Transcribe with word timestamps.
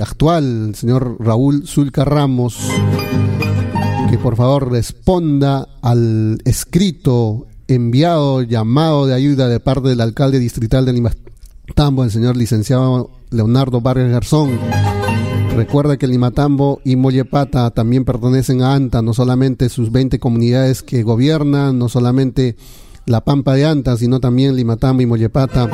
actual, 0.00 0.68
el 0.68 0.74
señor 0.74 1.16
Raúl 1.18 1.66
Zulca 1.66 2.04
Ramos, 2.04 2.58
que 4.10 4.18
por 4.18 4.36
favor 4.36 4.70
responda 4.70 5.68
al 5.82 6.38
escrito 6.44 7.46
enviado, 7.68 8.42
llamado 8.42 9.06
de 9.06 9.14
ayuda 9.14 9.48
de 9.48 9.60
parte 9.60 9.88
del 9.88 10.00
alcalde 10.00 10.38
distrital 10.38 10.86
de 10.86 10.94
Limatambo, 10.94 12.04
el 12.04 12.10
señor 12.10 12.36
licenciado 12.36 13.10
Leonardo 13.30 13.80
Vargas 13.80 14.10
Garzón. 14.10 14.58
Recuerda 15.54 15.96
que 15.96 16.06
Limatambo 16.06 16.80
y 16.84 16.96
Mollepata 16.96 17.70
también 17.70 18.04
pertenecen 18.04 18.62
a 18.62 18.74
ANTA, 18.74 19.02
no 19.02 19.12
solamente 19.12 19.68
sus 19.68 19.90
20 19.90 20.18
comunidades 20.18 20.82
que 20.82 21.02
gobiernan, 21.02 21.78
no 21.78 21.88
solamente 21.88 22.56
la 23.06 23.24
Pampa 23.24 23.54
de 23.54 23.66
Anta, 23.66 23.96
sino 23.96 24.20
también 24.20 24.54
Limatambo 24.54 25.02
y 25.02 25.06
Mollepata 25.06 25.68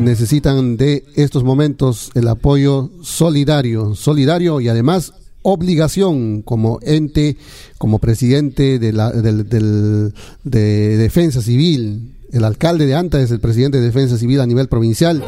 necesitan 0.00 0.76
de 0.76 1.04
estos 1.14 1.44
momentos 1.44 2.10
el 2.14 2.28
apoyo 2.28 2.90
solidario, 3.02 3.94
solidario 3.94 4.60
y 4.60 4.68
además 4.68 5.12
obligación 5.42 6.42
como 6.42 6.78
ente, 6.82 7.36
como 7.78 7.98
presidente 7.98 8.78
de, 8.78 8.92
la, 8.92 9.10
de 9.12 10.96
Defensa 10.96 11.42
Civil. 11.42 12.14
El 12.32 12.44
alcalde 12.44 12.86
de 12.86 12.94
Anta 12.94 13.20
es 13.20 13.32
el 13.32 13.40
presidente 13.40 13.78
de 13.78 13.86
Defensa 13.86 14.16
Civil 14.16 14.40
a 14.40 14.46
nivel 14.46 14.68
provincial 14.68 15.22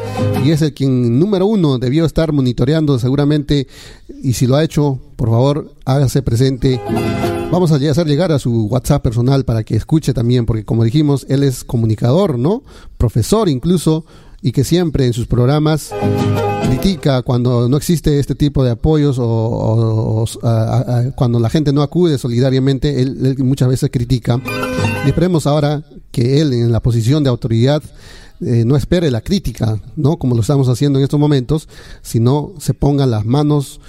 y 0.45 0.51
es 0.53 0.63
el 0.63 0.73
quien 0.73 1.19
número 1.19 1.47
uno 1.47 1.79
debió 1.79 2.05
estar 2.05 2.33
monitoreando 2.33 2.97
seguramente 2.99 3.67
y 4.23 4.35
si 4.35 4.47
lo 4.47 4.55
ha 4.55 4.63
hecho, 4.63 5.01
por 5.17 5.31
favor, 5.31 5.73
hágase 5.85 6.23
presente. 6.23 6.81
Vamos 7.51 7.73
a 7.73 7.77
hacer 7.77 8.07
llegar 8.07 8.31
a 8.31 8.39
su 8.39 8.67
WhatsApp 8.67 9.03
personal 9.03 9.45
para 9.45 9.65
que 9.65 9.75
escuche 9.75 10.15
también, 10.15 10.47
porque 10.47 10.65
como 10.65 10.85
dijimos, 10.85 11.27
él 11.29 11.43
es 11.43 11.65
comunicador, 11.65 12.39
¿no? 12.39 12.63
Profesor 12.99 13.49
incluso 13.49 14.07
y 14.43 14.53
que 14.53 14.65
siempre 14.65 15.07
en 15.07 15.13
sus 15.13 15.27
programas 15.27 15.93
critica 16.67 17.23
cuando 17.23 17.69
no 17.69 17.77
existe 17.77 18.19
este 18.19 18.35
tipo 18.35 18.65
de 18.65 18.73
apoyos 18.73 19.17
o, 19.21 20.25
cuando 21.15 21.39
la 21.39 21.51
gente 21.51 21.73
no 21.73 21.83
acude 21.83 22.19
solidariamente, 22.19 23.03
él, 23.03 23.37
muchas 23.39 23.69
veces 23.69 23.91
critica. 23.91 24.41
Y 25.05 25.09
esperemos 25.09 25.47
ahora 25.47 25.83
que 26.11 26.41
él 26.41 26.53
en 26.53 26.73
la 26.73 26.81
posición 26.81 27.23
de 27.23 27.31
autoridad 27.31 27.83
eh, 28.41 28.65
no 28.65 28.77
espere 28.77 29.11
la 29.11 29.21
crítica, 29.21 29.81
¿no? 29.97 30.17
Como 30.17 30.35
lo 30.35 30.41
estamos 30.41 30.69
haciendo 30.69 30.99
en 30.99 31.05
estos 31.05 31.21
momentos, 31.21 31.69
sino 32.03 32.53
se 32.59 32.75
ponga 32.75 33.07
las 33.07 33.25
manos 33.25 33.81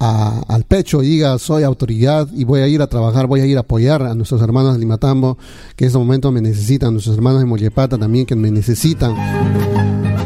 al 0.00 0.64
pecho 0.64 1.02
y 1.02 1.08
diga 1.08 1.38
soy 1.38 1.62
autoridad 1.62 2.26
y 2.32 2.44
voy 2.44 2.60
a 2.60 2.68
ir 2.68 2.80
a 2.80 2.86
trabajar, 2.86 3.26
voy 3.26 3.40
a 3.40 3.46
ir 3.46 3.58
a 3.58 3.60
apoyar 3.60 4.02
a 4.02 4.14
nuestros 4.14 4.40
hermanos 4.40 4.72
de 4.72 4.80
Limatambo 4.80 5.36
que 5.76 5.84
en 5.84 5.88
este 5.88 5.98
momento 5.98 6.32
me 6.32 6.40
necesitan, 6.40 6.94
nuestros 6.94 7.16
hermanos 7.16 7.40
de 7.40 7.46
Mollepata 7.46 7.98
también 7.98 8.24
que 8.24 8.34
me 8.34 8.50
necesitan. 8.50 9.14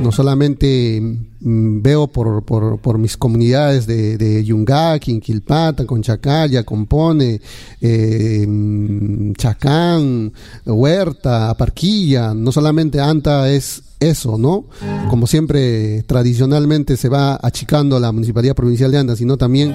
No 0.04 0.12
solamente 0.12 1.00
mm, 1.00 1.80
veo 1.80 2.08
por, 2.08 2.44
por, 2.44 2.98
mis 2.98 3.16
comunidades 3.16 3.86
de, 3.86 4.18
de 4.18 4.44
Yungaki, 4.44 5.18
Quilpata, 5.18 5.86
Conchacaya, 5.86 6.62
Compone, 6.62 7.40
eh, 7.80 8.44
mm, 8.46 9.32
Chacán, 9.32 10.30
Huerta, 10.66 11.48
Aparquilla, 11.48 12.34
no 12.34 12.52
solamente 12.52 13.00
Anta 13.00 13.48
es 13.48 13.82
eso, 13.98 14.36
¿no? 14.36 14.66
Como 15.08 15.26
siempre, 15.26 16.02
tradicionalmente 16.02 16.98
se 16.98 17.08
va 17.08 17.38
achicando 17.42 17.98
la 17.98 18.12
Municipalidad 18.12 18.54
Provincial 18.54 18.90
de 18.90 18.98
Anda, 18.98 19.16
sino 19.16 19.38
también 19.38 19.74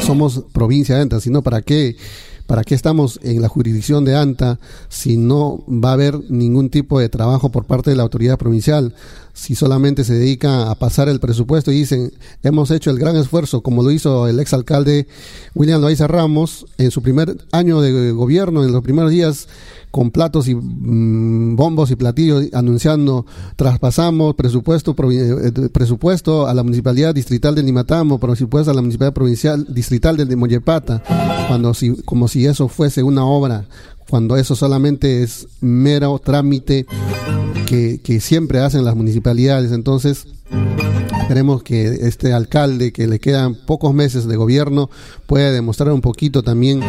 somos 0.00 0.44
provincia 0.50 0.96
de 0.96 1.02
Anta, 1.02 1.20
sino 1.20 1.42
para 1.42 1.60
qué 1.60 1.94
¿Para 2.46 2.62
qué 2.62 2.76
estamos 2.76 3.18
en 3.24 3.42
la 3.42 3.48
jurisdicción 3.48 4.04
de 4.04 4.14
ANTA 4.14 4.60
si 4.88 5.16
no 5.16 5.64
va 5.68 5.90
a 5.90 5.94
haber 5.94 6.30
ningún 6.30 6.70
tipo 6.70 7.00
de 7.00 7.08
trabajo 7.08 7.50
por 7.50 7.64
parte 7.64 7.90
de 7.90 7.96
la 7.96 8.04
autoridad 8.04 8.38
provincial? 8.38 8.94
Si 9.32 9.56
solamente 9.56 10.04
se 10.04 10.14
dedica 10.14 10.70
a 10.70 10.76
pasar 10.76 11.08
el 11.08 11.18
presupuesto 11.18 11.72
y 11.72 11.76
dicen, 11.76 12.12
hemos 12.44 12.70
hecho 12.70 12.90
el 12.90 12.98
gran 12.98 13.16
esfuerzo, 13.16 13.62
como 13.62 13.82
lo 13.82 13.90
hizo 13.90 14.28
el 14.28 14.38
exalcalde 14.38 15.08
William 15.54 15.80
Loaiza 15.80 16.06
Ramos 16.06 16.66
en 16.78 16.92
su 16.92 17.02
primer 17.02 17.36
año 17.50 17.80
de 17.80 18.12
gobierno, 18.12 18.64
en 18.64 18.72
los 18.72 18.82
primeros 18.82 19.10
días, 19.10 19.48
con 19.96 20.10
platos 20.10 20.46
y 20.46 20.54
mm, 20.54 21.56
bombos 21.56 21.90
y 21.90 21.96
platillos 21.96 22.44
anunciando 22.52 23.24
traspasamos 23.56 24.34
presupuesto 24.34 24.94
eh, 25.10 25.70
presupuesto 25.72 26.46
a 26.46 26.52
la 26.52 26.62
municipalidad 26.62 27.14
distrital 27.14 27.54
de 27.54 27.62
Limatamo, 27.62 28.20
presupuesto 28.20 28.70
a 28.70 28.74
la 28.74 28.82
municipalidad 28.82 29.14
provincial 29.14 29.64
distrital 29.70 30.18
de 30.18 30.36
Mollepata, 30.36 31.02
cuando 31.48 31.72
si 31.72 31.96
como 32.02 32.28
si 32.28 32.44
eso 32.44 32.68
fuese 32.68 33.02
una 33.02 33.24
obra, 33.24 33.64
cuando 34.10 34.36
eso 34.36 34.54
solamente 34.54 35.22
es 35.22 35.48
mero 35.62 36.20
trámite 36.22 36.84
que, 37.64 37.98
que 38.04 38.20
siempre 38.20 38.60
hacen 38.60 38.84
las 38.84 38.96
municipalidades. 38.96 39.72
Entonces, 39.72 40.26
Esperemos 41.26 41.64
que 41.64 41.88
este 42.06 42.32
alcalde, 42.32 42.92
que 42.92 43.08
le 43.08 43.18
quedan 43.18 43.56
pocos 43.56 43.92
meses 43.92 44.28
de 44.28 44.36
gobierno, 44.36 44.90
pueda 45.26 45.50
demostrar 45.50 45.90
un 45.90 46.00
poquito 46.00 46.44
también 46.44 46.80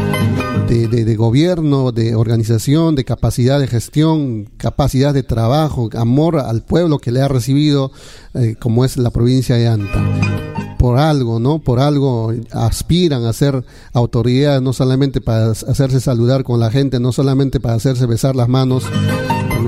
de, 0.68 1.16
gobierno, 1.16 1.90
de 1.90 2.14
organización, 2.14 2.94
de 2.94 3.04
capacidad 3.04 3.58
de 3.58 3.66
gestión, 3.66 4.48
capacidad 4.56 5.12
de 5.12 5.24
trabajo, 5.24 5.90
amor 5.96 6.38
al 6.38 6.62
pueblo 6.62 7.00
que 7.00 7.10
le 7.10 7.20
ha 7.20 7.26
recibido, 7.26 7.90
eh, 8.34 8.54
como 8.60 8.84
es 8.84 8.96
la 8.96 9.10
provincia 9.10 9.56
de 9.56 9.66
Anta. 9.66 10.76
Por 10.78 10.98
algo, 10.98 11.40
¿no? 11.40 11.58
Por 11.58 11.80
algo 11.80 12.32
aspiran 12.52 13.24
a 13.24 13.32
ser 13.32 13.64
autoridades, 13.92 14.62
no 14.62 14.72
solamente 14.72 15.20
para 15.20 15.50
hacerse 15.50 16.00
saludar 16.00 16.44
con 16.44 16.60
la 16.60 16.70
gente, 16.70 17.00
no 17.00 17.10
solamente 17.10 17.58
para 17.58 17.74
hacerse 17.74 18.06
besar 18.06 18.36
las 18.36 18.48
manos 18.48 18.84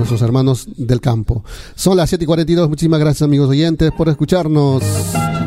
nuestros 0.01 0.21
hermanos 0.21 0.67
del 0.75 0.99
campo. 0.99 1.43
Son 1.75 1.95
las 1.95 2.09
7 2.09 2.23
y 2.23 2.27
42. 2.27 2.69
Muchísimas 2.69 2.99
gracias, 2.99 3.21
amigos 3.21 3.49
oyentes, 3.49 3.91
por 3.91 4.09
escucharnos. 4.09 4.83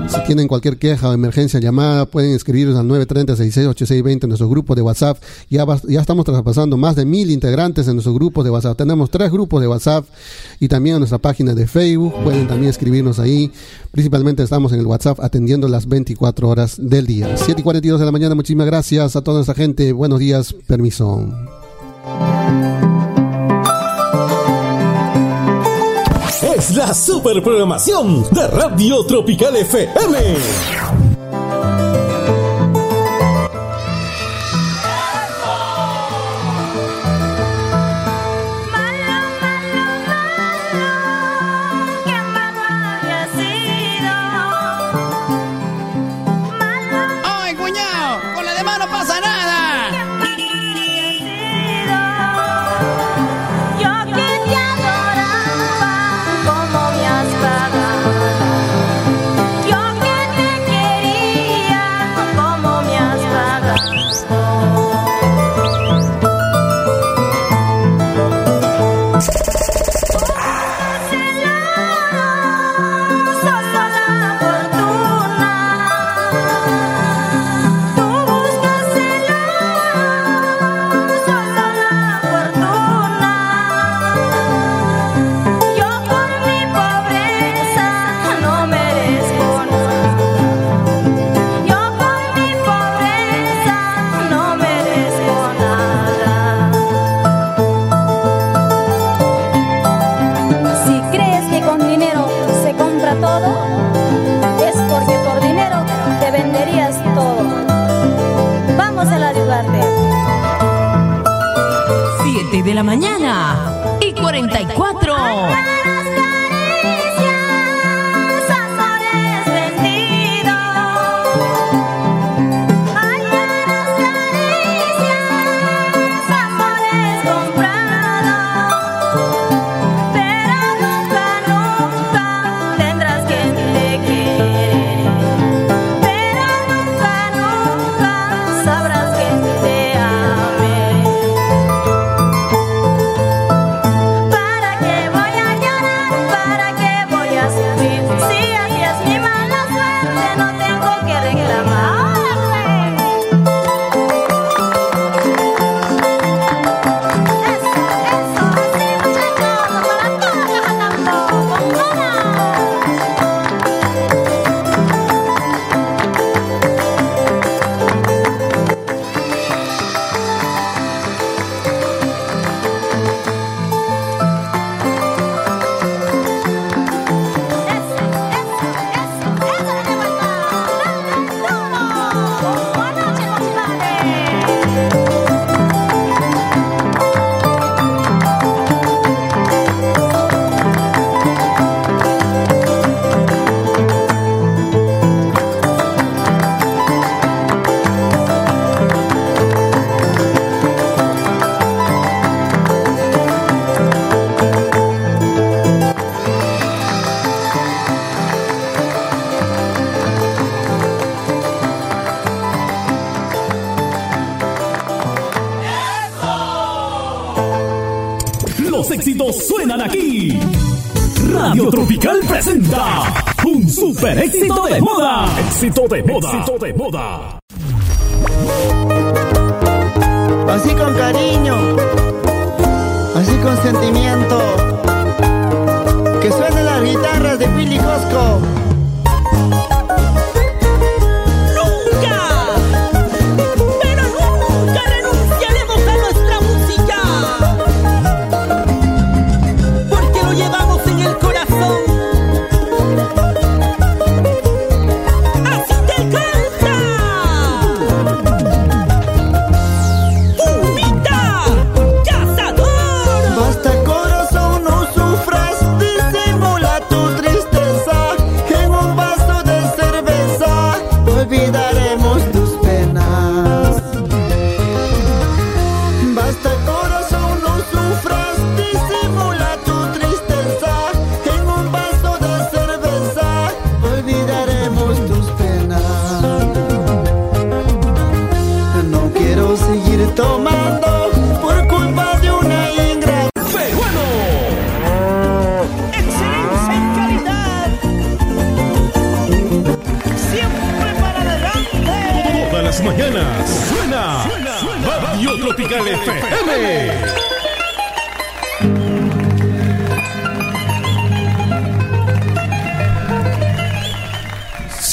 Si 0.09 0.23
tienen 0.27 0.49
cualquier 0.49 0.79
queja 0.79 1.09
o 1.09 1.13
emergencia 1.13 1.59
llamada, 1.59 2.07
pueden 2.07 2.35
escribirnos 2.35 2.79
al 2.79 2.87
930-668620 2.89 4.23
en 4.23 4.29
nuestro 4.29 4.49
grupo 4.49 4.75
de 4.75 4.83
WhatsApp. 4.83 5.19
Ya, 5.51 5.65
ya 5.89 6.01
estamos 6.01 6.25
traspasando 6.25 6.77
más 6.77 6.95
de 6.95 7.05
mil 7.05 7.31
integrantes 7.31 7.89
en 7.89 7.95
nuestro 7.95 8.15
grupo 8.15 8.45
de 8.45 8.51
WhatsApp. 8.51 8.77
Tenemos 8.77 9.11
tres 9.11 9.33
grupos 9.33 9.61
de 9.61 9.69
WhatsApp 9.69 10.05
y 10.61 10.69
también 10.69 10.97
en 10.97 11.01
nuestra 11.01 11.19
página 11.19 11.55
de 11.55 11.67
Facebook. 11.67 12.15
Pueden 12.23 12.47
también 12.47 12.71
escribirnos 12.71 13.19
ahí. 13.19 13.51
Principalmente 13.91 14.43
estamos 14.43 14.73
en 14.73 14.81
el 14.81 14.87
WhatsApp 14.87 15.21
atendiendo 15.21 15.69
las 15.69 15.89
24 15.89 16.49
horas 16.49 16.77
del 16.79 17.07
día. 17.07 17.37
7 17.37 17.61
y 17.61 17.65
42 17.65 17.99
de 17.99 18.07
la 18.07 18.13
mañana. 18.13 18.35
Muchísimas 18.35 18.67
gracias 18.67 19.17
a 19.17 19.23
toda 19.23 19.41
esta 19.41 19.55
gente. 19.55 19.93
Buenos 19.93 20.21
días. 20.21 20.55
Permiso. 20.67 21.27
La 26.71 26.95
super 26.95 27.43
programación 27.43 28.23
de 28.31 28.47
Radio 28.49 29.05
Tropical 29.05 29.57
FM. 29.57 31.04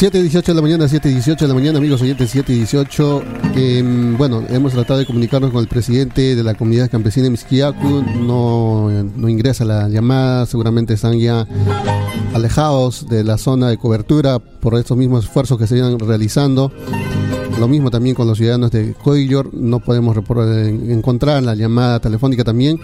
7.18 0.02 0.46
de 0.46 0.54
la 0.56 0.62
mañana, 0.64 0.86
7.18 0.86 1.38
de 1.42 1.48
la 1.48 1.54
mañana, 1.54 1.78
amigos 1.78 2.02
oyentes, 2.02 2.34
7.18. 2.34 3.24
Eh, 3.56 4.16
bueno, 4.18 4.44
hemos 4.50 4.74
tratado 4.74 4.98
de 4.98 5.06
comunicarnos 5.06 5.52
con 5.52 5.62
el 5.62 5.68
presidente 5.68 6.36
de 6.36 6.44
la 6.44 6.56
comunidad 6.56 6.90
campesina 6.90 7.26
de 7.26 7.30
Misquiacu. 7.30 8.04
No, 8.20 8.90
no 8.90 9.30
ingresa 9.30 9.64
la 9.64 9.90
llamada, 9.90 10.48
seguramente 10.48 10.96
están 10.96 11.20
ya 11.20 11.48
alejados 12.34 13.08
de 13.10 13.24
la 13.24 13.38
zona 13.38 13.70
de 13.70 13.78
cobertura 13.78 14.40
por 14.40 14.74
estos 14.74 14.98
mismos 14.98 15.26
esfuerzos 15.26 15.60
que 15.60 15.68
se 15.68 15.76
están 15.76 16.00
realizando. 16.00 16.72
Lo 17.60 17.68
mismo 17.68 17.92
también 17.92 18.16
con 18.16 18.28
los 18.28 18.40
ciudadanos 18.40 18.72
de 18.72 18.96
Coillor, 18.96 19.54
no 19.54 19.82
podemos 19.82 20.18
encontrar 20.18 21.44
la 21.44 21.54
llamada 21.54 22.00
telefónica 22.00 22.44
también. 22.44 22.80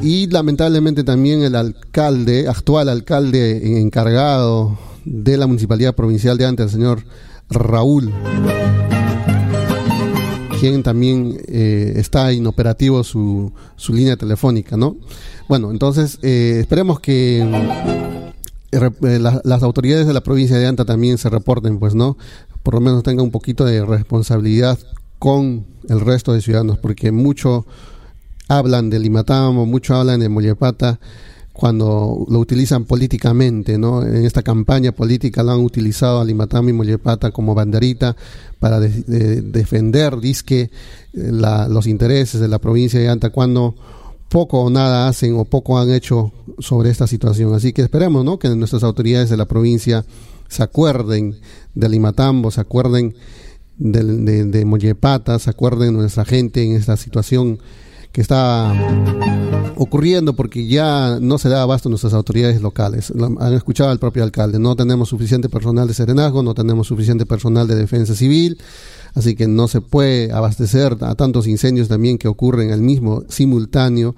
Y 0.00 0.28
lamentablemente 0.28 1.02
también 1.02 1.42
el 1.42 1.56
alcalde, 1.56 2.46
actual 2.46 2.88
alcalde 2.88 3.80
encargado 3.80 4.78
de 5.04 5.36
la 5.36 5.46
Municipalidad 5.46 5.94
Provincial 5.94 6.38
de 6.38 6.46
Ante, 6.46 6.62
el 6.62 6.70
señor 6.70 7.04
Raúl, 7.50 8.12
quien 10.60 10.82
también 10.82 11.38
eh, 11.46 11.94
está 11.96 12.32
inoperativo 12.32 13.04
su, 13.04 13.52
su 13.76 13.92
línea 13.92 14.16
telefónica, 14.16 14.76
¿no? 14.76 14.96
Bueno, 15.48 15.70
entonces 15.70 16.18
eh, 16.22 16.58
esperemos 16.60 17.00
que 17.00 17.40
eh, 18.72 19.18
las 19.44 19.62
autoridades 19.62 20.06
de 20.06 20.12
la 20.12 20.22
provincia 20.22 20.56
de 20.56 20.66
Anta 20.66 20.84
también 20.84 21.18
se 21.18 21.28
reporten, 21.28 21.78
pues, 21.78 21.94
¿no? 21.94 22.16
por 22.64 22.74
lo 22.74 22.80
menos 22.80 23.02
tenga 23.04 23.22
un 23.22 23.30
poquito 23.30 23.64
de 23.66 23.84
responsabilidad 23.84 24.78
con 25.20 25.66
el 25.88 26.00
resto 26.00 26.32
de 26.32 26.40
ciudadanos, 26.40 26.78
porque 26.78 27.12
mucho 27.12 27.66
hablan 28.48 28.90
de 28.90 28.98
Limatamo, 28.98 29.66
mucho 29.66 29.94
hablan 29.94 30.20
de 30.20 30.30
Mollepata 30.30 30.98
cuando 31.54 32.26
lo 32.28 32.40
utilizan 32.40 32.84
políticamente, 32.84 33.78
¿no? 33.78 34.02
En 34.02 34.24
esta 34.24 34.42
campaña 34.42 34.90
política 34.90 35.44
lo 35.44 35.52
han 35.52 35.60
utilizado 35.60 36.20
a 36.20 36.24
Limatamo 36.24 36.68
y 36.68 36.72
Mollepata 36.72 37.30
como 37.30 37.54
banderita 37.54 38.16
para 38.58 38.80
defender, 38.80 40.18
disque, 40.18 40.70
los 41.12 41.86
intereses 41.86 42.40
de 42.40 42.48
la 42.48 42.58
provincia 42.58 42.98
de 42.98 43.08
Anta, 43.08 43.30
cuando 43.30 43.76
poco 44.28 44.62
o 44.62 44.68
nada 44.68 45.06
hacen 45.06 45.36
o 45.36 45.44
poco 45.44 45.78
han 45.78 45.92
hecho 45.92 46.32
sobre 46.58 46.90
esta 46.90 47.06
situación. 47.06 47.54
Así 47.54 47.72
que 47.72 47.82
esperemos, 47.82 48.24
¿no? 48.24 48.40
Que 48.40 48.48
nuestras 48.48 48.82
autoridades 48.82 49.30
de 49.30 49.36
la 49.36 49.46
provincia 49.46 50.04
se 50.48 50.64
acuerden 50.64 51.36
de 51.76 51.88
Limatambo, 51.88 52.50
se 52.50 52.60
acuerden 52.60 53.14
de, 53.78 54.44
de, 54.44 54.64
Mollepata, 54.64 55.38
se 55.38 55.50
acuerden 55.50 55.94
de 55.94 56.00
nuestra 56.00 56.24
gente 56.24 56.64
en 56.64 56.72
esta 56.72 56.96
situación 56.96 57.60
que 58.14 58.20
está 58.20 58.72
ocurriendo 59.74 60.34
porque 60.34 60.68
ya 60.68 61.18
no 61.20 61.36
se 61.36 61.48
da 61.48 61.62
abasto 61.62 61.88
a 61.88 61.90
nuestras 61.90 62.14
autoridades 62.14 62.62
locales. 62.62 63.12
han 63.40 63.52
escuchado 63.54 63.90
al 63.90 63.98
propio 63.98 64.22
alcalde, 64.22 64.60
no 64.60 64.76
tenemos 64.76 65.08
suficiente 65.08 65.48
personal 65.48 65.88
de 65.88 65.94
serenazgo, 65.94 66.44
no 66.44 66.54
tenemos 66.54 66.86
suficiente 66.86 67.26
personal 67.26 67.66
de 67.66 67.74
defensa 67.74 68.14
civil, 68.14 68.58
así 69.14 69.34
que 69.34 69.48
no 69.48 69.66
se 69.66 69.80
puede 69.80 70.30
abastecer 70.30 70.96
a 71.00 71.16
tantos 71.16 71.48
incendios 71.48 71.88
también 71.88 72.16
que 72.16 72.28
ocurren 72.28 72.70
al 72.70 72.82
mismo 72.82 73.24
simultáneo 73.28 74.14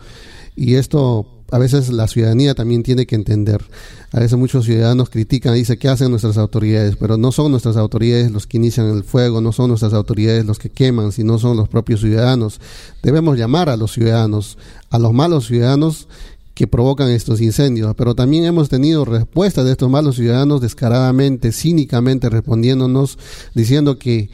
y 0.55 0.75
esto 0.75 1.36
a 1.51 1.59
veces 1.59 1.91
la 1.91 2.09
ciudadanía 2.09 2.55
también 2.55 2.83
tiene 2.83 3.07
que 3.07 3.15
entender. 3.15 3.65
A 4.13 4.21
veces 4.21 4.39
muchos 4.39 4.65
ciudadanos 4.65 5.11
critican, 5.11 5.55
dicen 5.55 5.79
qué 5.79 5.89
hacen 5.89 6.11
nuestras 6.11 6.39
autoridades, 6.39 6.97
pero 6.97 7.17
no 7.17 7.33
son 7.33 7.51
nuestras 7.51 7.77
autoridades 7.77 8.31
los 8.31 8.47
que 8.47 8.57
inician 8.57 8.89
el 8.89 9.05
fuego, 9.05 9.41
no 9.41 9.53
son 9.53 9.69
nuestras 9.69 9.93
autoridades 9.93 10.45
los 10.45 10.59
que 10.59 10.71
queman, 10.71 11.13
sino 11.13 11.39
son 11.39 11.57
los 11.57 11.69
propios 11.69 12.01
ciudadanos. 12.01 12.61
Debemos 13.03 13.39
llamar 13.39 13.69
a 13.69 13.77
los 13.77 13.93
ciudadanos, 13.93 14.59
a 14.91 14.99
los 14.99 15.13
malos 15.13 15.47
ciudadanos 15.47 16.09
que 16.55 16.67
provocan 16.67 17.11
estos 17.11 17.43
incendios, 17.43 17.95
pero 17.97 18.15
también 18.15 18.45
hemos 18.45 18.71
tenido 18.71 19.05
respuestas 19.05 19.67
de 19.67 19.73
estos 19.73 19.91
malos 19.91 20.17
ciudadanos 20.17 20.63
descaradamente, 20.63 21.53
cínicamente 21.53 22.31
respondiéndonos, 22.31 23.19
diciendo 23.55 23.99
que 23.99 24.31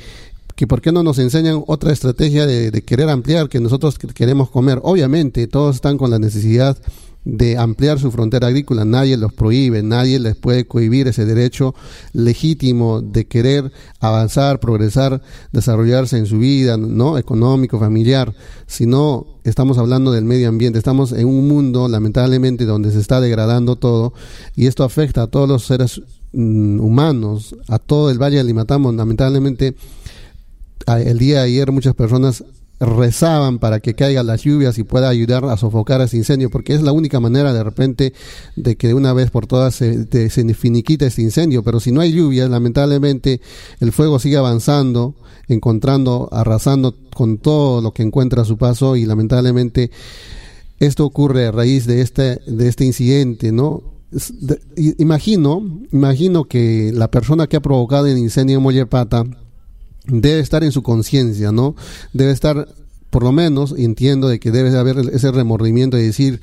que 0.62 0.68
por 0.68 0.80
qué 0.80 0.92
no 0.92 1.02
nos 1.02 1.18
enseñan 1.18 1.64
otra 1.66 1.92
estrategia 1.92 2.46
de, 2.46 2.70
querer 2.82 3.08
ampliar 3.08 3.48
que 3.48 3.58
nosotros 3.58 3.98
queremos 3.98 4.48
comer. 4.48 4.78
Obviamente, 4.84 5.48
todos 5.48 5.74
están 5.74 5.98
con 5.98 6.08
la 6.08 6.20
necesidad 6.20 6.78
de 7.24 7.58
ampliar 7.58 7.98
su 7.98 8.12
frontera 8.12 8.46
agrícola, 8.46 8.84
nadie 8.84 9.16
los 9.16 9.32
prohíbe, 9.32 9.82
nadie 9.82 10.20
les 10.20 10.36
puede 10.36 10.64
cohibir 10.68 11.08
ese 11.08 11.24
derecho 11.24 11.74
legítimo 12.12 13.02
de 13.02 13.24
querer 13.26 13.72
avanzar, 13.98 14.60
progresar, 14.60 15.20
desarrollarse 15.50 16.16
en 16.16 16.26
su 16.26 16.38
vida, 16.38 16.76
¿no? 16.76 17.18
económico, 17.18 17.80
familiar, 17.80 18.32
sino 18.68 19.26
estamos 19.42 19.78
hablando 19.78 20.12
del 20.12 20.24
medio 20.24 20.48
ambiente, 20.48 20.78
estamos 20.78 21.10
en 21.10 21.26
un 21.26 21.48
mundo 21.48 21.88
lamentablemente 21.88 22.66
donde 22.66 22.92
se 22.92 23.00
está 23.00 23.20
degradando 23.20 23.74
todo 23.74 24.14
y 24.54 24.68
esto 24.68 24.84
afecta 24.84 25.22
a 25.22 25.26
todos 25.26 25.48
los 25.48 25.64
seres 25.64 26.02
mm, 26.32 26.78
humanos, 26.78 27.56
a 27.66 27.80
todo 27.80 28.12
el 28.12 28.22
Valle 28.22 28.36
de 28.36 28.44
Limatamo, 28.44 28.92
lamentablemente 28.92 29.74
el 30.86 31.18
día 31.18 31.38
de 31.38 31.44
ayer 31.44 31.72
muchas 31.72 31.94
personas 31.94 32.44
rezaban 32.80 33.58
para 33.58 33.78
que 33.80 33.94
caigan 33.94 34.26
las 34.26 34.42
lluvias 34.42 34.76
y 34.78 34.82
pueda 34.82 35.08
ayudar 35.08 35.44
a 35.44 35.56
sofocar 35.56 36.00
ese 36.00 36.16
incendio, 36.16 36.50
porque 36.50 36.74
es 36.74 36.82
la 36.82 36.92
única 36.92 37.20
manera 37.20 37.52
de 37.52 37.62
repente 37.62 38.12
de 38.56 38.76
que 38.76 38.88
de 38.88 38.94
una 38.94 39.12
vez 39.12 39.30
por 39.30 39.46
todas 39.46 39.74
se, 39.74 40.06
se 40.30 40.54
finiquita 40.54 41.06
este 41.06 41.22
incendio, 41.22 41.62
pero 41.62 41.78
si 41.78 41.92
no 41.92 42.00
hay 42.00 42.12
lluvias, 42.12 42.50
lamentablemente 42.50 43.40
el 43.78 43.92
fuego 43.92 44.18
sigue 44.18 44.36
avanzando, 44.36 45.14
encontrando, 45.48 46.28
arrasando 46.32 46.96
con 47.14 47.38
todo 47.38 47.80
lo 47.80 47.92
que 47.92 48.02
encuentra 48.02 48.42
a 48.42 48.46
su 48.46 48.58
paso 48.58 48.96
y 48.96 49.06
lamentablemente 49.06 49.92
esto 50.80 51.06
ocurre 51.06 51.46
a 51.46 51.52
raíz 51.52 51.86
de 51.86 52.00
este, 52.00 52.40
de 52.46 52.68
este 52.68 52.84
incidente, 52.84 53.52
¿no? 53.52 53.92
imagino, 54.98 55.62
imagino 55.90 56.44
que 56.44 56.90
la 56.92 57.10
persona 57.10 57.46
que 57.46 57.56
ha 57.56 57.62
provocado 57.62 58.06
el 58.06 58.18
incendio 58.18 58.58
en 58.58 58.62
Mollepata 58.62 59.24
debe 60.06 60.40
estar 60.40 60.64
en 60.64 60.72
su 60.72 60.82
conciencia, 60.82 61.52
¿no? 61.52 61.74
Debe 62.12 62.32
estar, 62.32 62.68
por 63.10 63.22
lo 63.22 63.32
menos, 63.32 63.74
entiendo 63.76 64.28
de 64.28 64.40
que 64.40 64.50
debe 64.50 64.76
haber 64.76 64.98
ese 65.12 65.30
remordimiento 65.30 65.96
de 65.96 66.04
decir, 66.04 66.40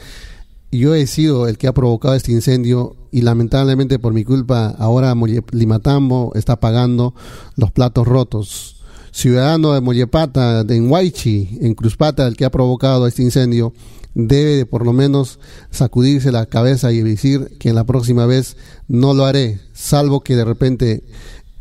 yo 0.72 0.94
he 0.94 1.08
sido 1.08 1.48
el 1.48 1.58
que 1.58 1.68
ha 1.68 1.74
provocado 1.74 2.14
este 2.14 2.32
incendio 2.32 2.96
y 3.12 3.22
lamentablemente 3.22 3.98
por 3.98 4.14
mi 4.14 4.24
culpa 4.24 4.76
ahora 4.78 5.16
Limatambo 5.52 6.32
está 6.36 6.60
pagando 6.60 7.16
los 7.56 7.72
platos 7.72 8.08
rotos. 8.08 8.76
ciudadano 9.12 9.74
de 9.74 9.82
Mollepata, 9.82 10.64
de 10.64 10.80
Huaychi, 10.80 11.58
en 11.62 11.74
Cruzpata, 11.74 12.28
el 12.28 12.38
que 12.38 12.46
ha 12.46 12.52
provocado 12.52 13.08
este 13.08 13.24
incendio, 13.24 13.74
debe 14.14 14.58
de 14.58 14.66
por 14.66 14.86
lo 14.86 14.94
menos 14.94 15.40
sacudirse 15.72 16.32
la 16.32 16.46
cabeza 16.46 16.92
y 16.92 17.02
decir 17.02 17.58
que 17.60 17.70
en 17.70 17.76
la 17.76 17.86
próxima 17.86 18.26
vez 18.28 18.56
no 18.88 19.14
lo 19.14 19.26
haré, 19.26 19.60
salvo 19.74 20.22
que 20.22 20.36
de 20.36 20.46
repente 20.46 21.04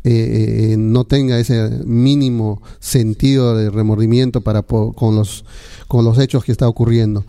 eh, 0.03 0.75
no 0.77 1.03
tenga 1.03 1.39
ese 1.39 1.69
mínimo 1.85 2.61
sentido 2.79 3.55
de 3.55 3.69
remordimiento 3.69 4.41
para 4.41 4.61
con 4.61 5.15
los 5.15 5.45
con 5.87 6.05
los 6.05 6.19
hechos 6.19 6.43
que 6.43 6.51
está 6.51 6.67
ocurriendo. 6.67 7.25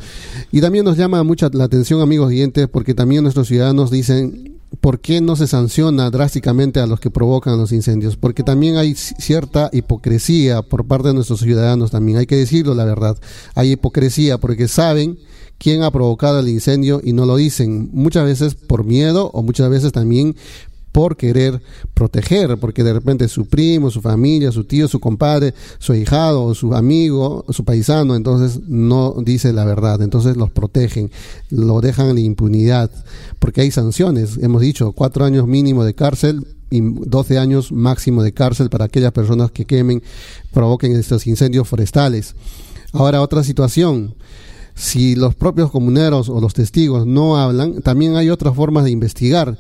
Y 0.53 0.61
también 0.61 0.85
nos 0.85 0.97
llama 0.97 1.23
mucha 1.25 1.49
la 1.53 1.65
atención, 1.65 2.01
amigos 2.01 2.29
oyentes, 2.29 2.69
porque 2.69 2.95
también 2.95 3.23
nuestros 3.23 3.49
ciudadanos 3.49 3.91
dicen 3.91 4.61
¿por 4.81 5.01
qué 5.01 5.21
no 5.21 5.37
se 5.37 5.47
sanciona 5.47 6.11
drásticamente 6.11 6.81
a 6.81 6.87
los 6.87 7.01
que 7.01 7.11
provocan 7.11 7.59
los 7.59 7.73
incendios? 7.73 8.17
Porque 8.17 8.43
también 8.43 8.77
hay 8.77 8.95
cierta 8.95 9.69
hipocresía 9.73 10.63
por 10.63 10.87
parte 10.87 11.09
de 11.09 11.15
nuestros 11.15 11.41
ciudadanos 11.41 11.91
también, 11.91 12.19
hay 12.19 12.27
que 12.27 12.37
decirlo 12.37 12.75
la 12.75 12.85
verdad. 12.85 13.19
Hay 13.55 13.73
hipocresía 13.73 14.39
porque 14.39 14.69
saben 14.69 15.19
quién 15.59 15.83
ha 15.83 15.91
provocado 15.91 16.41
el 16.41 16.49
incendio 16.49 17.01
y 17.05 17.13
no 17.13 17.27
lo 17.27 17.37
dicen, 17.37 17.91
muchas 17.93 18.25
veces 18.25 18.55
por 18.55 18.85
miedo 18.85 19.31
o 19.35 19.43
muchas 19.43 19.69
veces 19.69 19.93
también 19.93 20.37
por 20.93 21.17
querer 21.17 21.63
proteger, 21.95 22.59
porque 22.59 22.83
de 22.83 22.93
repente 22.93 23.29
su 23.29 23.47
primo, 23.47 23.91
su 23.91 24.01
familia, 24.01 24.53
su 24.53 24.65
tío, 24.65 24.89
su 24.89 25.01
compadre, 25.01 25.55
su 25.79 25.95
hijado, 25.95 26.55
su 26.55 26.75
amigo, 26.75 27.45
su 27.51 27.65
paisano, 27.65 28.17
entonces 28.17 28.61
no 28.67 29.15
dice 29.25 29.53
la 29.53 29.65
verdad, 29.65 30.03
entonces 30.03 30.37
los 30.37 30.51
protegen, 30.51 31.11
lo 31.51 31.81
dejan 31.81 32.09
en 32.09 32.15
la 32.17 32.21
impunidad, 32.21 32.91
porque 33.39 33.61
hay 33.61 33.71
sanciones, 33.71 34.39
hemos 34.41 34.63
dicho, 34.63 34.93
cuatro 34.93 35.25
años 35.25 35.47
mínimo 35.47 35.85
de 35.85 35.95
cárcel 35.95 36.47
y 36.71 36.81
12 36.81 37.39
años 37.39 37.73
máximo 37.73 38.23
de 38.23 38.33
cárcel 38.33 38.71
para 38.71 38.85
aquellas 38.85 39.13
personas 39.13 39.51
que 39.51 39.65
quemen, 39.65 40.03
provoquen 40.53 40.93
estos 40.93 41.27
incendios 41.27 41.69
forestales. 41.69 42.35
Ahora 42.93 43.23
otra 43.23 43.43
situación, 43.45 44.15
si 44.75 45.15
los 45.15 45.35
propios 45.35 45.71
comuneros 45.71 46.29
o 46.29 46.41
los 46.41 46.55
testigos 46.55 47.07
no 47.07 47.37
hablan, 47.37 47.83
también 47.83 48.17
hay 48.17 48.31
otras 48.31 48.55
formas 48.55 48.85
de 48.85 48.91
investigar, 48.91 49.59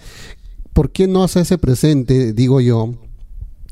¿por 0.72 0.90
qué 0.90 1.06
no 1.06 1.24
hace 1.24 1.40
ese 1.40 1.58
presente, 1.58 2.32
digo 2.32 2.60
yo, 2.60 2.94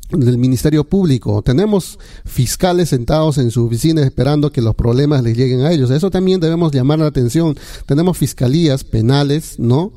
del 0.09 0.37
Ministerio 0.37 0.83
Público? 0.83 1.41
Tenemos 1.41 1.99
fiscales 2.25 2.89
sentados 2.89 3.37
en 3.37 3.51
su 3.51 3.65
oficina 3.65 4.01
esperando 4.03 4.51
que 4.51 4.61
los 4.61 4.75
problemas 4.75 5.23
les 5.23 5.37
lleguen 5.37 5.61
a 5.61 5.71
ellos. 5.71 5.91
Eso 5.91 6.09
también 6.09 6.39
debemos 6.39 6.71
llamar 6.71 6.99
la 6.99 7.07
atención. 7.07 7.57
Tenemos 7.85 8.17
fiscalías 8.17 8.83
penales, 8.83 9.59
¿no? 9.59 9.93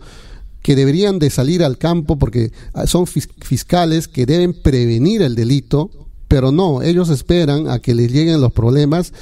que 0.63 0.77
deberían 0.77 1.19
de 1.19 1.31
salir 1.31 1.63
al 1.63 1.77
campo 1.77 2.19
porque 2.19 2.53
son 2.87 3.07
fiscales 3.07 4.09
que 4.09 4.27
deben 4.27 4.55
prevenir 4.55 5.23
el 5.23 5.35
delito, 5.35 5.91
pero 6.29 6.53
no, 6.53 6.83
ellos 6.83 7.11
esperan 7.11 7.69
a 7.69 7.81
que 7.81 7.95
les 7.95 8.11
lleguen 8.11 8.41
los 8.41 8.53
problemas 8.53 9.13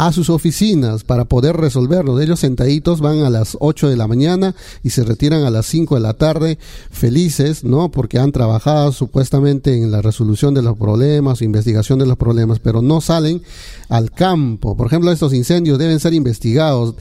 a 0.00 0.12
sus 0.12 0.30
oficinas 0.30 1.04
para 1.04 1.26
poder 1.26 1.58
resolverlos. 1.58 2.22
Ellos 2.22 2.40
sentaditos 2.40 3.02
van 3.02 3.18
a 3.18 3.28
las 3.28 3.58
8 3.60 3.90
de 3.90 3.98
la 3.98 4.08
mañana 4.08 4.54
y 4.82 4.90
se 4.90 5.04
retiran 5.04 5.42
a 5.42 5.50
las 5.50 5.66
5 5.66 5.96
de 5.96 6.00
la 6.00 6.14
tarde 6.14 6.58
felices, 6.90 7.64
¿no? 7.64 7.90
Porque 7.90 8.18
han 8.18 8.32
trabajado 8.32 8.92
supuestamente 8.92 9.76
en 9.76 9.90
la 9.90 10.00
resolución 10.00 10.54
de 10.54 10.62
los 10.62 10.78
problemas, 10.78 11.42
investigación 11.42 11.98
de 11.98 12.06
los 12.06 12.16
problemas, 12.16 12.60
pero 12.60 12.80
no 12.80 13.02
salen 13.02 13.42
al 13.90 14.10
campo. 14.10 14.74
Por 14.74 14.86
ejemplo, 14.86 15.12
estos 15.12 15.34
incendios 15.34 15.78
deben 15.78 16.00
ser 16.00 16.14
investigados 16.14 16.94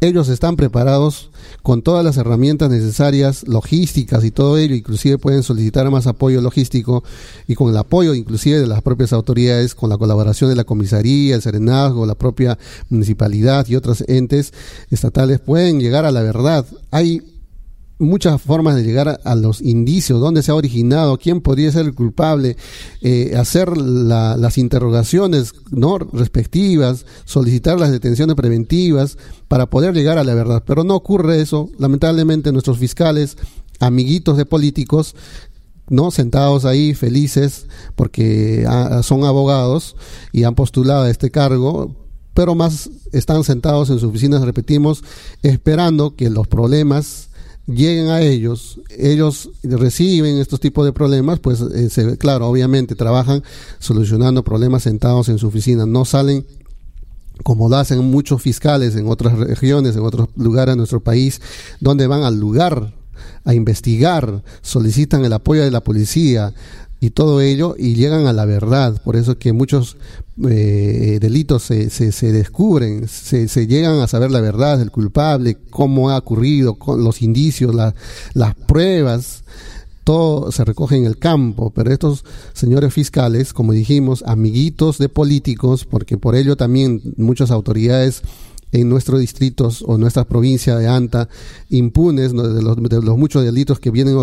ellos 0.00 0.28
están 0.28 0.56
preparados 0.56 1.30
con 1.62 1.82
todas 1.82 2.04
las 2.04 2.16
herramientas 2.16 2.70
necesarias, 2.70 3.46
logísticas 3.48 4.24
y 4.24 4.30
todo 4.30 4.58
ello, 4.58 4.74
inclusive 4.74 5.18
pueden 5.18 5.42
solicitar 5.42 5.90
más 5.90 6.06
apoyo 6.06 6.40
logístico 6.40 7.02
y 7.46 7.54
con 7.54 7.70
el 7.70 7.76
apoyo 7.76 8.14
inclusive 8.14 8.60
de 8.60 8.66
las 8.66 8.82
propias 8.82 9.12
autoridades, 9.12 9.74
con 9.74 9.90
la 9.90 9.98
colaboración 9.98 10.50
de 10.50 10.56
la 10.56 10.64
comisaría, 10.64 11.34
el 11.34 11.42
serenazgo, 11.42 12.06
la 12.06 12.14
propia 12.14 12.58
municipalidad 12.90 13.66
y 13.68 13.76
otros 13.76 14.04
entes 14.06 14.52
estatales 14.90 15.40
pueden 15.40 15.80
llegar 15.80 16.04
a 16.04 16.10
la 16.10 16.22
verdad. 16.22 16.66
Hay 16.90 17.22
muchas 17.98 18.40
formas 18.42 18.74
de 18.74 18.82
llegar 18.82 19.20
a, 19.22 19.34
los 19.34 19.60
indicios, 19.60 20.20
dónde 20.20 20.42
se 20.42 20.50
ha 20.50 20.54
originado, 20.54 21.18
quién 21.18 21.40
podría 21.40 21.72
ser 21.72 21.86
el 21.86 21.94
culpable, 21.94 22.56
eh, 23.00 23.34
hacer 23.36 23.76
las 23.76 24.58
interrogaciones 24.58 25.52
no 25.70 25.98
respectivas, 25.98 27.06
solicitar 27.24 27.80
las 27.80 27.90
detenciones 27.90 28.36
preventivas 28.36 29.16
para 29.48 29.66
poder 29.66 29.94
llegar 29.94 30.18
a 30.18 30.24
la 30.24 30.34
verdad. 30.34 30.62
Pero 30.66 30.84
no 30.84 30.94
ocurre 30.94 31.40
eso. 31.40 31.70
Lamentablemente 31.78 32.52
nuestros 32.52 32.78
fiscales, 32.78 33.36
amiguitos 33.80 34.36
de 34.36 34.46
políticos, 34.46 35.14
no 35.88 36.10
sentados 36.10 36.64
ahí 36.64 36.94
felices 36.94 37.66
porque 37.94 38.64
ah, 38.68 39.02
son 39.04 39.24
abogados 39.24 39.96
y 40.32 40.42
han 40.42 40.56
postulado 40.56 41.04
a 41.04 41.10
este 41.10 41.30
cargo 41.30 41.94
pero 42.36 42.54
más 42.54 42.90
están 43.12 43.44
sentados 43.44 43.88
en 43.88 43.98
sus 43.98 44.10
oficinas, 44.10 44.42
repetimos, 44.42 45.02
esperando 45.42 46.16
que 46.16 46.28
los 46.28 46.46
problemas 46.46 47.30
lleguen 47.66 48.08
a 48.08 48.20
ellos, 48.20 48.80
ellos 48.90 49.50
reciben 49.62 50.38
estos 50.38 50.60
tipos 50.60 50.84
de 50.84 50.92
problemas, 50.92 51.40
pues 51.40 51.60
eh, 51.60 52.16
claro, 52.18 52.46
obviamente 52.46 52.94
trabajan 52.94 53.42
solucionando 53.78 54.44
problemas 54.44 54.84
sentados 54.84 55.28
en 55.28 55.38
su 55.38 55.48
oficina, 55.48 55.86
no 55.86 56.04
salen 56.04 56.46
como 57.42 57.68
lo 57.68 57.76
hacen 57.76 57.98
muchos 57.98 58.40
fiscales 58.40 58.96
en 58.96 59.08
otras 59.08 59.38
regiones, 59.38 59.94
en 59.96 60.02
otros 60.02 60.28
lugares 60.36 60.72
de 60.72 60.78
nuestro 60.78 61.00
país, 61.00 61.40
donde 61.80 62.06
van 62.06 62.22
al 62.22 62.38
lugar 62.38 62.94
a 63.44 63.54
investigar, 63.54 64.42
solicitan 64.62 65.24
el 65.24 65.32
apoyo 65.32 65.62
de 65.62 65.70
la 65.70 65.82
policía, 65.82 66.54
y 67.00 67.10
todo 67.10 67.40
ello 67.40 67.74
y 67.78 67.94
llegan 67.94 68.26
a 68.26 68.32
la 68.32 68.44
verdad. 68.44 69.00
Por 69.02 69.16
eso 69.16 69.32
es 69.32 69.38
que 69.38 69.52
muchos 69.52 69.96
eh, 70.48 71.18
delitos 71.20 71.62
se, 71.62 71.90
se, 71.90 72.32
descubren, 72.32 73.08
se, 73.08 73.48
se, 73.48 73.66
llegan 73.66 74.00
a 74.00 74.06
saber 74.06 74.30
la 74.30 74.40
verdad 74.40 74.78
del 74.78 74.90
culpable, 74.90 75.58
cómo 75.70 76.10
ha 76.10 76.18
ocurrido, 76.18 76.74
con 76.74 77.04
los 77.04 77.22
indicios, 77.22 77.74
las 77.74 78.54
pruebas. 78.66 79.42
Todo 80.04 80.52
se 80.52 80.64
recoge 80.64 80.96
en 80.96 81.04
el 81.04 81.18
campo, 81.18 81.70
pero 81.70 81.92
estos 81.92 82.24
señores 82.52 82.94
fiscales, 82.94 83.52
como 83.52 83.72
dijimos, 83.72 84.22
amiguitos 84.24 84.98
de 84.98 85.08
políticos, 85.08 85.84
porque 85.84 86.16
por 86.16 86.36
ello 86.36 86.56
también 86.56 87.02
muchas 87.16 87.50
autoridades 87.50 88.22
en 88.72 88.88
nuestros 88.88 89.20
distritos 89.20 89.84
o 89.86 89.96
nuestra 89.96 90.24
provincia 90.24 90.76
de 90.76 90.88
Anta 90.88 91.28
impunes 91.70 92.32
de, 92.32 92.62
los, 92.62 92.76
de 92.82 93.02
los, 93.02 93.16
muchos 93.16 93.44
delitos 93.44 93.78
que 93.78 93.90
vienen 93.90 94.16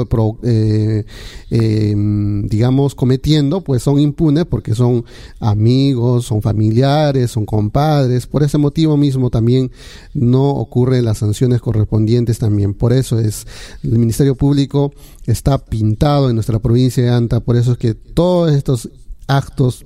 eh, 0.44 1.06
em, 1.50 2.48
digamos 2.48 2.94
cometiendo 2.94 3.62
pues 3.62 3.84
son 3.84 4.00
impunes 4.00 4.46
porque 4.46 4.76
son 4.76 5.06
amigos 5.40 6.26
son 6.26 6.42
familiares 6.42 7.32
son 7.32 7.46
compadres. 7.46 8.28
Por 8.28 8.44
ese 8.44 8.58
motivo 8.58 8.98
mismo 8.98 9.30
también 9.30 9.72
no 10.14 10.50
ocurren 10.50 11.06
las 11.06 11.20
sanciones 11.20 11.62
correspondientes 11.62 12.40
también. 12.40 12.74
Por 12.74 12.94
eso 12.94 13.20
es 13.20 13.48
el 13.84 13.98
Ministerio 13.98 14.36
Público 14.36 14.94
está 15.26 15.58
pintado 15.58 16.30
en 16.30 16.36
nuestra 16.36 16.60
provincia 16.60 17.04
de 17.04 17.10
Anta. 17.10 17.40
Por 17.40 17.56
eso 17.56 17.74
es 17.74 17.78
que 17.78 17.94
todos 17.94 18.52
estos 18.52 18.90
actos 19.28 19.86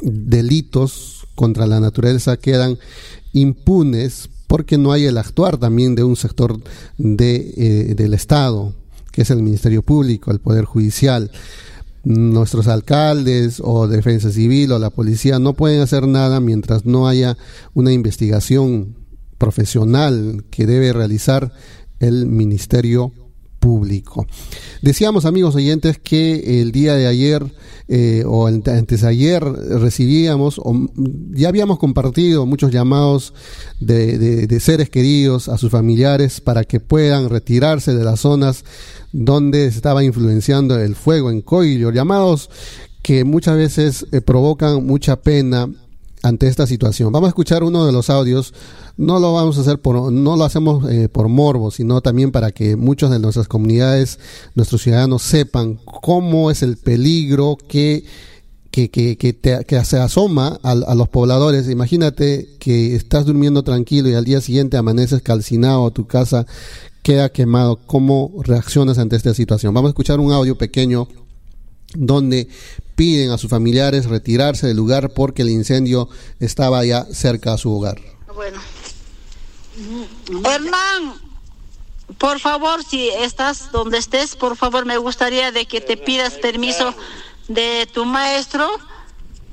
delitos 0.00 1.23
contra 1.34 1.66
la 1.66 1.80
naturaleza 1.80 2.36
quedan 2.36 2.78
impunes 3.32 4.28
porque 4.46 4.78
no 4.78 4.92
hay 4.92 5.06
el 5.06 5.18
actuar 5.18 5.58
también 5.58 5.94
de 5.94 6.04
un 6.04 6.16
sector 6.16 6.60
de, 6.98 7.54
eh, 7.56 7.94
del 7.94 8.14
Estado, 8.14 8.72
que 9.10 9.22
es 9.22 9.30
el 9.30 9.42
Ministerio 9.42 9.82
Público, 9.82 10.30
el 10.30 10.38
Poder 10.38 10.64
Judicial. 10.64 11.30
Nuestros 12.04 12.68
alcaldes 12.68 13.60
o 13.64 13.88
defensa 13.88 14.30
civil 14.30 14.72
o 14.72 14.78
la 14.78 14.90
policía 14.90 15.38
no 15.38 15.54
pueden 15.54 15.80
hacer 15.80 16.06
nada 16.06 16.38
mientras 16.38 16.84
no 16.84 17.08
haya 17.08 17.36
una 17.72 17.92
investigación 17.92 18.94
profesional 19.38 20.44
que 20.50 20.66
debe 20.66 20.92
realizar 20.92 21.52
el 21.98 22.26
Ministerio 22.26 23.08
Público. 23.08 23.23
Decíamos, 24.82 25.24
amigos 25.24 25.54
oyentes, 25.54 25.98
que 25.98 26.60
el 26.60 26.72
día 26.72 26.94
de 26.94 27.06
ayer 27.06 27.44
eh, 27.88 28.24
o 28.26 28.46
antes 28.46 29.02
de 29.02 29.08
ayer 29.08 29.42
recibíamos, 29.42 30.58
o 30.58 30.88
ya 31.32 31.48
habíamos 31.48 31.78
compartido 31.78 32.46
muchos 32.46 32.70
llamados 32.70 33.34
de, 33.80 34.58
seres 34.60 34.88
queridos 34.88 35.48
a 35.48 35.58
sus 35.58 35.70
familiares 35.70 36.40
para 36.40 36.64
que 36.64 36.80
puedan 36.80 37.28
retirarse 37.28 37.94
de 37.94 38.04
las 38.04 38.20
zonas 38.20 38.64
donde 39.12 39.66
estaba 39.66 40.02
influenciando 40.02 40.78
el 40.78 40.94
fuego 40.94 41.30
en 41.30 41.42
Coillo, 41.42 41.90
llamados 41.90 42.50
que 43.02 43.24
muchas 43.24 43.56
veces 43.56 44.06
eh, 44.12 44.22
provocan 44.22 44.86
mucha 44.86 45.16
pena 45.16 45.68
ante 46.24 46.48
esta 46.48 46.66
situación. 46.66 47.12
Vamos 47.12 47.28
a 47.28 47.28
escuchar 47.28 47.62
uno 47.62 47.84
de 47.84 47.92
los 47.92 48.08
audios. 48.08 48.54
No 48.96 49.20
lo 49.20 49.34
vamos 49.34 49.58
a 49.58 49.60
hacer 49.60 49.78
por, 49.78 50.10
no 50.10 50.36
lo 50.36 50.44
hacemos 50.44 50.90
eh, 50.90 51.08
por 51.10 51.28
morbo, 51.28 51.70
sino 51.70 52.00
también 52.00 52.32
para 52.32 52.50
que 52.50 52.76
muchos 52.76 53.10
de 53.10 53.18
nuestras 53.18 53.46
comunidades, 53.46 54.18
nuestros 54.54 54.82
ciudadanos 54.82 55.22
sepan 55.22 55.78
cómo 55.84 56.50
es 56.50 56.62
el 56.62 56.78
peligro 56.78 57.56
que 57.68 58.04
que, 58.70 58.90
que, 58.90 59.16
que, 59.16 59.84
se 59.84 59.98
asoma 59.98 60.58
a, 60.64 60.72
a, 60.72 60.94
los 60.96 61.08
pobladores. 61.08 61.68
Imagínate 61.68 62.56
que 62.58 62.96
estás 62.96 63.24
durmiendo 63.24 63.62
tranquilo 63.62 64.08
y 64.08 64.14
al 64.14 64.24
día 64.24 64.40
siguiente 64.40 64.76
amaneces 64.76 65.22
calcinado, 65.22 65.92
tu 65.92 66.08
casa 66.08 66.44
queda 67.04 67.28
quemado. 67.28 67.78
¿Cómo 67.86 68.32
reaccionas 68.42 68.98
ante 68.98 69.14
esta 69.14 69.32
situación? 69.32 69.72
Vamos 69.74 69.90
a 69.90 69.92
escuchar 69.92 70.18
un 70.18 70.32
audio 70.32 70.58
pequeño 70.58 71.06
donde 71.94 72.48
piden 72.94 73.30
a 73.30 73.38
sus 73.38 73.50
familiares 73.50 74.06
retirarse 74.06 74.66
del 74.66 74.76
lugar 74.76 75.10
porque 75.14 75.42
el 75.42 75.50
incendio 75.50 76.08
estaba 76.40 76.84
ya 76.84 77.04
cerca 77.12 77.54
a 77.54 77.58
su 77.58 77.72
hogar. 77.72 78.00
Bueno. 78.34 78.60
Hernán, 80.44 81.14
por 82.18 82.38
favor, 82.38 82.84
si 82.84 83.08
estás 83.08 83.72
donde 83.72 83.98
estés, 83.98 84.36
por 84.36 84.56
favor, 84.56 84.84
me 84.86 84.98
gustaría 84.98 85.50
de 85.52 85.66
que 85.66 85.80
te 85.80 85.96
pidas 85.96 86.34
permiso 86.34 86.94
de 87.48 87.88
tu 87.92 88.04
maestro. 88.04 88.68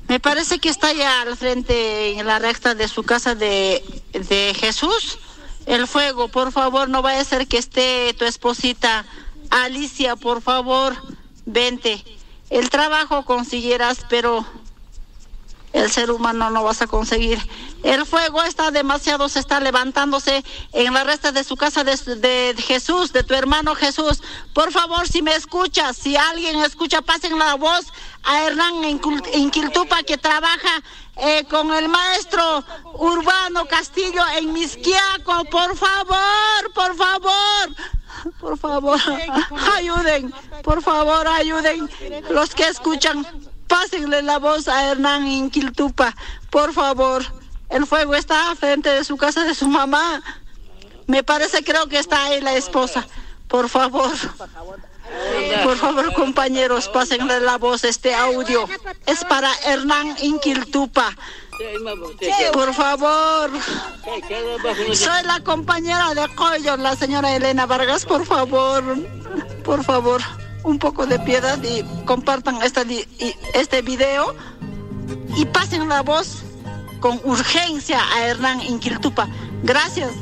Me 0.08 0.20
parece 0.20 0.58
que 0.58 0.68
está 0.68 0.92
ya 0.92 1.22
al 1.22 1.36
frente 1.36 2.18
en 2.18 2.26
la 2.26 2.38
recta 2.38 2.74
de 2.74 2.88
su 2.88 3.02
casa 3.02 3.34
de, 3.34 3.82
de 4.12 4.54
Jesús. 4.54 5.18
El 5.66 5.86
fuego, 5.86 6.28
por 6.28 6.52
favor, 6.52 6.88
no 6.88 7.02
vaya 7.02 7.20
a 7.20 7.24
ser 7.24 7.46
que 7.46 7.58
esté 7.58 8.14
tu 8.18 8.24
esposita 8.24 9.06
Alicia, 9.50 10.16
por 10.16 10.40
favor, 10.40 10.96
vente. 11.44 12.02
El 12.52 12.68
trabajo 12.68 13.24
consiguieras, 13.24 14.04
pero 14.10 14.44
el 15.72 15.90
ser 15.90 16.10
humano 16.10 16.50
no 16.50 16.62
vas 16.62 16.82
a 16.82 16.86
conseguir. 16.86 17.38
El 17.82 18.04
fuego 18.04 18.42
está 18.42 18.70
demasiado, 18.70 19.30
se 19.30 19.38
está 19.38 19.58
levantándose 19.58 20.44
en 20.74 20.92
la 20.92 21.02
resta 21.02 21.32
de 21.32 21.44
su 21.44 21.56
casa 21.56 21.82
de, 21.82 22.54
Jesús, 22.58 23.14
de 23.14 23.22
tu 23.22 23.32
hermano 23.32 23.74
Jesús. 23.74 24.22
Por 24.52 24.70
favor, 24.70 25.08
si 25.08 25.22
me 25.22 25.34
escuchas, 25.34 25.96
si 25.96 26.14
alguien 26.14 26.60
escucha, 26.60 27.00
pasen 27.00 27.38
la 27.38 27.54
voz 27.54 27.86
a 28.22 28.42
Hernán 28.42 28.84
en, 28.84 29.50
Quiltupa 29.50 30.02
que 30.02 30.18
trabaja 30.18 30.82
eh, 31.16 31.46
con 31.48 31.72
el 31.72 31.88
maestro 31.88 32.62
Urbano 32.98 33.64
Castillo 33.64 34.22
en 34.36 34.52
Misquiaco. 34.52 35.46
Por 35.46 35.74
favor, 35.74 36.72
por 36.74 36.94
favor. 36.96 37.70
Por 38.40 38.58
favor, 38.58 38.98
ayuden, 39.76 40.32
por 40.62 40.82
favor, 40.82 41.26
ayuden 41.26 41.88
los 42.30 42.54
que 42.54 42.68
escuchan 42.68 43.26
Pásenle 43.72 44.20
la 44.20 44.38
voz 44.38 44.68
a 44.68 44.90
Hernán 44.90 45.26
Inquiltupa, 45.26 46.14
por 46.50 46.74
favor. 46.74 47.24
El 47.70 47.86
fuego 47.86 48.14
está 48.14 48.54
frente 48.54 48.90
de 48.90 49.02
su 49.02 49.16
casa 49.16 49.44
de 49.44 49.54
su 49.54 49.66
mamá. 49.66 50.22
Me 51.06 51.22
parece, 51.22 51.64
creo 51.64 51.86
que 51.88 51.98
está 51.98 52.24
ahí 52.24 52.42
la 52.42 52.52
esposa. 52.54 53.06
Por 53.48 53.70
favor. 53.70 54.12
Por 55.64 55.78
favor, 55.78 56.12
compañeros, 56.12 56.90
pásenle 56.90 57.40
la 57.40 57.56
voz, 57.56 57.84
este 57.84 58.14
audio. 58.14 58.68
Es 59.06 59.24
para 59.24 59.50
Hernán 59.64 60.16
Inquiltupa. 60.20 61.10
Por 62.52 62.74
favor. 62.74 63.50
Soy 64.94 65.22
la 65.24 65.40
compañera 65.44 66.14
de 66.14 66.28
Coyo, 66.34 66.76
la 66.76 66.96
señora 66.96 67.34
Elena 67.34 67.66
Vargas, 67.66 68.04
por 68.04 68.24
favor. 68.24 68.82
Por 69.64 69.84
favor 69.84 70.20
un 70.64 70.78
poco 70.78 71.06
de 71.06 71.18
piedad 71.18 71.58
y 71.62 71.82
compartan 72.04 72.62
esta, 72.62 72.84
este 73.54 73.82
video 73.82 74.34
y 75.36 75.44
pasen 75.46 75.88
la 75.88 76.02
voz 76.02 76.42
con 77.00 77.20
urgencia 77.24 78.00
a 78.14 78.26
Hernán 78.26 78.60
Inquiltupa. 78.62 79.28
Gracias. 79.62 80.12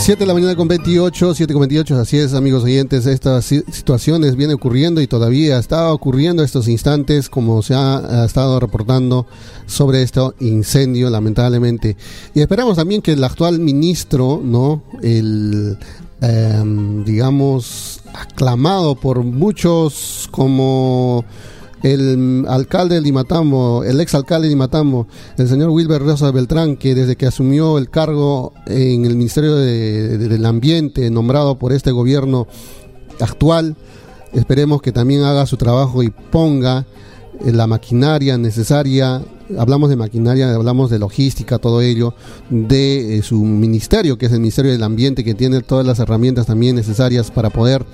7 0.00 0.20
de 0.20 0.26
la 0.26 0.34
mañana 0.34 0.56
con 0.56 0.68
28, 0.68 1.34
7 1.34 1.52
con 1.52 1.60
28, 1.60 1.96
así 1.96 2.18
es 2.18 2.34
amigos 2.34 2.64
oyentes, 2.64 3.06
estas 3.06 3.44
situaciones 3.44 4.36
vienen 4.36 4.56
ocurriendo 4.56 5.00
y 5.00 5.06
todavía 5.06 5.58
está 5.58 5.92
ocurriendo 5.92 6.42
estos 6.42 6.68
instantes 6.68 7.28
como 7.28 7.62
se 7.62 7.74
ha, 7.74 8.24
estado 8.24 8.60
reportando 8.60 9.26
sobre 9.66 10.02
este 10.02 10.20
incendio 10.40 11.10
lamentablemente. 11.10 11.96
Y 12.34 12.40
esperamos 12.40 12.76
también 12.76 13.02
que 13.02 13.12
el 13.12 13.24
actual 13.24 13.58
ministro, 13.58 14.40
¿no? 14.42 14.82
El 15.02 15.78
Em, 16.20 17.04
digamos, 17.04 18.00
aclamado 18.12 18.96
por 18.96 19.22
muchos 19.22 20.28
como 20.32 21.24
el 21.82 22.44
alcalde 22.48 22.96
de 22.96 23.00
Limatambo, 23.00 23.84
el 23.84 24.00
ex 24.00 24.14
alcalde 24.14 24.48
de 24.48 24.54
Limatambo, 24.54 25.06
el 25.36 25.48
señor 25.48 25.70
Wilber 25.70 26.02
Rosa 26.02 26.30
Beltrán, 26.30 26.76
que 26.76 26.94
desde 26.94 27.16
que 27.16 27.26
asumió 27.26 27.78
el 27.78 27.90
cargo 27.90 28.52
en 28.66 29.04
el 29.04 29.16
Ministerio 29.16 29.56
del 29.56 30.46
Ambiente, 30.46 31.10
nombrado 31.10 31.58
por 31.58 31.72
este 31.72 31.90
gobierno 31.90 32.46
actual, 33.20 33.76
esperemos 34.32 34.82
que 34.82 34.92
también 34.92 35.22
haga 35.22 35.46
su 35.46 35.56
trabajo 35.56 36.02
y 36.02 36.10
ponga 36.10 36.86
la 37.44 37.66
maquinaria 37.66 38.36
necesaria. 38.36 39.22
Hablamos 39.56 39.88
de 39.88 39.96
maquinaria, 39.96 40.54
hablamos 40.54 40.90
de 40.90 40.98
logística, 40.98 41.58
todo 41.58 41.80
ello, 41.80 42.14
de 42.50 43.18
eh, 43.18 43.22
su 43.22 43.42
ministerio, 43.44 44.18
que 44.18 44.26
es 44.26 44.32
el 44.32 44.40
Ministerio 44.40 44.72
del 44.72 44.82
Ambiente, 44.82 45.24
que 45.24 45.34
tiene 45.34 45.60
todas 45.62 45.86
las 45.86 45.98
herramientas 46.00 46.46
también 46.46 46.76
necesarias 46.76 47.30
para 47.30 47.50
poder 47.50 47.86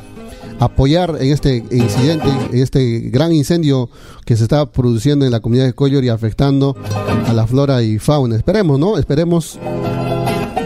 apoyar 0.58 1.16
en 1.20 1.32
este 1.32 1.64
incidente, 1.70 2.28
en 2.52 2.58
este 2.58 3.00
gran 3.10 3.32
incendio 3.32 3.90
que 4.24 4.36
se 4.36 4.44
está 4.44 4.66
produciendo 4.66 5.24
en 5.24 5.32
la 5.32 5.40
comunidad 5.40 5.66
de 5.66 5.72
Collor 5.72 6.04
y 6.04 6.08
afectando 6.08 6.76
a 7.26 7.32
la 7.32 7.46
flora 7.46 7.82
y 7.82 7.98
fauna. 7.98 8.36
Esperemos, 8.36 8.78
¿no? 8.78 8.98
Esperemos 8.98 9.58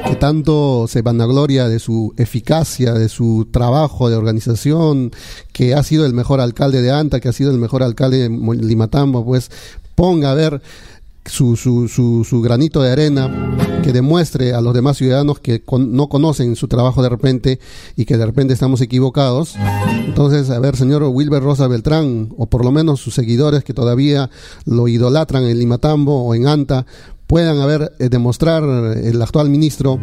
que 0.08 0.16
tanto 0.16 0.86
se 0.88 1.02
vanagloria 1.02 1.68
de 1.68 1.78
su 1.78 2.14
eficacia, 2.16 2.94
de 2.94 3.08
su 3.08 3.48
trabajo 3.50 4.08
de 4.08 4.16
organización, 4.16 5.10
que 5.52 5.74
ha 5.74 5.82
sido 5.82 6.06
el 6.06 6.14
mejor 6.14 6.40
alcalde 6.40 6.80
de 6.80 6.90
Anta, 6.90 7.20
que 7.20 7.28
ha 7.28 7.32
sido 7.32 7.50
el 7.50 7.58
mejor 7.58 7.82
alcalde 7.82 8.28
de 8.28 8.56
Limatambo, 8.56 9.24
pues 9.24 9.50
ponga 9.94 10.30
a 10.30 10.34
ver 10.34 10.62
su, 11.26 11.56
su, 11.56 11.88
su, 12.24 12.40
granito 12.40 12.80
de 12.82 12.90
arena, 12.90 13.28
que 13.82 13.92
demuestre 13.92 14.52
a 14.54 14.60
los 14.60 14.74
demás 14.74 14.96
ciudadanos 14.96 15.38
que 15.40 15.62
no 15.78 16.08
conocen 16.08 16.56
su 16.56 16.68
trabajo 16.68 17.02
de 17.02 17.08
repente 17.08 17.58
y 17.96 18.04
que 18.04 18.16
de 18.16 18.26
repente 18.26 18.54
estamos 18.54 18.80
equivocados. 18.80 19.54
Entonces, 20.04 20.50
a 20.50 20.58
ver, 20.58 20.76
señor 20.76 21.02
Wilber 21.04 21.42
Rosa 21.42 21.68
Beltrán, 21.68 22.30
o 22.36 22.46
por 22.46 22.64
lo 22.64 22.72
menos 22.72 23.00
sus 23.00 23.14
seguidores 23.14 23.64
que 23.64 23.74
todavía 23.74 24.30
lo 24.64 24.88
idolatran 24.88 25.44
en 25.44 25.58
Limatambo 25.58 26.24
o 26.24 26.34
en 26.34 26.46
Anta, 26.46 26.86
puedan 27.26 27.58
haber 27.60 27.92
eh, 27.98 28.08
demostrar 28.08 28.64
el 28.64 29.20
actual 29.22 29.50
ministro 29.50 30.00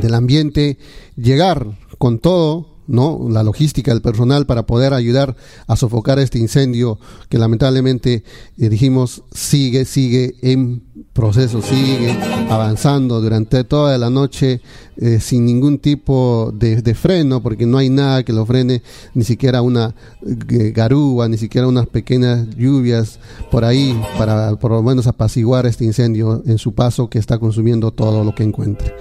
del 0.00 0.14
ambiente 0.14 0.78
llegar 1.16 1.78
con 1.98 2.18
todo 2.18 2.72
¿no? 2.86 3.28
la 3.30 3.42
logística 3.42 3.92
del 3.92 4.02
personal 4.02 4.46
para 4.46 4.66
poder 4.66 4.92
ayudar 4.94 5.36
a 5.66 5.76
sofocar 5.76 6.18
este 6.18 6.38
incendio 6.38 6.98
que 7.28 7.38
lamentablemente 7.38 8.24
eh, 8.58 8.68
dijimos 8.68 9.22
sigue, 9.32 9.84
sigue 9.84 10.34
en 10.42 10.82
proceso, 11.12 11.60
sigue 11.60 12.16
avanzando 12.48 13.20
durante 13.20 13.64
toda 13.64 13.98
la 13.98 14.08
noche 14.08 14.60
eh, 14.96 15.20
sin 15.20 15.44
ningún 15.44 15.78
tipo 15.78 16.52
de, 16.54 16.94
freno, 16.94 17.42
porque 17.42 17.66
no 17.66 17.78
hay 17.78 17.90
nada 17.90 18.22
que 18.22 18.32
lo 18.32 18.46
frene, 18.46 18.82
ni 19.14 19.24
siquiera 19.24 19.62
una 19.62 19.94
eh, 20.26 20.72
garúa, 20.74 21.28
ni 21.28 21.36
siquiera 21.36 21.66
unas 21.66 21.86
pequeñas 21.86 22.48
lluvias 22.56 23.18
por 23.50 23.64
ahí 23.64 24.00
para 24.18 24.56
por 24.56 24.72
lo 24.72 24.82
menos 24.82 25.06
apaciguar 25.06 25.66
este 25.66 25.84
incendio 25.84 26.42
en 26.46 26.58
su 26.58 26.72
paso 26.72 27.08
que 27.08 27.18
está 27.18 27.38
consumiendo 27.38 27.90
todo 27.90 28.24
lo 28.24 28.34
que 28.34 28.42
encuentre. 28.42 28.94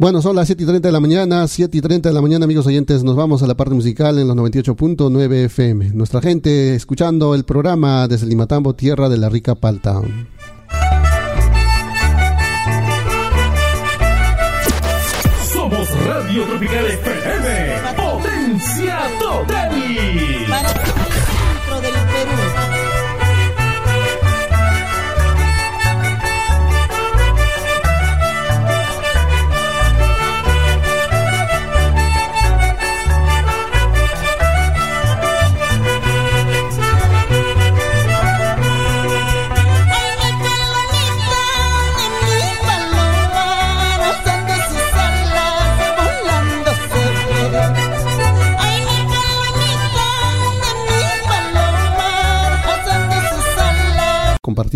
Bueno, 0.00 0.22
son 0.22 0.34
las 0.34 0.46
7 0.46 0.62
y 0.62 0.66
30 0.66 0.88
de 0.88 0.92
la 0.92 1.00
mañana, 1.00 1.46
7 1.46 1.76
y 1.76 1.80
30 1.82 2.08
de 2.08 2.14
la 2.14 2.22
mañana, 2.22 2.46
amigos 2.46 2.66
oyentes. 2.66 3.04
Nos 3.04 3.16
vamos 3.16 3.42
a 3.42 3.46
la 3.46 3.54
parte 3.54 3.74
musical 3.74 4.18
en 4.18 4.28
los 4.28 4.34
98.9 4.34 5.44
FM. 5.44 5.90
Nuestra 5.90 6.22
gente 6.22 6.74
escuchando 6.74 7.34
el 7.34 7.44
programa 7.44 8.08
desde 8.08 8.26
Limatambo, 8.26 8.74
tierra 8.74 9.10
de 9.10 9.18
la 9.18 9.28
rica 9.28 9.56
palta. 9.56 10.00
Radio 16.10 16.44
Tropical 16.44 16.86
FM, 16.86 17.94
potencia 17.94 18.98
total. 19.20 20.39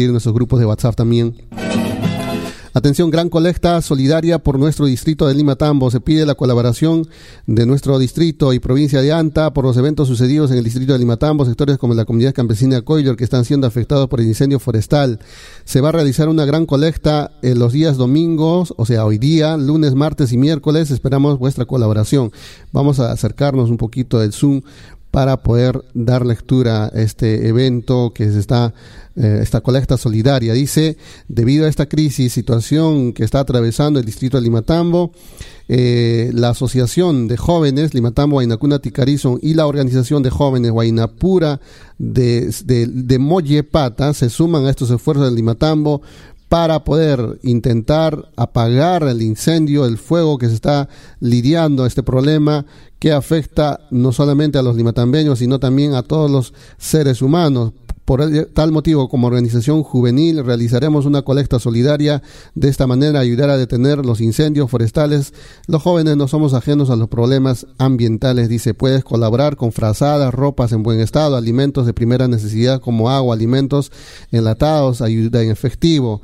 En 0.03 0.13
nuestros 0.13 0.35
grupos 0.35 0.61
de 0.61 0.67
WhatsApp 0.67 0.97
también. 0.97 1.35
Atención, 2.77 3.09
gran 3.09 3.29
colecta 3.29 3.81
solidaria 3.83 4.41
por 4.41 4.59
nuestro 4.59 4.87
distrito 4.87 5.29
de 5.29 5.35
Lima 5.35 5.55
Tambo. 5.55 5.93
Se 5.93 6.01
pide 6.01 6.27
la 6.27 6.35
colaboración 6.35 7.07
de 7.47 7.67
nuestro 7.67 8.01
distrito 8.01 8.53
y 8.53 8.59
provincia 8.59 9.01
de 9.01 9.13
Anta 9.13 9.55
por 9.55 9.65
los 9.65 9.77
eventos 9.77 10.09
sucedidos 10.09 10.51
en 10.51 10.59
el 10.59 10.65
distrito 10.65 10.93
de 10.93 10.99
Lima 10.99 11.17
Tambo, 11.17 11.45
sectores 11.45 11.79
como 11.79 11.95
la 11.95 12.05
comunidad 12.05 12.35
campesina 12.35 12.75
de 12.75 12.83
Coylor 12.83 13.17
que 13.17 13.23
están 13.23 13.45
siendo 13.45 13.69
afectados 13.69 14.09
por 14.09 14.21
el 14.21 14.27
incendio 14.27 14.59
forestal. 14.59 15.21
Se 15.65 15.81
va 15.81 15.91
a 15.91 15.93
realizar 15.93 16.29
una 16.29 16.47
gran 16.47 16.67
colecta 16.67 17.31
en 17.43 17.61
los 17.61 17.73
días 17.73 17.97
domingos, 17.97 18.75
o 18.77 18.85
sea, 18.87 19.05
hoy 19.05 19.19
día, 19.19 19.57
lunes, 19.57 19.95
martes 19.95 20.33
y 20.33 20.37
miércoles. 20.37 20.91
Esperamos 20.91 21.39
vuestra 21.39 21.67
colaboración. 21.67 22.33
Vamos 22.73 22.99
a 22.99 23.13
acercarnos 23.13 23.71
un 23.71 23.77
poquito 23.77 24.19
del 24.19 24.33
Zoom 24.33 24.63
para 25.15 25.37
poder 25.45 25.81
dar 25.95 26.27
lectura 26.27 26.87
a 26.87 26.89
este 26.89 27.47
evento 27.47 28.11
que 28.13 28.25
está 28.25 28.75
eh, 29.15 29.39
esta 29.43 29.61
colecta 29.61 29.97
solidaria. 29.97 30.55
Dice, 30.55 30.97
debido 31.29 31.67
a 31.67 31.69
esta 31.69 31.87
crisis, 31.87 32.33
situación 32.33 33.13
que 33.13 33.23
está 33.23 33.39
atravesando 33.39 34.01
el 34.01 34.05
distrito 34.05 34.39
de 34.39 34.43
Limatambo, 34.43 35.13
eh, 35.69 36.33
la 36.35 36.49
Asociación 36.49 37.29
de 37.29 37.37
Jóvenes 37.37 37.95
Limatambo, 37.95 38.39
Huaynacuna, 38.39 38.81
Ticarizón 38.81 39.39
y 39.41 39.55
la 39.55 39.69
Organización 39.69 40.25
de 40.25 40.31
Jóvenes 40.31 40.73
Huaynapura 40.73 41.61
de, 41.97 42.53
de, 42.65 42.89
de 42.89 43.19
Mollepata 43.21 44.15
se 44.15 44.29
suman 44.31 44.67
a 44.67 44.71
estos 44.71 44.91
esfuerzos 44.91 45.31
de 45.31 45.37
Limatambo 45.37 46.03
para 46.55 46.85
poder 46.85 47.41
intentar 47.43 48.31
apagar 48.37 49.03
el 49.03 49.23
incendio, 49.23 49.87
el 49.87 49.99
fuego 49.99 50.39
que 50.39 50.47
se 50.47 50.55
está 50.55 50.89
lidiando, 51.19 51.85
este 51.85 52.05
problema 52.05 52.65
que 53.01 53.11
afecta 53.11 53.81
no 53.91 54.13
solamente 54.13 54.57
a 54.57 54.63
los 54.63 54.77
limatambeños, 54.77 55.41
sino 55.41 55.59
también 55.59 55.95
a 55.95 56.05
todos 56.05 56.31
los 56.31 56.55
seres 56.79 57.23
humanos. 57.23 57.73
Por 58.05 58.23
tal 58.53 58.71
motivo, 58.71 59.09
como 59.09 59.29
organización 59.29 59.83
juvenil, 59.83 60.45
realizaremos 60.45 61.07
una 61.07 61.23
colecta 61.23 61.59
solidaria. 61.59 62.23
De 62.55 62.69
esta 62.69 62.87
manera, 62.87 63.21
ayudar 63.21 63.49
a 63.49 63.57
detener 63.57 64.05
los 64.05 64.21
incendios 64.21 64.71
forestales. 64.71 65.33
Los 65.67 65.83
jóvenes 65.83 66.17
no 66.17 66.29
somos 66.29 66.53
ajenos 66.53 66.91
a 66.91 66.97
los 66.97 67.09
problemas 67.09 67.67
ambientales. 67.79 68.49
Dice, 68.51 68.75
puedes 68.75 69.05
colaborar 69.05 69.57
con 69.57 69.73
frazadas, 69.73 70.35
ropas 70.35 70.73
en 70.73 70.83
buen 70.83 71.01
estado, 71.01 71.37
alimentos 71.37 71.87
de 71.87 71.95
primera 71.95 72.29
necesidad 72.29 72.81
como 72.81 73.09
agua, 73.09 73.35
alimentos 73.35 73.91
enlatados, 74.33 75.01
ayuda 75.01 75.43
en 75.43 75.51
efectivo. 75.51 76.21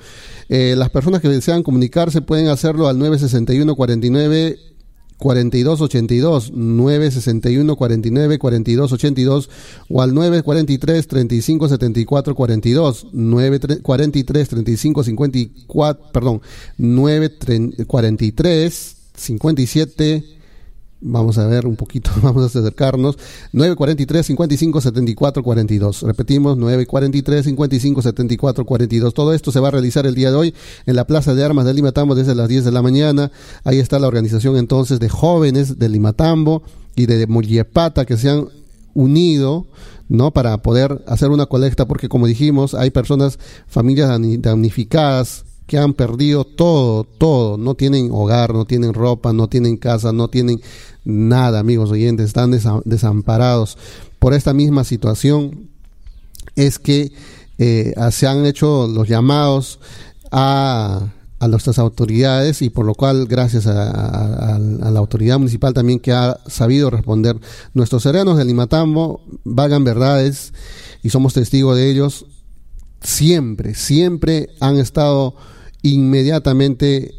Eh, 0.50 0.74
las 0.76 0.90
personas 0.90 1.22
que 1.22 1.28
desean 1.28 1.62
comunicarse 1.62 2.20
pueden 2.20 2.48
hacerlo 2.48 2.88
al 2.88 2.98
961 2.98 3.74
49 3.74 4.69
4282 5.20 6.50
961 6.52 7.76
49 7.76 8.38
4282 8.38 9.50
o 9.88 10.02
al 10.02 10.12
943 10.14 11.06
35 11.06 11.68
74 11.68 12.34
42 12.34 13.06
943 13.12 14.48
35 14.48 15.04
54 15.04 16.12
perdón 16.12 16.40
943 16.78 18.96
57 19.14 20.39
Vamos 21.02 21.38
a 21.38 21.46
ver 21.46 21.66
un 21.66 21.76
poquito, 21.76 22.10
vamos 22.22 22.42
a 22.42 22.58
acercarnos. 22.58 23.16
943 23.52 24.26
55 24.26 24.80
74 24.80 25.42
42. 25.42 26.02
Repetimos, 26.02 26.56
943 26.58 27.44
55 27.44 28.02
74 28.02 28.64
42. 28.66 29.14
Todo 29.14 29.32
esto 29.32 29.50
se 29.50 29.60
va 29.60 29.68
a 29.68 29.70
realizar 29.70 30.06
el 30.06 30.14
día 30.14 30.30
de 30.30 30.36
hoy 30.36 30.54
en 30.86 30.96
la 30.96 31.06
Plaza 31.06 31.34
de 31.34 31.44
Armas 31.44 31.64
de 31.64 31.74
Limatambo 31.74 32.14
desde 32.14 32.34
las 32.34 32.48
10 32.48 32.64
de 32.64 32.72
la 32.72 32.82
mañana. 32.82 33.32
Ahí 33.64 33.78
está 33.78 33.98
la 33.98 34.08
organización 34.08 34.56
entonces 34.56 35.00
de 35.00 35.08
jóvenes 35.08 35.78
de 35.78 35.88
Limatambo 35.88 36.62
y 36.96 37.06
de 37.06 37.26
Mullepata 37.26 38.04
que 38.04 38.16
se 38.16 38.28
han 38.28 38.48
unido 38.92 39.66
¿no? 40.10 40.32
Para 40.32 40.60
poder 40.60 41.04
hacer 41.06 41.30
una 41.30 41.46
colecta, 41.46 41.86
porque 41.86 42.08
como 42.08 42.26
dijimos, 42.26 42.74
hay 42.74 42.90
personas, 42.90 43.38
familias 43.68 44.10
damnificadas 44.40 45.44
que 45.70 45.78
han 45.78 45.94
perdido 45.94 46.42
todo, 46.42 47.04
todo, 47.04 47.56
no 47.56 47.76
tienen 47.76 48.10
hogar, 48.10 48.52
no 48.52 48.64
tienen 48.64 48.92
ropa, 48.92 49.32
no 49.32 49.48
tienen 49.48 49.76
casa, 49.76 50.12
no 50.12 50.26
tienen 50.26 50.60
nada, 51.04 51.60
amigos 51.60 51.92
oyentes, 51.92 52.26
están 52.26 52.50
desamparados. 52.84 53.78
Por 54.18 54.34
esta 54.34 54.52
misma 54.52 54.82
situación 54.82 55.68
es 56.56 56.80
que 56.80 57.12
eh, 57.58 57.94
se 58.10 58.26
han 58.26 58.46
hecho 58.46 58.88
los 58.88 59.06
llamados 59.06 59.78
a, 60.32 61.12
a 61.38 61.46
nuestras 61.46 61.78
autoridades 61.78 62.62
y 62.62 62.70
por 62.70 62.84
lo 62.84 62.96
cual 62.96 63.26
gracias 63.26 63.68
a, 63.68 64.58
la 64.58 64.98
autoridad 64.98 65.38
municipal 65.38 65.72
también 65.72 66.00
que 66.00 66.10
ha 66.10 66.40
sabido 66.48 66.90
responder. 66.90 67.36
Nuestros 67.74 68.02
serenos 68.02 68.38
de 68.38 68.44
Limatambo 68.44 69.22
vagan 69.44 69.84
verdades 69.84 70.52
y 71.04 71.10
somos 71.10 71.32
testigos 71.32 71.76
de 71.76 71.88
ellos. 71.88 72.26
Siempre, 73.02 73.76
siempre 73.76 74.48
han 74.58 74.78
estado 74.78 75.36
inmediatamente 75.82 77.14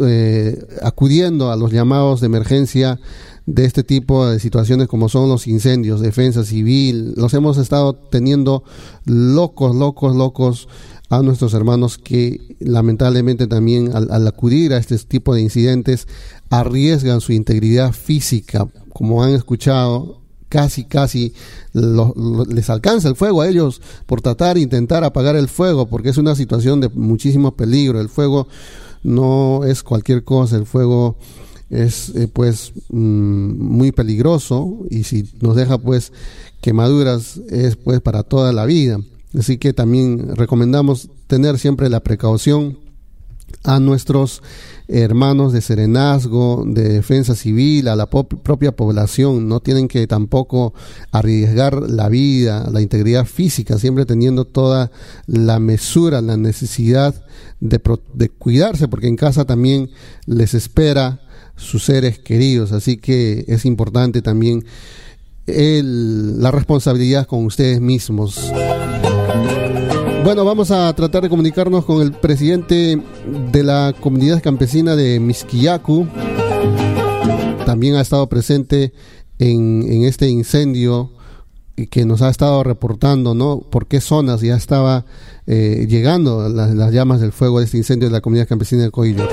eh, 0.00 0.66
acudiendo 0.82 1.50
a 1.50 1.56
los 1.56 1.72
llamados 1.72 2.20
de 2.20 2.26
emergencia 2.26 3.00
de 3.46 3.64
este 3.64 3.82
tipo 3.82 4.26
de 4.26 4.38
situaciones 4.38 4.88
como 4.88 5.08
son 5.08 5.28
los 5.28 5.46
incendios, 5.46 6.00
defensa 6.00 6.44
civil, 6.44 7.14
los 7.16 7.34
hemos 7.34 7.56
estado 7.58 7.94
teniendo 7.94 8.62
locos, 9.06 9.74
locos, 9.74 10.14
locos 10.14 10.68
a 11.08 11.22
nuestros 11.22 11.54
hermanos 11.54 11.98
que 11.98 12.56
lamentablemente 12.60 13.46
también 13.48 13.90
al, 13.94 14.26
acudir 14.26 14.72
a 14.72 14.78
este 14.78 14.96
tipo 14.98 15.34
de 15.34 15.40
incidentes 15.40 16.06
arriesgan 16.50 17.20
su 17.20 17.32
integridad 17.32 17.92
física, 17.92 18.68
como 18.92 19.24
han 19.24 19.30
escuchado, 19.30 20.19
casi, 20.50 20.84
casi 20.84 21.32
les 21.72 22.68
alcanza 22.68 23.08
el 23.08 23.16
fuego 23.16 23.40
a 23.40 23.48
ellos 23.48 23.80
por 24.04 24.20
tratar 24.20 24.56
de 24.56 24.62
intentar 24.62 25.04
apagar 25.04 25.36
el 25.36 25.48
fuego, 25.48 25.86
porque 25.86 26.10
es 26.10 26.18
una 26.18 26.34
situación 26.34 26.80
de 26.82 26.90
muchísimo 26.90 27.52
peligro. 27.52 28.00
El 28.00 28.10
fuego 28.10 28.48
no 29.02 29.64
es 29.64 29.82
cualquier 29.82 30.24
cosa, 30.24 30.56
el 30.56 30.66
fuego 30.66 31.16
es 31.70 32.10
eh, 32.16 32.28
pues 32.30 32.72
mm, 32.90 33.62
muy 33.62 33.92
peligroso 33.92 34.80
y 34.90 35.04
si 35.04 35.30
nos 35.40 35.54
deja 35.54 35.78
pues 35.78 36.12
quemaduras 36.60 37.40
es 37.48 37.76
pues 37.76 38.00
para 38.00 38.24
toda 38.24 38.52
la 38.52 38.66
vida. 38.66 38.98
Así 39.38 39.56
que 39.56 39.72
también 39.72 40.34
recomendamos 40.34 41.08
tener 41.28 41.58
siempre 41.58 41.88
la 41.88 42.00
precaución 42.00 42.76
a 43.64 43.80
nuestros 43.80 44.42
hermanos 44.88 45.52
de 45.52 45.60
serenazgo, 45.60 46.64
de 46.66 46.88
defensa 46.88 47.34
civil, 47.34 47.88
a 47.88 47.96
la 47.96 48.06
propia 48.08 48.72
población. 48.72 49.48
No 49.48 49.60
tienen 49.60 49.88
que 49.88 50.06
tampoco 50.06 50.74
arriesgar 51.12 51.74
la 51.74 52.08
vida, 52.08 52.68
la 52.70 52.80
integridad 52.80 53.26
física, 53.26 53.78
siempre 53.78 54.06
teniendo 54.06 54.44
toda 54.44 54.90
la 55.26 55.58
mesura, 55.60 56.20
la 56.20 56.36
necesidad 56.36 57.24
de, 57.60 57.80
de 58.14 58.28
cuidarse, 58.28 58.88
porque 58.88 59.08
en 59.08 59.16
casa 59.16 59.44
también 59.44 59.90
les 60.26 60.54
espera 60.54 61.20
sus 61.56 61.84
seres 61.84 62.18
queridos. 62.18 62.72
Así 62.72 62.96
que 62.96 63.44
es 63.46 63.64
importante 63.64 64.22
también 64.22 64.64
el, 65.46 66.40
la 66.40 66.50
responsabilidad 66.50 67.26
con 67.26 67.44
ustedes 67.44 67.80
mismos. 67.80 68.50
Bueno, 70.22 70.44
vamos 70.44 70.70
a 70.70 70.92
tratar 70.94 71.22
de 71.22 71.30
comunicarnos 71.30 71.84
con 71.86 72.02
el 72.02 72.12
presidente 72.12 73.00
de 73.52 73.62
la 73.62 73.94
comunidad 73.98 74.42
campesina 74.42 74.94
de 74.94 75.18
Misquiacu. 75.18 76.06
También 77.64 77.94
ha 77.94 78.02
estado 78.02 78.28
presente 78.28 78.92
en, 79.38 80.04
este 80.04 80.28
incendio 80.28 81.10
que 81.90 82.04
nos 82.04 82.20
ha 82.20 82.28
estado 82.28 82.62
reportando, 82.62 83.34
¿no? 83.34 83.60
Por 83.60 83.86
qué 83.86 84.02
zonas 84.02 84.42
ya 84.42 84.56
estaba 84.56 85.06
eh, 85.46 85.86
llegando 85.88 86.50
las, 86.50 86.92
llamas 86.92 87.22
del 87.22 87.32
fuego 87.32 87.58
de 87.58 87.64
este 87.64 87.78
incendio 87.78 88.08
de 88.08 88.12
la 88.12 88.20
comunidad 88.20 88.46
campesina 88.46 88.82
del 88.82 88.92
Coillo. 88.92 89.26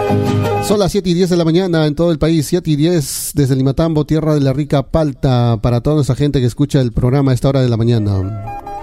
Son 0.63 0.79
las 0.79 0.93
7 0.93 1.09
y 1.09 1.13
10 1.13 1.29
de 1.29 1.37
la 1.37 1.43
mañana 1.43 1.85
en 1.85 1.95
todo 1.95 2.11
el 2.13 2.17
país, 2.17 2.47
7 2.47 2.71
y 2.71 2.75
10 2.77 3.31
desde 3.35 3.55
Limatambo, 3.57 4.05
tierra 4.05 4.33
de 4.33 4.39
la 4.41 4.53
rica 4.53 4.83
palta, 4.83 5.59
para 5.61 5.81
toda 5.81 5.97
nuestra 5.97 6.15
gente 6.15 6.39
que 6.39 6.45
escucha 6.45 6.79
el 6.79 6.93
programa 6.93 7.31
a 7.31 7.33
esta 7.35 7.49
hora 7.49 7.61
de 7.61 7.69
la 7.69 7.75
mañana. 7.75 8.76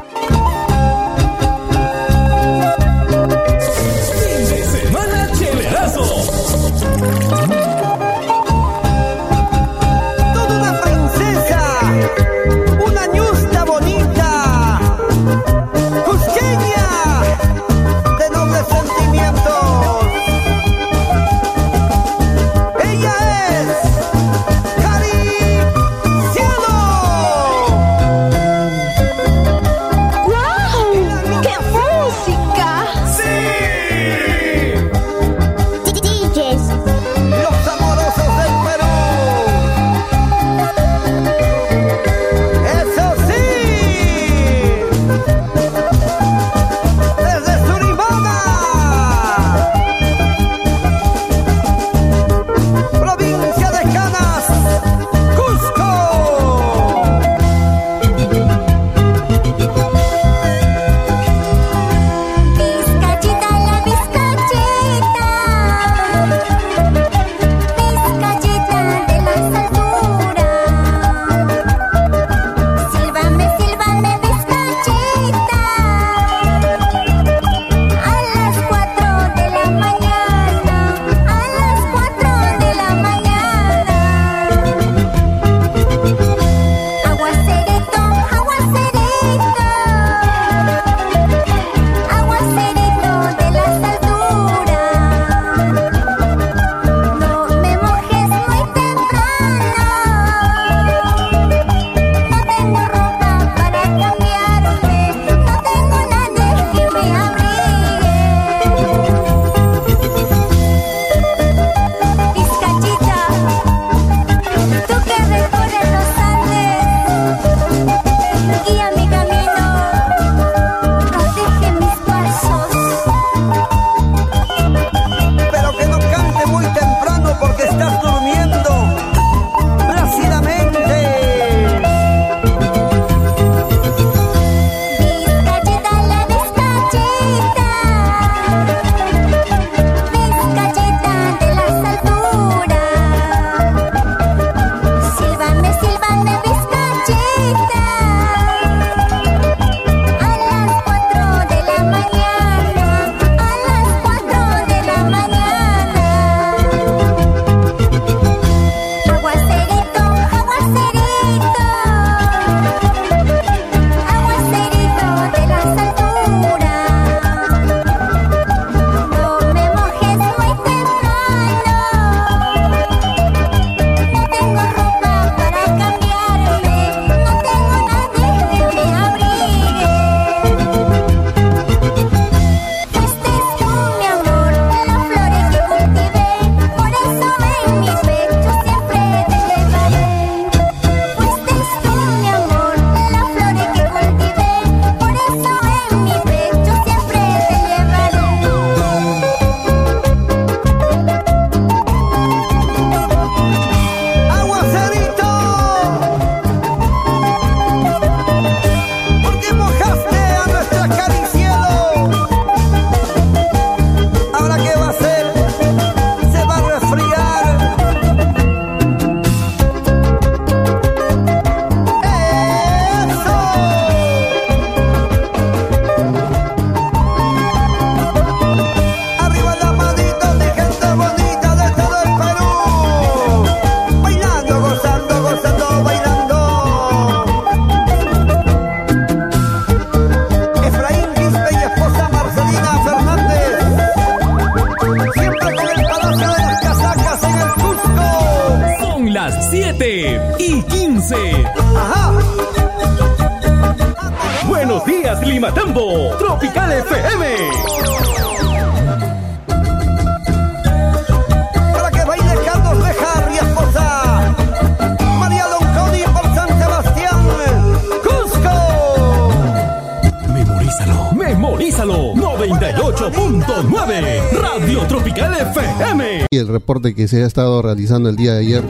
Reporte 276.64 276.94
que 276.94 277.08
se 277.08 277.22
ha 277.22 277.26
estado 277.26 277.60
realizando 277.60 278.08
el 278.08 278.16
día 278.16 278.32
de 278.32 278.38
ayer 278.38 278.64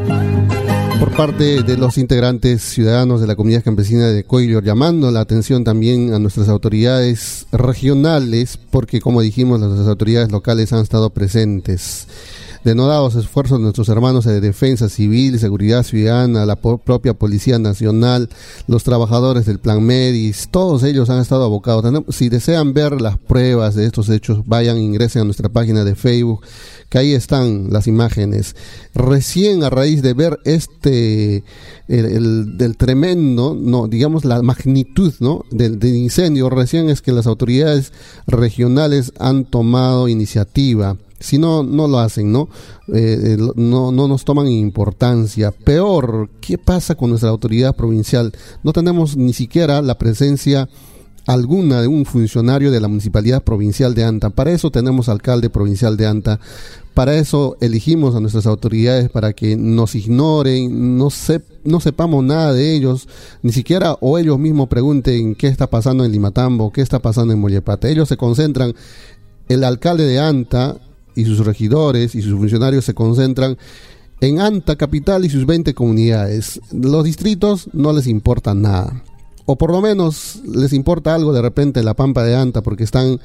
por 0.99 1.13
parte 1.13 1.63
de 1.63 1.77
los 1.77 1.97
integrantes 1.97 2.61
ciudadanos 2.61 3.21
de 3.21 3.29
la 3.29 3.37
comunidad 3.37 3.63
campesina 3.63 4.09
de 4.09 4.25
Coilor, 4.25 4.65
llamando 4.65 5.13
la 5.13 5.21
atención 5.21 5.63
también 5.63 6.13
a 6.13 6.19
nuestras 6.19 6.49
autoridades 6.49 7.47
regionales, 7.53 8.59
porque 8.73 9.01
como 9.01 9.21
dijimos, 9.21 9.61
las 9.61 9.87
autoridades 9.87 10.33
locales 10.33 10.73
han 10.73 10.81
estado 10.83 11.11
presentes 11.11 12.09
denodados 12.65 13.15
esfuerzos 13.15 13.59
de 13.59 13.63
nuestros 13.63 13.89
hermanos 13.91 14.25
de 14.25 14.41
defensa 14.41 14.89
civil, 14.89 15.39
seguridad 15.39 15.83
ciudadana, 15.83 16.47
la 16.47 16.57
propia 16.57 17.13
Policía 17.15 17.59
Nacional, 17.59 18.31
los 18.67 18.85
trabajadores 18.85 19.45
del 19.45 19.59
Plan 19.59 19.83
Medis, 19.83 20.49
todos 20.51 20.83
ellos 20.83 21.11
han 21.11 21.21
estado 21.21 21.45
abocados. 21.45 21.85
Si 22.09 22.31
desean 22.31 22.73
ver 22.73 23.01
las 23.01 23.19
pruebas 23.19 23.75
de 23.75 23.85
estos 23.87 24.09
hechos, 24.09 24.41
vayan, 24.47 24.79
ingresen 24.79 25.23
a 25.23 25.25
nuestra 25.27 25.51
página 25.51 25.85
de 25.85 25.95
Facebook, 25.95 26.41
que 26.89 26.99
ahí 26.99 27.13
están 27.13 27.71
las 27.71 27.87
imágenes. 27.87 28.57
Recién 28.95 29.63
a 29.63 29.71
raíz 29.71 30.01
de 30.01 30.15
ver 30.15 30.41
este, 30.45 31.45
el, 31.89 32.57
del 32.57 32.77
tremendo, 32.79 33.55
no, 33.55 33.89
digamos 33.89 34.25
la 34.25 34.41
magnitud, 34.41 35.13
¿no? 35.21 35.45
Del, 35.51 35.79
del 35.79 35.97
incendio, 35.97 36.49
recién 36.49 36.89
es 36.89 37.03
que 37.03 37.13
las 37.13 37.27
autoridades 37.27 37.93
regionales 38.27 39.13
han 39.19 39.45
tomado 39.45 40.09
iniciativa 40.09 40.97
si 41.21 41.39
no, 41.39 41.63
no 41.63 41.89
lo 41.89 41.99
hacen, 41.99 42.33
¿no? 42.33 42.49
Eh, 42.93 43.37
no, 43.57 43.93
no 43.93 44.09
nos 44.09 44.25
toman 44.25 44.49
importancia. 44.49 45.53
Peor, 45.53 46.29
¿qué 46.41 46.59
pasa 46.59 46.95
con 46.95 47.11
nuestra 47.11 47.31
autoridad 47.31 47.75
provincial? 47.77 48.33
No 48.63 48.73
tenemos 48.73 49.17
ni 49.17 49.33
siquiera 49.33 49.81
la 49.81 49.97
presencia 49.97 50.69
alguna 51.27 51.81
de 51.81 51.89
un 51.89 52.05
funcionario 52.05 52.71
de 52.71 52.81
la 52.81 52.89
Municipalidad 52.89 53.43
Provincial 53.43 53.95
de 53.95 54.05
Anta. 54.05 54.31
Para 54.31 54.53
eso 54.53 54.71
tenemos 54.71 55.09
alcalde 55.09 55.51
provincial 55.51 55.97
de 55.97 56.07
Anta. 56.07 56.41
Para 56.93 57.17
eso 57.17 57.57
elegimos 57.61 58.15
a 58.15 58.21
nuestras 58.21 58.47
autoridades 58.47 59.11
para 59.11 59.33
que 59.33 59.57
nos 59.57 59.95
ignoren, 59.95 60.97
no, 60.97 61.09
no 61.65 61.81
sepamos 61.81 62.25
nada 62.25 62.53
de 62.53 62.75
ellos, 62.75 63.09
ni 63.43 63.53
siquiera 63.53 63.97
o 64.01 64.19
ellos 64.19 64.39
mismos 64.39 64.69
pregunten 64.69 65.35
qué 65.35 65.49
está 65.49 65.69
pasando 65.69 66.05
en 66.05 66.13
Limatambo, 66.13 66.71
qué 66.73 66.83
está 66.83 67.01
pasando 67.01 67.33
en 67.33 67.41
Mollepata. 67.41 67.89
Ellos 67.89 68.09
se 68.09 68.17
concentran, 68.17 68.75
el 69.49 69.65
alcalde 69.65 70.07
de 70.07 70.21
Anta 70.21 70.77
y 71.15 71.25
sus 71.25 71.45
regidores 71.45 72.15
y 72.15 72.23
sus 72.23 72.35
funcionarios 72.35 72.85
se 72.85 72.95
concentran 72.95 73.57
en 74.21 74.41
Anta 74.41 74.77
Capital 74.77 75.25
y 75.25 75.31
sus 75.31 75.47
20 75.47 75.75
comunidades. 75.75 76.61
Los 76.73 77.05
distritos 77.05 77.69
no 77.73 77.93
les 77.93 78.07
importa 78.07 78.55
nada. 78.55 79.03
O 79.47 79.57
por 79.57 79.71
lo 79.71 79.81
menos 79.81 80.41
les 80.47 80.73
importa 80.73 81.15
algo 81.15 81.33
de 81.33 81.43
repente 81.43 81.83
la 81.83 81.95
Pampa 81.95 82.23
de 82.23 82.35
Anta 82.35 82.63
porque 82.63 82.85
están 82.85 83.21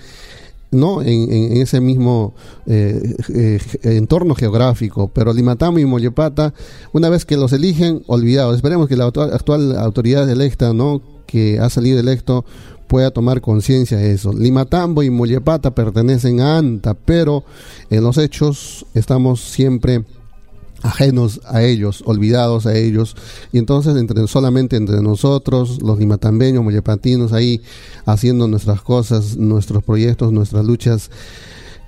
no 0.72 1.02
en, 1.02 1.58
ese 1.58 1.82
mismo 1.82 2.36
eh, 2.68 3.16
eh, 3.34 3.60
entorno 3.84 4.36
geográfico. 4.36 5.10
Pero 5.14 5.34
Limatamo 5.34 5.80
y 5.80 5.86
Mollepata, 5.86 6.54
una 6.94 7.10
vez 7.10 7.26
que 7.26 7.38
los 7.38 7.54
eligen, 7.54 8.04
olvidados. 8.08 8.56
Esperemos 8.56 8.88
que 8.88 8.98
la 8.98 9.06
actual 9.06 9.78
autoridad 9.78 10.30
electa, 10.30 10.74
¿no? 10.74 11.02
que 11.30 11.60
ha 11.60 11.70
salido 11.70 12.00
electo, 12.00 12.44
pueda 12.90 13.12
tomar 13.12 13.40
conciencia 13.40 13.98
de 13.98 14.12
eso. 14.12 14.34
Limatambo 14.34 15.04
y 15.04 15.12
Mollepata 15.12 15.76
pertenecen 15.76 16.42
a 16.42 16.58
ANTA, 16.58 16.96
pero 16.96 17.46
en 17.92 18.04
los 18.04 18.18
hechos 18.18 18.86
estamos 18.96 19.42
siempre 19.42 20.04
ajenos 20.82 21.40
a 21.46 21.62
ellos, 21.62 22.02
olvidados 22.06 22.66
a 22.66 22.76
ellos, 22.76 23.16
y 23.52 23.60
entonces 23.60 23.96
entre, 23.96 24.28
solamente 24.28 24.76
entre 24.76 25.02
nosotros, 25.04 25.82
los 25.84 26.00
limatambeños, 26.00 26.64
mollepatinos, 26.64 27.32
ahí 27.32 27.62
haciendo 28.06 28.48
nuestras 28.48 28.82
cosas, 28.82 29.38
nuestros 29.38 29.84
proyectos, 29.84 30.34
nuestras 30.34 30.66
luchas, 30.66 31.12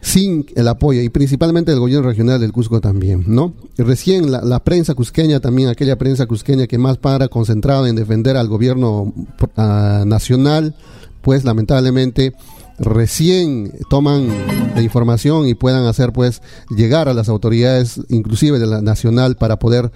sin 0.02 0.48
el 0.56 0.68
apoyo, 0.68 1.02
y 1.02 1.10
principalmente 1.10 1.72
el 1.72 1.80
gobierno 1.80 2.08
regional 2.08 2.42
del 2.42 2.52
Cusco 2.52 2.82
también, 2.82 3.24
¿no? 3.28 3.54
Recién 3.78 4.32
la, 4.32 4.60
prensa 4.64 4.96
cusqueña, 4.96 5.40
también 5.40 5.70
aquella 5.70 5.98
prensa 5.98 6.26
cusqueña 6.26 6.66
que 6.66 6.80
más 6.80 6.98
para 6.98 7.28
concentrada 7.28 7.88
en 7.88 7.96
defender 7.96 8.36
al 8.36 8.48
gobierno 8.48 9.14
ah, 9.58 10.04
nacional, 10.06 10.76
pues 11.22 11.46
lamentablemente 11.46 12.34
recién 12.82 13.72
toman 13.90 14.28
la 14.76 14.82
información 14.82 15.48
y 15.48 15.54
puedan 15.54 15.86
hacer 15.86 16.12
pues 16.12 16.42
llegar 16.70 17.08
a 17.08 17.14
las 17.14 17.30
autoridades 17.30 18.02
inclusive 18.10 18.60
de 18.60 18.68
la 18.68 18.82
nacional 18.82 19.36
para 19.36 19.60
poder 19.60 19.92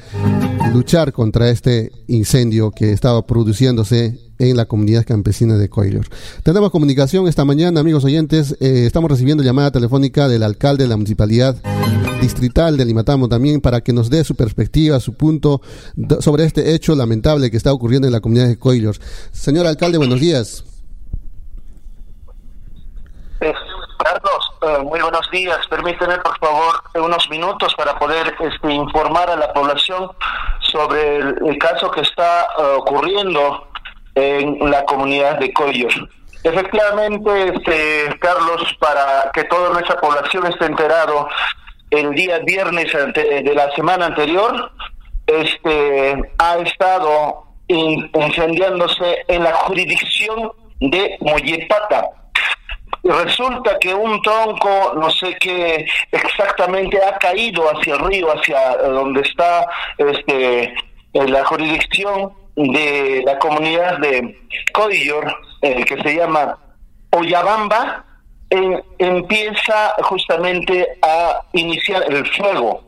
luchar 0.74 1.12
contra 1.12 1.50
este 1.50 1.92
incendio 2.08 2.72
que 2.72 2.92
estaba 2.92 3.26
produciéndose 3.26 4.20
en 4.38 4.58
la 4.58 4.66
comunidad 4.66 5.06
campesina 5.06 5.58
de 5.58 5.70
Coilor. 5.70 6.08
Tenemos 6.44 6.72
comunicación 6.72 7.28
esta 7.28 7.46
mañana, 7.46 7.80
amigos 7.80 8.04
oyentes. 8.04 8.58
Eh, 8.60 8.86
estamos 8.86 9.10
recibiendo 9.10 9.44
llamada 9.44 9.72
telefónica 9.72 10.28
del 10.28 10.44
alcalde 10.44 10.84
de 10.84 10.90
la 10.90 10.98
municipalidad 10.98 11.56
distrital 12.22 12.76
de 12.76 12.86
Limatamo 12.86 13.30
también 13.30 13.62
para 13.62 13.82
que 13.82 13.94
nos 13.94 14.10
dé 14.10 14.24
su 14.24 14.36
perspectiva, 14.36 15.00
su 15.00 15.14
punto 15.14 15.62
sobre 16.20 16.46
este 16.46 16.74
hecho 16.74 16.96
lamentable 16.96 17.50
que 17.50 17.58
está 17.58 17.72
ocurriendo 17.72 18.08
en 18.08 18.14
la 18.14 18.20
comunidad 18.20 18.48
de 18.48 18.58
Coilor. 18.58 18.98
Señor 19.32 19.68
alcalde, 19.68 19.98
buenos 19.98 20.20
días. 20.20 20.75
Carlos, 24.06 24.52
eh, 24.62 24.84
muy 24.84 25.02
buenos 25.02 25.28
días. 25.32 25.58
Permíteme, 25.68 26.20
por 26.20 26.38
favor, 26.38 26.76
unos 26.94 27.28
minutos 27.28 27.74
para 27.74 27.98
poder 27.98 28.36
este, 28.40 28.72
informar 28.72 29.32
a 29.32 29.36
la 29.36 29.52
población 29.52 30.12
sobre 30.60 31.18
el, 31.18 31.58
caso 31.58 31.90
que 31.90 32.02
está 32.02 32.44
eh, 32.44 32.62
ocurriendo 32.78 33.68
en 34.14 34.70
la 34.70 34.86
comunidad 34.86 35.40
de 35.40 35.52
Coyor. 35.52 35.92
Efectivamente, 36.44 37.52
este, 37.56 38.16
Carlos, 38.20 38.78
para 38.80 39.32
que 39.34 39.46
toda 39.46 39.72
nuestra 39.72 40.00
población 40.00 40.46
esté 40.46 40.66
enterado, 40.66 41.28
el 41.90 42.12
día 42.12 42.38
viernes 42.46 42.94
de 42.94 43.54
la 43.56 43.72
semana 43.72 44.06
anterior, 44.06 44.72
este, 45.26 46.32
ha 46.38 46.58
estado 46.58 47.44
incendiándose 47.68 49.26
en 49.28 49.44
la 49.44 49.54
jurisdicción 49.54 50.52
de 50.80 51.18
Mollepata. 51.22 52.25
Resulta 53.06 53.78
que 53.78 53.94
un 53.94 54.20
tronco, 54.24 54.94
no 54.96 55.12
sé 55.12 55.36
qué 55.40 55.86
exactamente, 56.12 57.00
ha 57.04 57.16
caído 57.20 57.70
hacia 57.70 57.94
el 57.94 58.00
río, 58.00 58.30
hacia 58.32 58.78
donde 58.78 59.22
está 59.22 59.64
este, 59.96 60.74
la 61.14 61.46
jurisdicción 61.46 62.34
de 62.56 63.22
la 63.24 63.38
comunidad 63.38 64.00
de 64.00 64.36
Coyor, 64.74 65.38
el 65.62 65.86
que 65.86 66.02
se 66.02 66.16
llama 66.16 66.58
Oyabamba, 67.12 68.04
empieza 68.50 69.94
justamente 70.02 70.88
a 71.04 71.42
iniciar 71.54 72.12
el 72.12 72.26
fuego. 72.34 72.82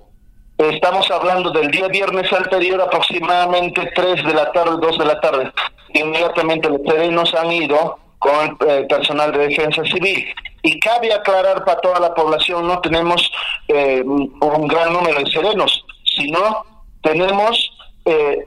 Estamos 0.58 1.12
hablando 1.12 1.52
del 1.52 1.70
día 1.70 1.90
viernes 1.90 2.34
anterior, 2.34 2.82
aproximadamente 2.82 3.92
3 3.94 4.26
de 4.26 4.34
la 4.34 4.52
tarde, 4.52 4.78
2 4.82 4.98
de 4.98 5.06
la 5.06 5.22
tarde. 5.22 5.52
Inmediatamente 5.94 6.70
los 6.70 6.82
terrenos 6.82 7.36
han 7.36 7.52
ido 7.52 8.00
con 8.20 8.58
eh, 8.68 8.86
personal 8.90 9.32
de 9.32 9.48
defensa 9.48 9.84
civil. 9.86 10.26
Y 10.64 10.80
cabe 10.80 11.14
aclarar 11.14 11.64
para 11.64 11.80
toda 11.82 12.00
la 12.00 12.14
población, 12.14 12.68
no 12.68 12.80
tenemos 12.82 13.32
eh, 13.68 14.04
un 14.04 14.68
gran 14.68 14.92
número 14.92 15.20
de 15.20 15.32
serenos, 15.32 15.86
sino 16.04 16.66
tenemos 17.02 17.72
eh, 18.06 18.46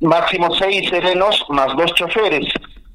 máximo 0.00 0.54
seis 0.54 0.88
serenos 0.88 1.44
más 1.48 1.74
dos 1.76 1.92
choferes. 1.94 2.46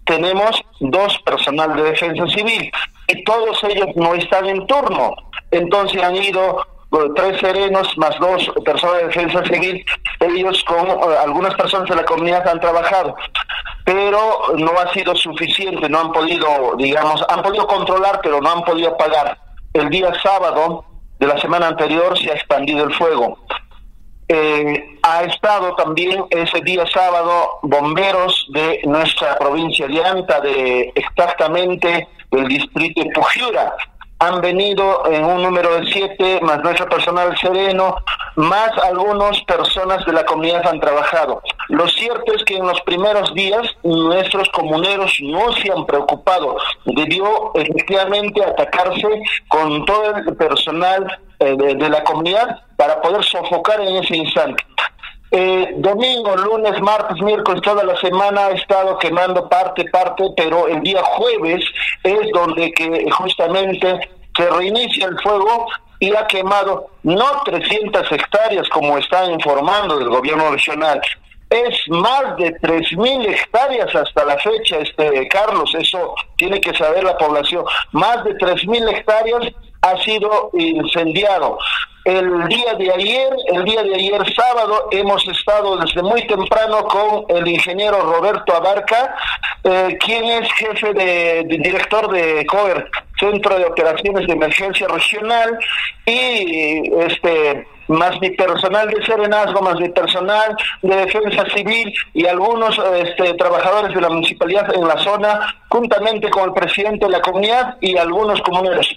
Tenemos 0.06 0.60
dos 0.80 1.20
personal 1.20 1.76
de 1.76 1.84
defensa 1.84 2.26
civil 2.28 2.72
y 3.08 3.24
todos 3.24 3.64
ellos 3.66 3.90
no 3.96 4.16
están 4.16 4.48
en 4.48 4.66
turno. 4.66 5.16
Entonces 5.52 6.02
han 6.02 6.16
ido 6.16 6.66
tres 7.16 7.40
serenos 7.40 7.96
más 7.98 8.18
dos 8.20 8.50
personas 8.66 8.98
de 8.98 9.06
defensa 9.06 9.44
civil, 9.46 9.86
ellos 10.20 10.64
con 10.64 10.88
algunas 11.22 11.54
personas 11.56 11.88
de 11.88 11.96
la 11.96 12.06
comunidad 12.06 12.48
han 12.48 12.60
trabajado 12.60 13.16
pero 13.90 14.56
no 14.56 14.74
ha 14.78 14.94
sido 14.94 15.16
suficiente, 15.16 15.90
no 15.90 16.00
han 16.00 16.12
podido, 16.12 16.76
digamos, 16.78 17.26
han 17.28 17.42
podido 17.42 17.66
controlar, 17.66 18.20
pero 18.22 18.40
no 18.40 18.52
han 18.52 18.62
podido 18.62 18.90
apagar. 18.90 19.36
El 19.74 19.90
día 19.90 20.14
sábado 20.22 20.86
de 21.18 21.26
la 21.26 21.42
semana 21.42 21.70
anterior 21.70 22.16
se 22.16 22.30
ha 22.30 22.36
expandido 22.36 22.84
el 22.84 22.94
fuego. 22.94 23.40
Eh, 24.28 25.00
ha 25.02 25.24
estado 25.24 25.76
también 25.76 26.24
ese 26.30 26.62
día 26.62 26.86
sábado 26.86 27.58
bomberos 27.64 28.46
de 28.54 28.80
nuestra 28.84 29.36
provincia 29.40 29.88
de 29.88 30.06
Anta, 30.06 30.40
de 30.40 30.94
exactamente 30.94 32.08
del 32.30 32.48
distrito 32.48 33.02
de 33.02 33.10
Pujura, 33.10 33.74
han 34.20 34.42
venido 34.42 35.06
en 35.10 35.24
un 35.24 35.42
número 35.42 35.80
de 35.80 35.86
siete, 35.92 36.40
más 36.42 36.62
nuestro 36.62 36.88
personal 36.90 37.36
sereno, 37.38 37.96
más 38.36 38.72
algunas 38.84 39.42
personas 39.44 40.06
de 40.06 40.14
la 40.14 40.26
comunidad 40.26 40.68
han 40.68 40.80
trabajado. 40.80 41.42
Lo 41.70 41.88
cierto 41.88 42.34
es 42.34 42.44
que 42.44 42.58
en 42.58 42.68
los 42.68 42.80
primeros 42.82 43.34
días 43.34 43.62
nuestros 43.84 44.50
comuneros 44.50 45.18
no 45.22 45.54
se 45.54 45.72
han 45.72 45.86
preocupado. 45.86 46.58
Debió 46.86 47.52
efectivamente 47.56 48.44
atacarse 48.44 49.08
con 49.48 49.86
todo 49.86 50.16
el 50.16 50.36
personal 50.36 51.20
eh, 51.40 51.56
de 51.56 51.90
la 51.90 52.04
comunidad 52.04 52.62
para 52.76 53.02
poder 53.02 53.24
sofocar 53.24 53.80
en 53.82 53.96
ese 54.04 54.18
instante. 54.18 54.64
Eh, 55.32 55.74
domingo, 55.78 56.36
lunes, 56.36 56.82
martes, 56.82 57.22
miércoles, 57.22 57.62
toda 57.62 57.84
la 57.84 57.96
semana 57.98 58.48
ha 58.48 58.52
estado 58.52 58.98
quemando 58.98 59.48
parte, 59.48 59.86
parte, 59.86 60.24
pero 60.36 60.68
el 60.68 60.82
día 60.82 61.04
jueves 61.04 61.64
es 62.04 62.32
donde 62.34 62.72
que 62.72 63.08
justamente 63.12 64.10
se 64.36 64.50
reinicia 64.50 65.06
el 65.06 65.20
fuego 65.20 65.68
y 66.00 66.16
ha 66.16 66.26
quemado 66.26 66.88
no 67.04 67.42
300 67.46 68.12
hectáreas 68.12 68.68
como 68.70 68.98
están 68.98 69.32
informando 69.32 70.00
del 70.00 70.10
gobierno 70.10 70.50
regional, 70.50 71.00
es 71.50 71.78
más 71.90 72.38
de 72.38 72.56
3.000 72.60 73.28
hectáreas 73.28 73.94
hasta 73.96 74.26
la 74.26 74.38
fecha, 74.38 74.78
este 74.78 75.28
Carlos, 75.28 75.74
eso 75.76 76.16
tiene 76.38 76.62
que 76.62 76.74
saber 76.76 77.04
la 77.04 77.18
población, 77.18 77.66
más 77.92 78.24
de 78.24 78.36
3.000 78.36 78.96
hectáreas 78.96 79.54
ha 79.82 79.98
sido 80.04 80.52
incendiado. 80.54 81.58
El 82.06 82.48
día 82.48 82.74
de 82.76 82.92
ayer, 82.92 83.30
el 83.54 83.64
día 83.66 83.84
de 83.84 83.94
ayer 83.94 84.34
sábado, 84.34 84.88
hemos 84.92 85.28
estado 85.28 85.78
desde 85.78 86.02
muy 86.02 86.26
temprano 86.26 86.84
con 86.86 87.26
el 87.30 87.48
ingeniero 87.48 88.02
Roberto 88.02 88.56
Abarca, 88.56 89.16
eh, 89.64 89.98
quien 90.00 90.26
es 90.26 90.52
jefe 90.54 90.94
de, 90.94 91.44
director 91.60 92.10
de 92.12 92.46
COER, 92.46 92.90
Centro 93.20 93.60
de 93.60 93.66
Operaciones 93.66 94.26
de 94.28 94.34
Emergencia 94.34 94.88
Regional, 94.88 95.60
y 96.06 96.90
este 97.02 97.68
más 97.90 98.20
mi 98.22 98.30
personal 98.32 98.88
de 98.88 99.04
serenazgo, 99.04 99.62
más 99.62 99.80
mi 99.80 99.90
personal 99.90 100.56
de 100.84 100.96
defensa 100.96 101.44
civil 101.56 101.92
y 102.14 102.26
algunos 102.28 102.80
este, 102.96 103.34
trabajadores 103.34 103.94
de 103.94 104.02
la 104.02 104.10
municipalidad 104.10 104.74
en 104.76 104.88
la 104.88 104.98
zona, 105.00 105.56
juntamente 105.70 106.30
con 106.30 106.50
el 106.50 106.54
presidente 106.54 107.06
de 107.06 107.12
la 107.12 107.22
comunidad 107.22 107.78
y 107.82 107.98
algunos 107.98 108.40
comuneros. 108.42 108.88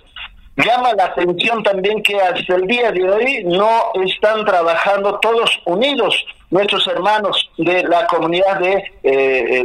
Llama 0.57 0.93
la 0.95 1.07
atención 1.07 1.63
también 1.63 2.03
que 2.03 2.21
hasta 2.21 2.55
el 2.55 2.67
día 2.67 2.93
de 2.93 3.09
hoy 3.09 3.45
no 3.45 3.93
están 4.05 4.45
trabajando 4.45 5.19
todos 5.21 5.51
unidos 5.65 6.15
nuestros 6.51 6.87
hermanos 6.89 7.51
de 7.57 7.83
la 7.85 8.07
comunidad 8.07 8.61
de 8.61 8.85
eh. 9.03 9.65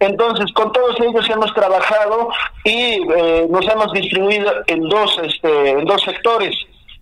Entonces, 0.00 0.52
con 0.52 0.70
todos 0.72 0.96
ellos 1.00 1.28
hemos 1.30 1.52
trabajado 1.54 2.28
y 2.64 3.00
eh, 3.16 3.46
nos 3.48 3.66
hemos 3.66 3.92
distribuido 3.92 4.52
en 4.66 4.88
dos, 4.88 5.18
este, 5.22 5.70
en 5.70 5.84
dos 5.84 6.02
sectores. 6.02 6.54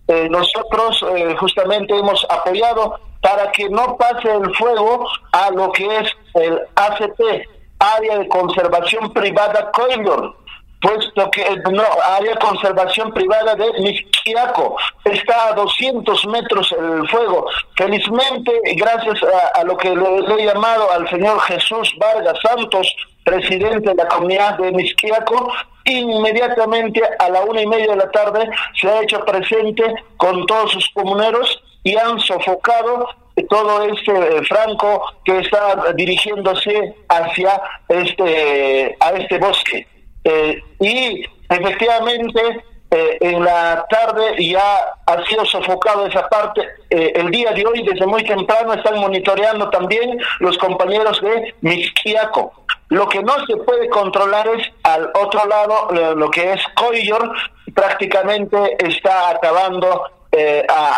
Eh, 0.07 0.27
nosotros 0.29 1.05
eh, 1.15 1.35
justamente 1.39 1.97
hemos 1.97 2.25
apoyado 2.29 2.99
para 3.21 3.51
que 3.51 3.69
no 3.69 3.97
pase 3.97 4.31
el 4.31 4.53
fuego 4.55 5.07
a 5.31 5.49
lo 5.51 5.71
que 5.71 5.85
es 5.85 6.09
el 6.35 6.59
ACP, 6.75 7.47
Área 7.79 8.19
de 8.19 8.27
Conservación 8.27 9.11
Privada 9.11 9.71
Coyo 9.71 10.35
puesto 10.83 11.31
que 11.31 11.43
no 11.71 11.83
área 12.17 12.35
conservación 12.35 13.13
privada 13.13 13.55
de 13.55 13.71
Misquiaco 13.79 14.75
está 15.05 15.47
a 15.47 15.53
200 15.53 16.27
metros 16.27 16.75
el 16.77 17.07
fuego. 17.07 17.47
Felizmente, 17.77 18.51
gracias 18.75 19.19
a, 19.55 19.63
lo 19.63 19.77
que 19.77 19.89
le, 19.95 20.43
he 20.43 20.45
llamado 20.45 20.91
al 20.91 21.09
señor 21.09 21.39
Jesús 21.41 21.95
Vargas 21.97 22.37
Santos, 22.41 22.93
presidente 23.23 23.91
de 23.91 23.95
la 23.95 24.07
comunidad 24.09 24.57
de 24.57 24.73
Misquiaco, 24.73 25.53
inmediatamente 25.85 27.01
a 27.17 27.29
la 27.29 27.43
una 27.43 27.61
y 27.61 27.67
media 27.67 27.91
de 27.91 27.97
la 27.97 28.11
tarde 28.11 28.49
se 28.79 28.89
ha 28.89 29.01
hecho 29.01 29.23
presente 29.23 29.83
con 30.17 30.45
todos 30.45 30.73
sus 30.73 30.89
comuneros 30.89 31.63
y 31.83 31.95
han 31.95 32.19
sofocado 32.19 33.07
todo 33.49 33.83
este 33.83 34.11
eh, 34.11 34.43
franco 34.43 35.01
que 35.23 35.39
está 35.39 35.93
dirigiéndose 35.95 36.93
hacia 37.07 37.61
este 37.89 38.95
a 38.99 39.11
este 39.13 39.39
bosque 39.39 39.87
eh, 40.23 40.61
y 40.79 41.23
efectivamente 41.49 42.63
eh, 42.91 43.17
en 43.21 43.43
la 43.43 43.85
tarde 43.89 44.35
ya 44.39 44.95
ha 45.05 45.23
sido 45.25 45.45
sofocado 45.45 46.05
esa 46.05 46.27
parte. 46.29 46.61
Eh, 46.89 47.13
el 47.15 47.31
día 47.31 47.51
de 47.51 47.65
hoy, 47.65 47.83
desde 47.83 48.05
muy 48.05 48.23
temprano, 48.23 48.73
están 48.73 48.99
monitoreando 48.99 49.69
también 49.69 50.19
los 50.39 50.57
compañeros 50.57 51.19
de 51.21 51.53
Misquiaco. 51.61 52.53
Lo 52.89 53.09
que 53.09 53.23
no 53.23 53.33
se 53.47 53.57
puede 53.57 53.89
controlar 53.89 54.47
es 54.49 54.67
al 54.83 55.09
otro 55.15 55.45
lado, 55.47 56.15
lo, 56.15 56.29
que 56.29 56.53
es 56.53 56.61
Coyor, 56.75 57.33
prácticamente 57.73 58.57
está 58.85 59.31
acabando 59.31 60.03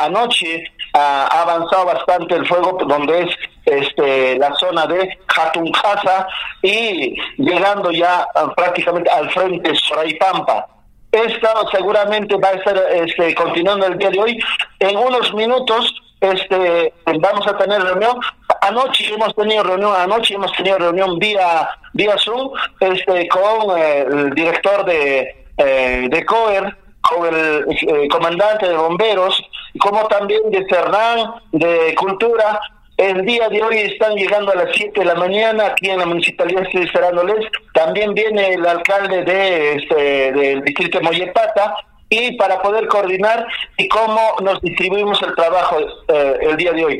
anoche, 0.03 0.65
ha 0.93 1.41
avanzado 1.41 1.85
bastante 1.85 2.35
el 2.35 2.45
fuego, 2.45 2.77
donde 2.85 3.21
es 3.21 3.35
este, 3.65 4.37
la 4.37 4.53
zona 4.55 4.85
de 4.87 5.17
Jatuncasa 5.27 6.27
y 6.61 7.15
llegando 7.37 7.91
ya 7.91 8.27
ah, 8.35 8.53
prácticamente 8.55 9.09
al 9.09 9.29
frente 9.31 9.73
Soraipampa. 9.75 10.67
Esto 11.11 11.47
seguramente 11.71 12.35
va 12.35 12.49
a 12.49 12.53
estar 12.53 12.77
este, 12.91 13.33
continuando 13.35 13.85
el 13.87 13.97
día 13.97 14.09
de 14.09 14.19
hoy. 14.19 14.39
En 14.79 14.97
unos 14.97 15.33
minutos 15.33 15.93
este, 16.19 16.93
vamos 17.19 17.47
a 17.47 17.57
tener 17.57 17.81
reunión. 17.81 18.19
Anoche 18.61 19.13
hemos 19.13 19.33
tenido 19.35 19.63
reunión, 19.63 19.93
anoche 19.95 20.35
hemos 20.35 20.51
tenido 20.53 20.77
reunión 20.77 21.17
vía, 21.19 21.69
vía 21.93 22.17
Zoom 22.17 22.51
este, 22.79 23.27
con 23.27 23.77
eh, 23.77 24.01
el 24.01 24.33
director 24.33 24.85
de, 24.85 25.45
eh, 25.57 26.07
de 26.09 26.25
COER, 26.25 26.75
con 27.01 27.27
el 27.27 27.65
eh, 27.69 28.07
comandante 28.09 28.67
de 28.67 28.75
bomberos, 28.75 29.41
como 29.79 30.07
también 30.07 30.41
de 30.49 30.65
Fernán, 30.65 31.35
de 31.51 31.93
Cultura, 31.95 32.59
el 32.97 33.25
día 33.25 33.49
de 33.49 33.61
hoy 33.61 33.77
están 33.79 34.15
llegando 34.15 34.51
a 34.51 34.55
las 34.55 34.69
7 34.73 35.01
de 35.01 35.05
la 35.05 35.15
mañana 35.15 35.65
aquí 35.67 35.89
en 35.89 35.99
la 35.99 36.05
municipalidad 36.05 36.63
estoy 36.63 36.83
esperándoles. 36.83 37.45
También 37.73 38.13
viene 38.13 38.53
el 38.53 38.65
alcalde 38.65 39.23
de 39.23 39.73
este, 39.73 40.31
del 40.31 40.63
distrito 40.63 40.99
de 40.99 41.03
Mollepata 41.03 41.75
y 42.09 42.33
para 42.37 42.61
poder 42.61 42.87
coordinar 42.87 43.45
y 43.77 43.87
cómo 43.89 44.35
nos 44.41 44.61
distribuimos 44.61 45.21
el 45.23 45.35
trabajo 45.35 45.77
eh, 46.07 46.37
el 46.41 46.55
día 46.55 46.71
de 46.71 46.85
hoy. 46.85 46.99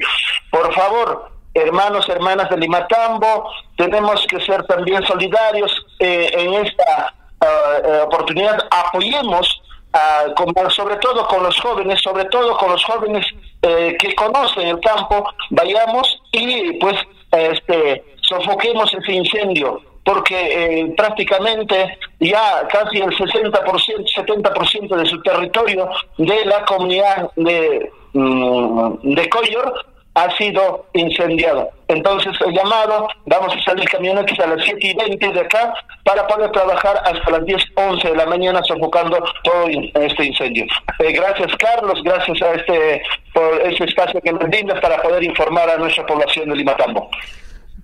Por 0.52 0.74
favor, 0.74 1.32
hermanos, 1.54 2.10
hermanas 2.10 2.50
de 2.50 2.58
Limatambo, 2.58 3.50
tenemos 3.78 4.26
que 4.28 4.42
ser 4.42 4.64
también 4.66 5.02
solidarios 5.06 5.86
eh, 6.00 6.30
en 6.34 6.54
esta 6.56 7.14
eh, 7.42 8.02
oportunidad. 8.04 8.58
Apoyemos 8.70 9.62
sobre 10.70 10.98
todo 10.98 11.26
con 11.28 11.42
los 11.44 11.58
jóvenes, 11.62 12.02
sobre 12.02 12.26
todo 12.26 12.58
con 12.58 12.70
los 12.72 12.84
jóvenes 12.84 13.26
eh, 13.68 13.98
que 13.98 14.14
conocen 14.14 14.68
el 14.68 14.80
campo, 14.80 15.28
vayamos 15.50 16.22
y 16.32 16.74
pues 16.74 16.96
este 17.32 18.04
sofoquemos 18.22 18.94
ese 18.94 19.12
incendio, 19.12 19.82
porque 20.04 20.36
eh, 20.36 20.94
prácticamente 20.96 21.98
ya 22.20 22.68
casi 22.68 23.00
el 23.00 23.10
60%, 23.10 23.52
70% 24.16 24.96
de 24.96 25.06
su 25.06 25.22
territorio 25.22 25.90
de 26.18 26.46
la 26.46 26.64
comunidad 26.66 27.32
de, 27.36 27.92
mm, 28.14 29.16
de 29.16 29.30
ha 30.16 30.36
sido 30.38 30.86
incendiado. 30.94 31.70
Entonces, 31.88 32.34
el 32.46 32.54
llamado, 32.54 33.08
vamos 33.26 33.54
a 33.56 33.62
salir 33.62 33.88
camionetas 33.88 34.40
a 34.40 34.48
las 34.48 34.64
7 34.66 34.80
y 34.82 34.96
20 34.96 35.32
de 35.34 35.40
acá 35.42 35.74
para 36.04 36.26
poder 36.26 36.52
trabajar 36.52 36.98
hasta 37.06 37.32
las 37.32 37.46
10, 37.46 37.64
11 37.76 38.10
de 38.10 38.16
la 38.16 38.26
mañana 38.26 38.64
sofocando 38.64 39.24
todo 39.44 39.68
este 39.94 40.26
incendio. 40.26 40.66
Eh, 41.00 41.12
gracias, 41.12 41.52
Carlos, 41.58 42.02
gracias 42.04 42.42
a 42.42 42.54
este 42.54 43.04
por 43.34 43.62
este 43.62 43.84
espacio 43.84 44.22
que 44.22 44.32
nos 44.32 44.48
brinda 44.48 44.80
para 44.80 45.02
poder 45.02 45.22
informar 45.24 45.70
a 45.70 45.78
nuestra 45.78 46.06
población 46.06 46.50
de 46.50 46.56
Limatambo. 46.56 47.10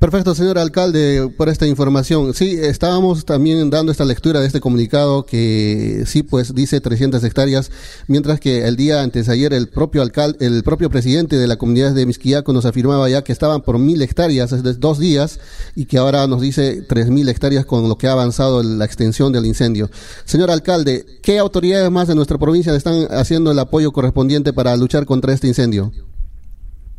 Perfecto, 0.02 0.34
señor 0.34 0.58
alcalde, 0.58 1.32
por 1.38 1.48
esta 1.48 1.68
información. 1.68 2.34
Sí, 2.34 2.58
estábamos 2.60 3.24
también 3.24 3.70
dando 3.70 3.92
esta 3.92 4.04
lectura 4.04 4.40
de 4.40 4.48
este 4.48 4.60
comunicado 4.60 5.28
que 5.28 6.06
sí, 6.08 6.24
pues 6.24 6.56
dice 6.56 6.82
300 6.82 7.24
hectáreas, 7.24 7.70
mientras 8.08 8.40
que 8.40 8.68
el 8.68 8.78
día 8.78 9.04
antes 9.04 9.30
ayer 9.30 9.54
el 9.54 9.70
propio 9.70 10.02
alcalde, 10.02 10.44
el 10.44 10.64
propio 10.64 10.90
presidente 10.90 11.36
de 11.36 11.46
la 11.46 11.58
comunidad 11.58 11.94
de 11.94 12.08
Misquiaco 12.08 12.52
nos 12.52 12.66
afirmaba 12.66 13.08
ya 13.10 13.24
que 13.24 13.32
estaban 13.32 13.62
por 13.62 13.78
mil 13.78 14.02
hectáreas 14.02 14.50
desde 14.50 14.74
dos 14.80 14.98
días 14.98 15.40
y 15.76 15.86
que 15.86 16.00
ahora 16.00 16.26
nos 16.26 16.42
dice 16.42 16.82
tres 16.82 17.12
mil 17.12 17.30
hectáreas 17.30 17.68
con 17.68 17.88
lo 17.88 17.96
que 18.00 18.08
ha 18.08 18.14
avanzado 18.14 18.64
la 18.64 18.86
extensión 18.86 19.32
del 19.32 19.46
incendio. 19.46 19.92
Señor 20.26 20.50
alcalde, 20.50 21.06
¿qué 21.22 21.38
autoridades 21.38 21.92
más 21.92 22.08
de 22.08 22.16
nuestra 22.16 22.40
provincia 22.40 22.76
están 22.76 23.06
haciendo 23.12 23.52
el 23.52 23.60
apoyo 23.60 23.92
correspondiente 23.92 24.52
para 24.52 24.76
luchar 24.78 25.06
contra 25.06 25.32
este 25.32 25.48
incendio? 25.48 25.92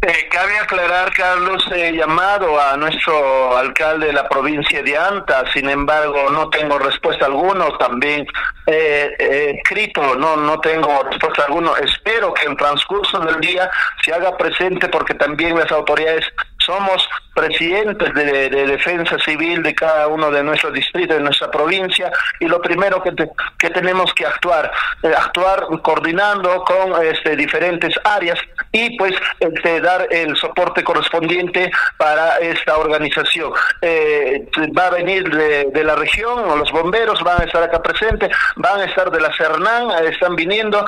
Eh, 0.04 0.28
cabe 0.28 0.58
aclarar, 0.58 1.12
Carlos, 1.12 1.64
he 1.72 1.92
llamado 1.92 2.60
a 2.60 2.76
nuestro 2.76 3.56
alcalde 3.56 4.06
de 4.06 4.12
la 4.12 4.28
provincia 4.28 4.82
de 4.82 4.98
Anta, 4.98 5.44
sin 5.52 5.70
embargo, 5.70 6.28
no 6.32 6.50
tengo 6.50 6.76
respuesta 6.76 7.26
alguna, 7.26 7.68
también 7.78 8.26
he 8.66 9.54
escrito, 9.58 10.16
no, 10.16 10.36
no 10.36 10.58
tengo 10.58 11.04
respuesta 11.04 11.44
alguna. 11.44 11.74
Espero 11.84 12.34
que 12.34 12.46
en 12.46 12.56
transcurso 12.56 13.20
del 13.20 13.40
día 13.40 13.70
se 14.04 14.12
haga 14.12 14.36
presente 14.36 14.88
porque 14.88 15.14
también 15.14 15.56
las 15.56 15.70
autoridades 15.70 16.24
somos 16.58 17.08
presidentes 17.34 18.12
de, 18.14 18.50
defensa 18.50 19.18
civil 19.20 19.62
de 19.62 19.74
cada 19.74 20.08
uno 20.08 20.30
de 20.30 20.42
nuestros 20.42 20.72
distritos, 20.72 21.16
de 21.16 21.22
nuestra 21.22 21.50
provincia, 21.50 22.10
y 22.40 22.46
lo 22.46 22.60
primero 22.60 23.02
que, 23.02 23.12
que 23.58 23.70
tenemos 23.70 24.12
que 24.14 24.26
actuar, 24.26 24.70
eh, 25.02 25.12
actuar 25.16 25.66
coordinando 25.82 26.62
con 26.64 27.04
este, 27.04 27.36
diferentes 27.36 27.94
áreas 28.04 28.38
y 28.72 28.96
pues 28.96 29.14
este, 29.38 29.80
dar 29.80 30.08
el 30.10 30.34
soporte 30.36 30.82
correspondiente 30.82 31.70
para 31.98 32.38
esta 32.38 32.78
organización. 32.78 33.52
Eh, 33.82 34.48
va 34.76 34.86
a 34.86 34.90
venir 34.90 35.28
de, 35.30 35.84
la 35.84 35.94
región, 35.94 36.38
o 36.38 36.56
los 36.56 36.70
bomberos 36.72 37.22
van 37.22 37.42
a 37.42 37.44
estar 37.44 37.62
acá 37.62 37.82
presentes, 37.82 38.30
van 38.56 38.80
a 38.80 38.84
estar 38.84 39.10
de 39.10 39.20
la 39.20 39.32
Cernán, 39.36 39.90
están 40.06 40.34
viniendo. 40.36 40.84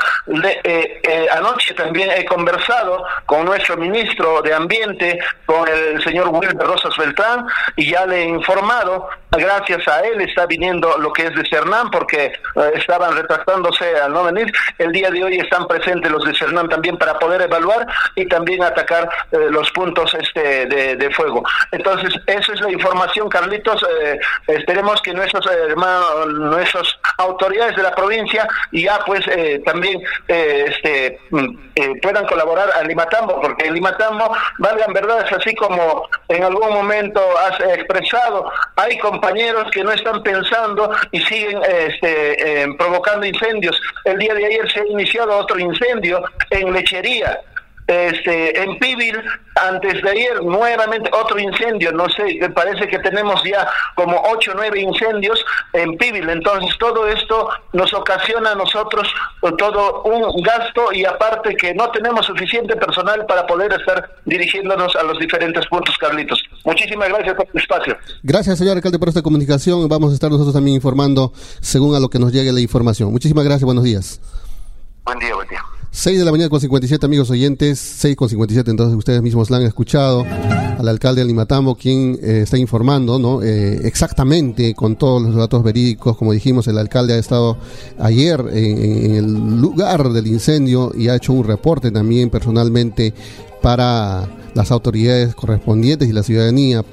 Eh, 0.65 1.29
anoche 1.33 1.75
también 1.75 2.11
he 2.17 2.25
conversado 2.25 3.05
con 3.27 3.45
nuestro 3.45 3.77
ministro 3.77 4.41
de 4.41 4.55
Ambiente, 4.55 5.19
con 5.45 5.69
el 5.69 6.03
señor 6.03 6.29
Wilber 6.29 6.67
Rosas 6.67 6.97
Beltrán, 6.97 7.47
y 7.77 7.91
ya 7.91 8.07
le 8.07 8.23
he 8.23 8.25
informado, 8.25 9.09
gracias 9.31 9.87
a 9.89 10.01
él 10.01 10.21
está 10.23 10.47
viniendo 10.47 10.97
lo 10.99 11.13
que 11.13 11.27
es 11.27 11.35
de 11.35 11.45
Cernán, 11.49 11.91
porque 11.91 12.27
eh, 12.27 12.33
estaban 12.77 13.15
retractándose 13.15 13.97
al 13.99 14.13
no 14.13 14.25
venir. 14.25 14.51
El 14.79 14.93
día 14.93 15.11
de 15.11 15.23
hoy 15.23 15.37
están 15.37 15.67
presentes 15.67 16.11
los 16.11 16.25
de 16.25 16.35
Cernán 16.35 16.69
también 16.69 16.97
para 16.97 17.19
poder 17.19 17.43
evaluar 17.43 17.74
y 18.15 18.27
también 18.27 18.63
atacar 18.63 19.09
eh, 19.33 19.39
los 19.51 19.71
puntos 19.73 20.15
este 20.15 20.67
de, 20.67 21.11
fuego. 21.11 21.43
Entonces, 21.71 22.13
eso 22.27 22.53
es 22.53 22.61
la 22.61 22.71
información, 22.71 23.29
Carlitos. 23.29 23.83
Eh, 23.83 24.19
esperemos 24.49 25.01
que 25.03 25.13
nuestros 25.13 25.47
hermanos, 25.47 26.27
nuestras 26.29 26.89
autoridades 27.19 27.77
de 27.77 27.83
la 27.83 27.95
provincia 27.95 28.49
ya 28.73 28.99
pues 29.07 29.25
también 29.65 30.01
este 30.27 31.21
mm, 31.31 32.01
puedan 32.03 32.27
colaborar 32.27 32.71
a 32.75 32.83
Limatambo, 32.83 33.41
porque 33.41 33.67
en 33.67 33.75
Limatambo, 33.75 34.35
valgan 34.59 34.93
verdades, 34.93 35.31
así 35.33 35.55
como 35.55 36.09
en 36.29 36.45
algún 36.45 36.71
momento 36.71 37.21
has 37.39 37.61
expresado, 37.61 38.51
hay 38.77 38.99
compañeros 38.99 39.71
que 39.71 39.83
no 39.83 39.93
están 39.93 40.23
pensando 40.23 40.91
y 41.11 41.21
siguen 41.21 41.61
este, 41.69 42.63
eh, 42.63 42.75
provocando 42.79 43.27
incendios. 43.27 43.81
El 44.05 44.19
día 44.19 44.35
de 44.35 44.47
ayer 44.47 44.71
se 44.71 44.81
ha 44.81 44.87
iniciado 44.87 45.37
otro 45.37 45.59
incendio 45.59 46.23
en 46.51 46.73
lechería 46.73 47.39
este, 47.87 48.63
en 48.63 48.79
Pibil, 48.79 49.21
antes 49.55 50.03
de 50.03 50.11
ayer, 50.11 50.43
nuevamente 50.43 51.11
otro 51.13 51.39
incendio, 51.39 51.93
no 51.93 52.09
sé, 52.09 52.41
parece 52.55 52.89
que 52.89 52.99
tenemos 52.99 53.43
ya 53.45 53.69
como 53.95 54.21
ocho 54.33 54.53
o 54.53 54.55
nueve 54.55 54.81
incendios 54.81 55.45
en 55.73 55.97
Pibil, 55.97 56.29
entonces 56.29 56.71
todo 56.79 57.07
esto 57.07 57.49
nos 57.73 57.93
ocasiona 57.93 58.53
a 58.53 58.55
nosotros 58.55 59.13
todo 59.59 60.03
un 60.05 60.43
gasto 60.43 60.93
y 60.93 61.05
aparte 61.05 61.55
que 61.57 61.75
no 61.75 61.91
tenemos 61.91 62.27
suficiente 62.27 62.75
personal 62.77 63.27
para 63.27 63.47
poder 63.47 63.73
estar 63.73 64.11
dirigiéndonos 64.25 64.97
a 64.97 65.03
los 65.03 65.19
diferentes 65.19 65.67
puntos, 65.67 65.97
Carlitos. 65.99 66.43
Muchísimas 66.65 67.09
gracias 67.09 67.35
por 67.35 67.47
el 67.53 67.61
espacio. 67.61 67.97
Gracias, 68.23 68.59
señor 68.59 68.77
alcalde, 68.77 68.99
por 68.99 69.09
esta 69.09 69.23
comunicación. 69.23 69.87
Vamos 69.89 70.13
a 70.13 70.15
estar 70.15 70.31
nosotros 70.31 70.55
también 70.55 70.77
informando 70.77 71.33
según 71.61 71.95
a 71.95 72.01
lo 72.01 72.09
que 72.09 72.19
nos 72.19 72.33
llegue 72.33 72.53
la 72.53 72.61
información. 72.61 73.11
Muchísimas 73.13 73.45
gracias, 73.45 73.65
buenos 73.65 73.85
días. 73.85 74.21
Buen 75.05 75.19
día, 75.19 75.35
buen 75.35 75.49
día. 75.49 75.61
6 75.97 76.19
de 76.19 76.25
la 76.25 76.33
mañana 76.33 76.51
con 76.51 76.61
57 76.61 77.07
amigos 77.07 77.31
oyentes, 77.31 77.79
6 77.79 78.17
con 78.17 78.29
57, 78.29 78.69
entonces 78.69 78.99
ustedes 78.99 79.23
mismos 79.23 79.49
la 79.49 79.59
han 79.59 79.63
escuchado. 79.63 80.25
Al 80.25 80.89
alcalde 80.89 81.21
de 81.21 81.29
Limatambo, 81.29 81.77
quien 81.77 82.19
eh, 82.21 82.41
está 82.43 82.59
informando 82.59 83.17
¿no? 83.21 83.43
Eh, 83.43 83.81
exactamente 83.85 84.75
con 84.75 84.97
todos 84.97 85.23
los 85.23 85.37
datos 85.37 85.63
verídicos, 85.63 86.17
como 86.17 86.33
dijimos, 86.33 86.67
el 86.67 86.79
alcalde 86.79 87.15
ha 87.15 87.19
estado 87.19 87.59
ayer 88.01 88.45
en, 88.53 89.15
el 89.15 89.61
lugar 89.61 90.13
del 90.13 90.27
incendio 90.27 90.91
y 90.99 91.07
ha 91.07 91.15
hecho 91.15 91.33
un 91.33 91.45
reporte 91.45 91.93
también 91.93 92.29
personalmente 92.29 93.15
para 93.63 94.29
las 94.53 94.73
autoridades 94.73 95.37
correspondientes 95.37 96.09
y 96.09 96.13
la 96.13 96.25
ciudadanía 96.25 96.85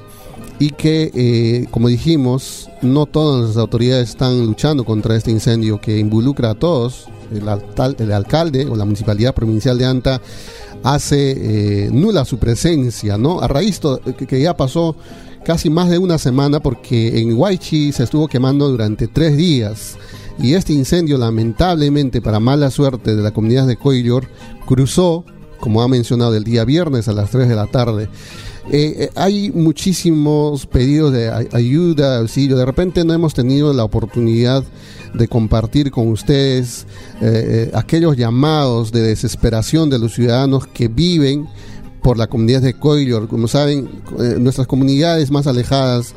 y 0.62 0.70
que, 0.70 1.09
eh, 1.16 1.66
como 1.72 1.88
dijimos, 1.88 2.70
no 2.84 3.07
todas 3.07 3.47
las 3.47 3.57
autoridades 3.57 4.09
están 4.09 4.45
luchando 4.45 4.86
contra 4.86 5.16
este 5.16 5.32
incendio 5.32 5.82
que 5.82 5.97
involucra 5.97 6.51
a 6.51 6.53
todos, 6.53 7.07
el, 7.32 8.12
alcalde 8.14 8.68
o 8.68 8.76
la 8.76 8.86
municipalidad 8.86 9.34
provincial 9.34 9.80
de 9.80 9.86
Anta 9.88 10.22
hace 10.84 11.86
eh, 11.86 11.89
nula 11.91 12.26
su 12.26 12.38
presencia, 12.38 13.18
¿no? 13.18 13.41
A 13.41 13.47
raíz 13.47 13.82
que, 14.16 14.28
que 14.28 14.39
ya 14.39 14.55
pasó 14.55 14.95
casi 15.43 15.72
más 15.72 15.89
de 15.89 15.97
una 15.97 16.20
semana 16.20 16.59
porque 16.59 17.20
en 17.20 17.34
Huaychi 17.34 17.91
se 17.91 18.03
estuvo 18.03 18.28
quemando 18.28 18.70
durante 18.70 19.07
tres 19.07 19.36
días 19.36 19.97
y 20.38 20.53
este 20.53 20.74
incendio 20.74 21.18
lamentablemente 21.18 22.22
para 22.22 22.39
mala 22.39 22.70
suerte 22.70 23.16
de 23.16 23.24
la 23.24 23.32
comunidad 23.32 23.66
de 23.66 23.78
Coillor 23.78 24.28
cruzó, 24.68 25.26
como 25.59 25.82
ha 25.82 25.88
mencionado, 25.88 26.36
el 26.36 26.43
día 26.43 26.66
viernes 26.66 27.07
a 27.07 27.14
las 27.14 27.32
3 27.32 27.49
de 27.49 27.55
la 27.55 27.66
tarde. 27.66 28.09
Eh, 28.70 28.95
eh, 28.97 29.09
hay 29.16 29.51
muchísimos 29.51 30.66
pedidos 30.68 31.12
de 31.12 31.30
ayuda, 31.51 32.20
auxilio. 32.20 32.57
De 32.57 32.66
repente 32.66 33.03
no 33.03 33.14
hemos 33.14 33.34
tenido 33.34 33.74
la 33.74 33.84
oportunidad 33.84 34.64
de 35.14 35.28
compartir 35.28 35.91
con 35.91 36.07
ustedes 36.09 36.86
eh, 37.22 37.72
aquellos 37.74 38.16
llamados 38.16 38.91
de 38.91 39.01
desesperación 39.01 39.89
de 39.89 39.99
los 39.99 40.14
ciudadanos 40.14 40.68
que 40.68 40.88
viven 40.88 41.47
por 42.03 42.18
la 42.18 42.28
comunidad 42.28 42.62
de 42.62 42.76
Coilor. 42.76 43.28
Como 43.28 43.47
saben, 43.47 43.89
nuestras 44.39 44.68
comunidades 44.68 45.32
más 45.32 45.47
alejadas 45.47 46.14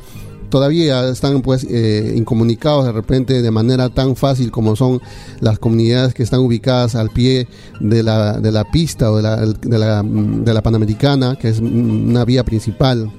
todavía 0.48 1.08
están 1.08 1.42
pues 1.42 1.64
eh, 1.68 2.14
incomunicados 2.16 2.84
de 2.84 2.92
repente 2.92 3.42
de 3.42 3.50
manera 3.50 3.88
tan 3.88 4.16
fácil 4.16 4.50
como 4.50 4.76
son 4.76 5.00
las 5.40 5.58
comunidades 5.58 6.14
que 6.14 6.22
están 6.22 6.40
ubicadas 6.40 6.94
al 6.94 7.10
pie 7.10 7.48
de 7.80 8.02
la, 8.02 8.38
de 8.40 8.52
la 8.52 8.64
pista 8.64 9.10
o 9.10 9.16
de 9.16 9.22
la, 9.22 9.36
de 9.36 9.78
la, 9.78 10.02
de 10.02 10.54
la 10.54 10.62
Panamericana, 10.62 11.36
que 11.36 11.48
es 11.48 11.60
una 11.60 12.24
vía 12.24 12.44
principal. 12.44 13.10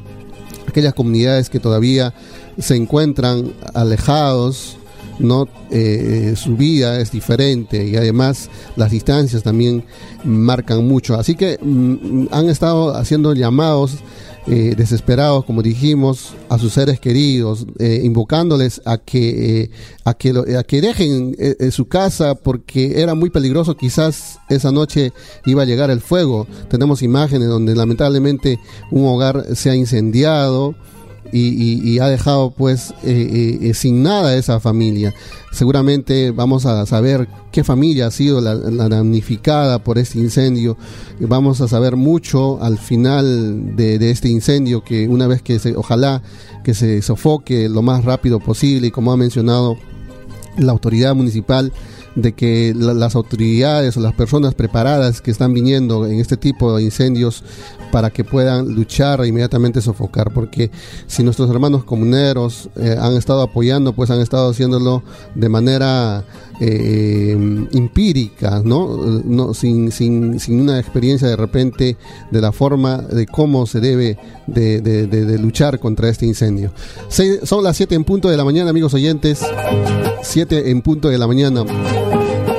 Aquellas 0.68 0.94
comunidades 0.94 1.50
que 1.50 1.60
todavía 1.60 2.14
se 2.58 2.76
encuentran 2.76 3.54
alejados, 3.74 4.78
no 5.20 5.48
eh, 5.72 6.34
su 6.36 6.56
vida 6.58 7.00
es 7.00 7.12
diferente 7.12 7.88
y 7.88 7.96
además 7.96 8.50
las 8.76 8.92
distancias 8.92 9.44
también 9.44 9.86
marcan 10.24 10.86
mucho 10.86 11.16
así 11.16 11.36
que 11.36 11.58
mm, 11.62 12.28
han 12.32 12.50
estado 12.50 12.96
haciendo 12.96 13.34
llamados 13.34 14.00
eh, 14.48 14.76
desesperados, 14.78 15.44
como 15.44 15.64
dijimos, 15.64 16.36
a 16.50 16.60
sus 16.60 16.74
seres 16.74 17.00
queridos, 17.00 17.66
eh, 17.80 18.02
invocándoles 18.04 18.80
a 18.86 19.00
que, 19.00 19.62
eh, 19.64 19.70
a 20.04 20.14
que, 20.14 20.34
a 20.58 20.64
que 20.64 20.82
dejen 20.82 21.36
su 21.72 21.88
casa 21.88 22.36
porque 22.36 23.02
era 23.02 23.16
muy 23.16 23.32
peligroso, 23.32 23.76
quizás 23.76 24.40
esa 24.50 24.72
noche 24.72 25.14
iba 25.46 25.64
a 25.64 25.66
llegar 25.66 25.90
el 25.90 26.00
fuego. 26.00 26.48
Tenemos 26.70 27.02
imágenes 27.02 27.48
donde 27.48 27.76
lamentablemente 27.76 28.60
un 28.92 29.08
hogar 29.08 29.56
se 29.56 29.72
ha 29.72 29.76
incendiado, 29.76 30.76
y, 31.32 32.00
ha 32.00 32.08
dejado 32.08 32.52
pues 32.52 32.94
eh, 33.04 33.60
eh, 33.62 33.74
sin 33.74 34.04
nada 34.04 34.36
esa 34.36 34.60
familia. 34.60 35.14
Seguramente 35.52 36.32
vamos 36.32 36.66
a 36.66 36.86
saber 36.86 37.28
qué 37.52 37.64
familia 37.64 38.08
ha 38.08 38.12
sido 38.12 38.42
la, 38.42 38.56
damnificada 38.90 39.80
por 39.80 39.98
este 39.98 40.20
incendio. 40.20 40.78
Vamos 41.20 41.62
a 41.62 41.68
saber 41.68 41.96
mucho 41.96 42.62
al 42.62 42.78
final 42.78 43.76
de, 43.76 43.96
este 44.10 44.30
incendio 44.30 44.84
que 44.84 45.08
una 45.08 45.28
vez 45.28 45.42
que 45.42 45.60
se, 45.60 45.76
ojalá 45.76 46.22
que 46.64 46.74
se 46.74 47.02
sofoque 47.02 47.70
lo 47.70 47.82
más 47.82 48.04
rápido 48.04 48.40
posible 48.40 48.88
y 48.88 48.92
como 48.92 49.12
ha 49.12 49.18
mencionado 49.18 49.78
la 50.58 50.72
autoridad 50.72 51.16
municipal 51.16 51.72
de 52.16 52.34
que 52.34 52.74
las 52.76 53.16
autoridades 53.16 53.98
o 53.98 54.00
las 54.00 54.14
personas 54.14 54.54
preparadas 54.54 55.22
que 55.22 55.32
están 55.32 55.54
viniendo 55.54 56.08
en 56.08 56.20
este 56.20 56.38
tipo 56.38 56.76
de 56.76 56.84
incendios 56.84 57.44
para 57.92 58.10
que 58.10 58.24
puedan 58.24 58.74
luchar 58.74 59.22
e 59.22 59.28
inmediatamente 59.28 59.82
sofocar, 59.82 60.34
porque 60.34 60.72
si 61.08 61.24
nuestros 61.24 61.50
hermanos 61.50 61.84
comuneros 61.84 62.70
eh, 62.76 62.96
han 63.00 63.16
estado 63.16 63.42
apoyando, 63.42 63.94
pues 63.94 64.10
han 64.10 64.20
estado 64.20 64.50
haciéndolo 64.50 65.04
de 65.34 65.50
manera 65.50 66.26
eh, 66.60 67.32
empírica, 67.74 68.62
¿no? 68.64 68.98
no 69.26 69.54
sin, 69.54 69.92
sin, 69.92 70.40
sin, 70.40 70.62
una 70.62 70.80
experiencia 70.80 71.28
de 71.28 71.36
repente 71.36 71.98
de 72.32 72.42
la 72.42 72.52
forma 72.52 72.98
de 72.98 73.26
cómo 73.28 73.66
se 73.66 73.80
debe 73.80 74.18
de, 74.48 74.82
de, 74.82 75.40
luchar 75.40 75.80
contra 75.80 76.10
este 76.10 76.26
incendio. 76.26 76.72
son 77.44 77.64
las 77.64 77.78
7 77.78 77.96
en 77.96 78.04
punto 78.04 78.30
de 78.30 78.38
la 78.38 78.46
mañana, 78.46 78.70
amigos 78.70 78.94
oyentes. 78.94 79.46
7 80.22 80.72
en 80.72 80.82
punto 80.82 81.10
de 81.10 81.18
la 81.18 81.28
mañana. 81.28 81.66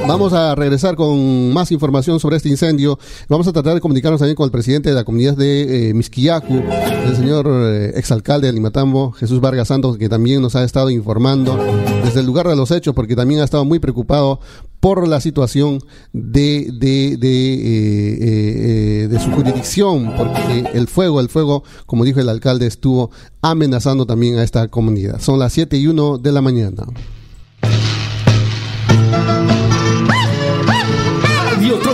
Vamos 0.07 0.32
a 0.32 0.54
regresar 0.54 0.94
con 0.94 1.52
más 1.52 1.72
información 1.72 2.20
sobre 2.20 2.36
este 2.36 2.48
incendio. 2.48 2.98
Vamos 3.28 3.48
a 3.48 3.52
tratar 3.52 3.74
de 3.74 3.80
comunicarnos 3.80 4.20
también 4.20 4.36
con 4.36 4.44
el 4.44 4.52
presidente 4.52 4.90
de 4.90 4.94
la 4.94 5.02
comunidad 5.02 5.36
de 5.36 5.88
eh, 5.88 5.90
el 5.90 7.16
señor 7.16 7.46
eh, 7.48 7.92
exalcalde 7.96 8.46
de 8.46 8.52
Limatambo, 8.52 9.11
Jesús 9.12 9.40
Vargas 9.40 9.68
Santos, 9.68 9.98
que 9.98 10.09
también 10.09 10.40
nos 10.40 10.54
ha 10.54 10.62
estado 10.62 10.90
informando 10.90 11.59
desde 12.04 12.20
el 12.20 12.26
lugar 12.26 12.46
de 12.46 12.54
los 12.54 12.70
hechos, 12.70 12.94
porque 12.94 13.16
también 13.16 13.40
ha 13.40 13.44
estado 13.44 13.64
muy 13.64 13.80
preocupado 13.80 14.40
por 14.78 15.09
la 15.09 15.20
situación 15.20 15.80
de, 16.12 16.70
de, 16.72 17.16
de, 17.16 19.02
eh, 19.02 19.09
de 19.09 19.20
su 19.20 19.32
jurisdicción, 19.32 20.14
porque 20.16 20.70
el 20.72 20.86
fuego, 20.86 21.20
el 21.20 21.28
fuego, 21.28 21.64
como 21.84 22.04
dijo 22.04 22.20
el 22.20 22.28
alcalde, 22.28 22.66
estuvo 22.66 23.11
amenazando 23.42 24.07
también 24.07 24.38
a 24.38 24.44
esta 24.44 24.68
comunidad. 24.68 25.20
Son 25.20 25.38
las 25.40 25.52
7 25.52 25.76
y 25.76 25.88
1 25.88 26.18
de 26.18 26.32
la 26.32 26.42
mañana. 26.42 26.84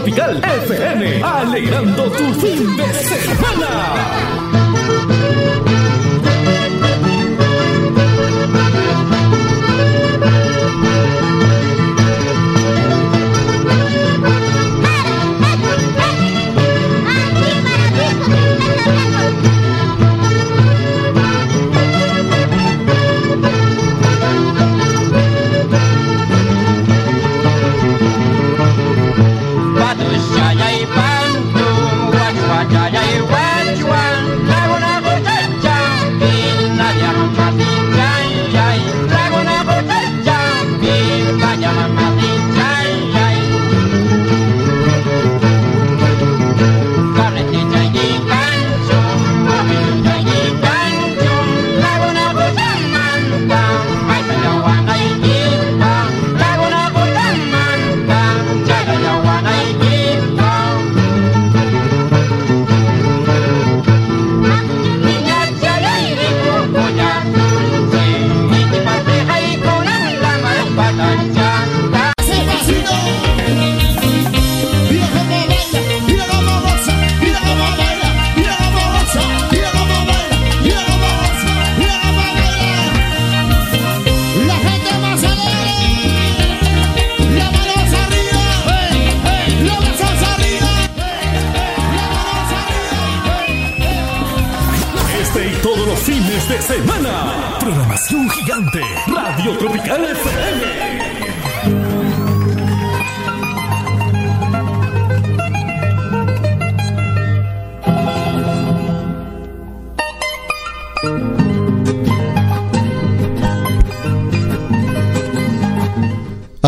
Tropical 0.02 0.40
FM, 0.42 1.22
alegrando 1.22 2.10
tu 2.10 2.34
fin 2.34 2.76
de 2.76 2.92
semana. 2.92 4.31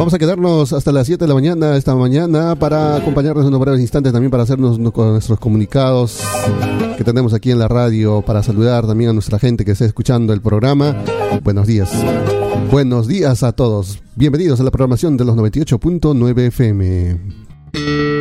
Vamos 0.00 0.14
a 0.14 0.18
quedarnos 0.18 0.72
hasta 0.72 0.92
las 0.92 1.06
7 1.06 1.22
de 1.22 1.28
la 1.28 1.34
mañana 1.34 1.76
esta 1.76 1.94
mañana 1.94 2.56
para 2.56 2.96
acompañarnos 2.96 3.42
en 3.42 3.48
unos 3.48 3.60
breves 3.60 3.82
instantes 3.82 4.14
también 4.14 4.30
para 4.30 4.44
hacernos 4.44 4.78
nuestros 4.78 5.38
comunicados 5.38 6.22
que 6.96 7.04
tenemos 7.04 7.34
aquí 7.34 7.50
en 7.50 7.58
la 7.58 7.68
radio, 7.68 8.22
para 8.22 8.42
saludar 8.42 8.86
también 8.86 9.10
a 9.10 9.12
nuestra 9.12 9.38
gente 9.38 9.62
que 9.62 9.72
está 9.72 9.84
escuchando 9.84 10.32
el 10.32 10.40
programa. 10.40 10.96
Buenos 11.42 11.66
días. 11.66 11.90
Buenos 12.70 13.08
días 13.08 13.42
a 13.42 13.52
todos. 13.52 14.02
Bienvenidos 14.16 14.58
a 14.58 14.62
la 14.62 14.70
programación 14.70 15.18
de 15.18 15.26
los 15.26 15.36
98.9 15.36 16.46
FM. 16.46 18.19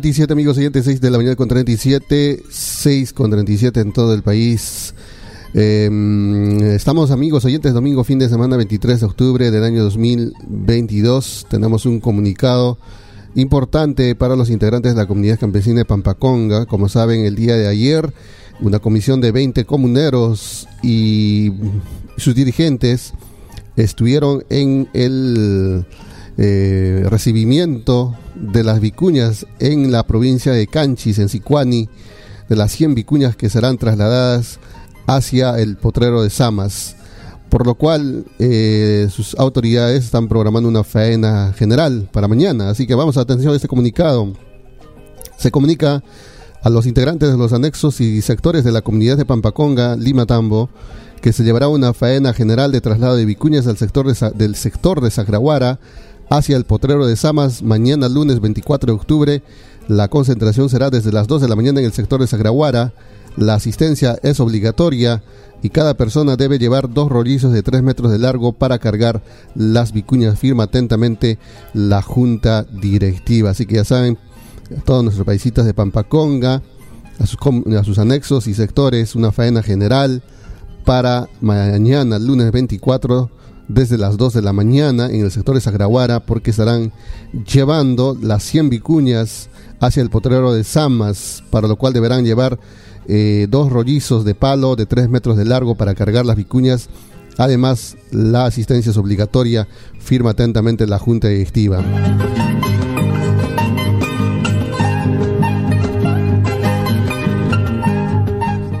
37, 0.00 0.32
amigos 0.32 0.56
siguientes, 0.56 0.86
6 0.86 1.00
de 1.00 1.08
la 1.08 1.18
mañana 1.18 1.36
con 1.36 1.46
37, 1.46 2.42
6 2.50 3.12
con 3.12 3.30
37 3.30 3.78
en 3.78 3.92
todo 3.92 4.12
el 4.12 4.24
país. 4.24 4.92
Eh, 5.54 5.88
estamos 6.74 7.12
amigos 7.12 7.44
oyentes, 7.44 7.72
domingo, 7.72 8.02
fin 8.02 8.18
de 8.18 8.28
semana 8.28 8.56
23 8.56 8.98
de 8.98 9.06
octubre 9.06 9.50
del 9.52 9.62
año 9.62 9.84
2022. 9.84 11.46
Tenemos 11.48 11.86
un 11.86 12.00
comunicado 12.00 12.76
importante 13.36 14.16
para 14.16 14.34
los 14.34 14.50
integrantes 14.50 14.96
de 14.96 15.00
la 15.00 15.06
comunidad 15.06 15.38
campesina 15.38 15.78
de 15.78 15.84
Pampaconga. 15.84 16.66
Como 16.66 16.88
saben, 16.88 17.24
el 17.24 17.36
día 17.36 17.54
de 17.54 17.68
ayer, 17.68 18.12
una 18.60 18.80
comisión 18.80 19.20
de 19.20 19.30
20 19.30 19.64
comuneros 19.64 20.66
y 20.82 21.52
sus 22.16 22.34
dirigentes 22.34 23.12
estuvieron 23.76 24.42
en 24.50 24.88
el 24.92 25.86
eh, 26.36 27.06
recibimiento 27.08 28.16
de 28.34 28.64
las 28.64 28.80
vicuñas 28.80 29.46
en 29.60 29.92
la 29.92 30.06
provincia 30.06 30.52
de 30.52 30.66
Canchis, 30.66 31.18
en 31.18 31.28
Sicuani, 31.28 31.88
de 32.48 32.56
las 32.56 32.72
100 32.72 32.94
vicuñas 32.94 33.36
que 33.36 33.48
serán 33.48 33.78
trasladadas 33.78 34.58
hacia 35.06 35.58
el 35.58 35.76
potrero 35.76 36.22
de 36.22 36.30
Samas, 36.30 36.96
por 37.48 37.66
lo 37.66 37.76
cual 37.76 38.24
eh, 38.38 39.08
sus 39.10 39.34
autoridades 39.36 40.04
están 40.04 40.28
programando 40.28 40.68
una 40.68 40.84
faena 40.84 41.52
general 41.56 42.08
para 42.12 42.28
mañana. 42.28 42.70
Así 42.70 42.86
que 42.86 42.94
vamos 42.94 43.16
a 43.16 43.20
atención 43.20 43.52
a 43.52 43.56
este 43.56 43.68
comunicado. 43.68 44.32
Se 45.36 45.50
comunica 45.50 46.02
a 46.62 46.70
los 46.70 46.86
integrantes 46.86 47.30
de 47.30 47.36
los 47.36 47.52
anexos 47.52 48.00
y 48.00 48.22
sectores 48.22 48.64
de 48.64 48.72
la 48.72 48.82
comunidad 48.82 49.16
de 49.16 49.26
Pampaconga, 49.26 49.96
Lima 49.96 50.26
Tambo, 50.26 50.70
que 51.20 51.32
se 51.32 51.44
llevará 51.44 51.68
una 51.68 51.94
faena 51.94 52.32
general 52.32 52.72
de 52.72 52.80
traslado 52.80 53.16
de 53.16 53.24
vicuñas 53.24 53.64
del 53.64 53.76
sector 53.76 54.06
de, 54.06 54.30
del 54.32 54.56
sector 54.56 55.00
de 55.00 55.10
Sagrahuara 55.10 55.78
hacia 56.30 56.56
el 56.56 56.64
potrero 56.64 57.06
de 57.06 57.16
Samas 57.16 57.62
mañana 57.62 58.08
lunes 58.08 58.40
24 58.40 58.92
de 58.92 58.96
octubre. 58.96 59.42
La 59.88 60.08
concentración 60.08 60.68
será 60.68 60.90
desde 60.90 61.12
las 61.12 61.26
2 61.26 61.42
de 61.42 61.48
la 61.48 61.56
mañana 61.56 61.80
en 61.80 61.86
el 61.86 61.92
sector 61.92 62.20
de 62.20 62.26
Sagrahuara. 62.26 62.92
La 63.36 63.54
asistencia 63.54 64.18
es 64.22 64.40
obligatoria 64.40 65.22
y 65.62 65.70
cada 65.70 65.94
persona 65.94 66.36
debe 66.36 66.58
llevar 66.58 66.92
dos 66.92 67.08
rollizos 67.08 67.52
de 67.52 67.62
3 67.62 67.82
metros 67.82 68.12
de 68.12 68.18
largo 68.18 68.52
para 68.52 68.78
cargar 68.78 69.22
las 69.54 69.92
vicuñas. 69.92 70.38
Firma 70.38 70.64
atentamente 70.64 71.38
la 71.72 72.02
junta 72.02 72.64
directiva. 72.64 73.50
Así 73.50 73.66
que 73.66 73.76
ya 73.76 73.84
saben, 73.84 74.18
todos 74.84 75.02
nuestros 75.02 75.26
paisitas 75.26 75.66
de 75.66 75.74
Pampaconga, 75.74 76.62
a 77.18 77.26
sus, 77.26 77.38
a 77.78 77.84
sus 77.84 77.98
anexos 77.98 78.46
y 78.46 78.54
sectores, 78.54 79.14
una 79.14 79.32
faena 79.32 79.62
general 79.62 80.22
para 80.84 81.28
mañana, 81.40 82.18
lunes 82.18 82.52
24 82.52 83.30
desde 83.68 83.98
las 83.98 84.16
2 84.16 84.34
de 84.34 84.42
la 84.42 84.52
mañana 84.52 85.06
en 85.06 85.24
el 85.24 85.30
sector 85.30 85.54
de 85.54 85.60
Sagrahuara 85.60 86.20
porque 86.20 86.50
estarán 86.50 86.92
llevando 87.50 88.16
las 88.20 88.42
100 88.44 88.70
vicuñas 88.70 89.48
hacia 89.80 90.02
el 90.02 90.10
potrero 90.10 90.52
de 90.52 90.64
Samas, 90.64 91.42
para 91.50 91.68
lo 91.68 91.76
cual 91.76 91.92
deberán 91.92 92.24
llevar 92.24 92.58
eh, 93.06 93.46
dos 93.50 93.70
rollizos 93.70 94.24
de 94.24 94.34
palo 94.34 94.76
de 94.76 94.86
3 94.86 95.08
metros 95.08 95.36
de 95.36 95.44
largo 95.44 95.74
para 95.74 95.94
cargar 95.94 96.24
las 96.26 96.36
vicuñas. 96.36 96.88
Además, 97.36 97.96
la 98.12 98.46
asistencia 98.46 98.90
es 98.90 98.96
obligatoria, 98.96 99.66
firma 99.98 100.30
atentamente 100.30 100.86
la 100.86 100.98
Junta 100.98 101.28
Directiva. 101.28 101.82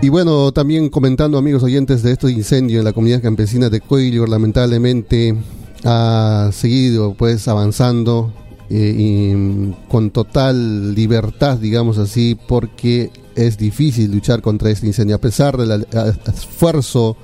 Y 0.04 0.10
bueno, 0.10 0.52
también 0.52 0.90
comentando, 0.90 1.38
amigos 1.38 1.62
oyentes, 1.62 2.02
de 2.02 2.12
este 2.12 2.30
incendio 2.30 2.78
en 2.78 2.84
la 2.84 2.92
comunidad 2.92 3.22
campesina 3.22 3.70
de 3.70 3.80
Coillo, 3.80 4.26
lamentablemente 4.26 5.34
ha 5.82 6.50
seguido 6.52 7.14
pues 7.14 7.48
avanzando 7.48 8.30
eh, 8.68 8.94
y 8.98 9.74
con 9.88 10.10
total 10.10 10.94
libertad, 10.94 11.56
digamos 11.56 11.96
así, 11.96 12.38
porque 12.46 13.12
es 13.34 13.56
difícil 13.56 14.12
luchar 14.12 14.42
contra 14.42 14.68
este 14.68 14.86
incendio, 14.86 15.16
a 15.16 15.20
pesar 15.20 15.56
del 15.56 15.86
esfuerzo 16.26 17.16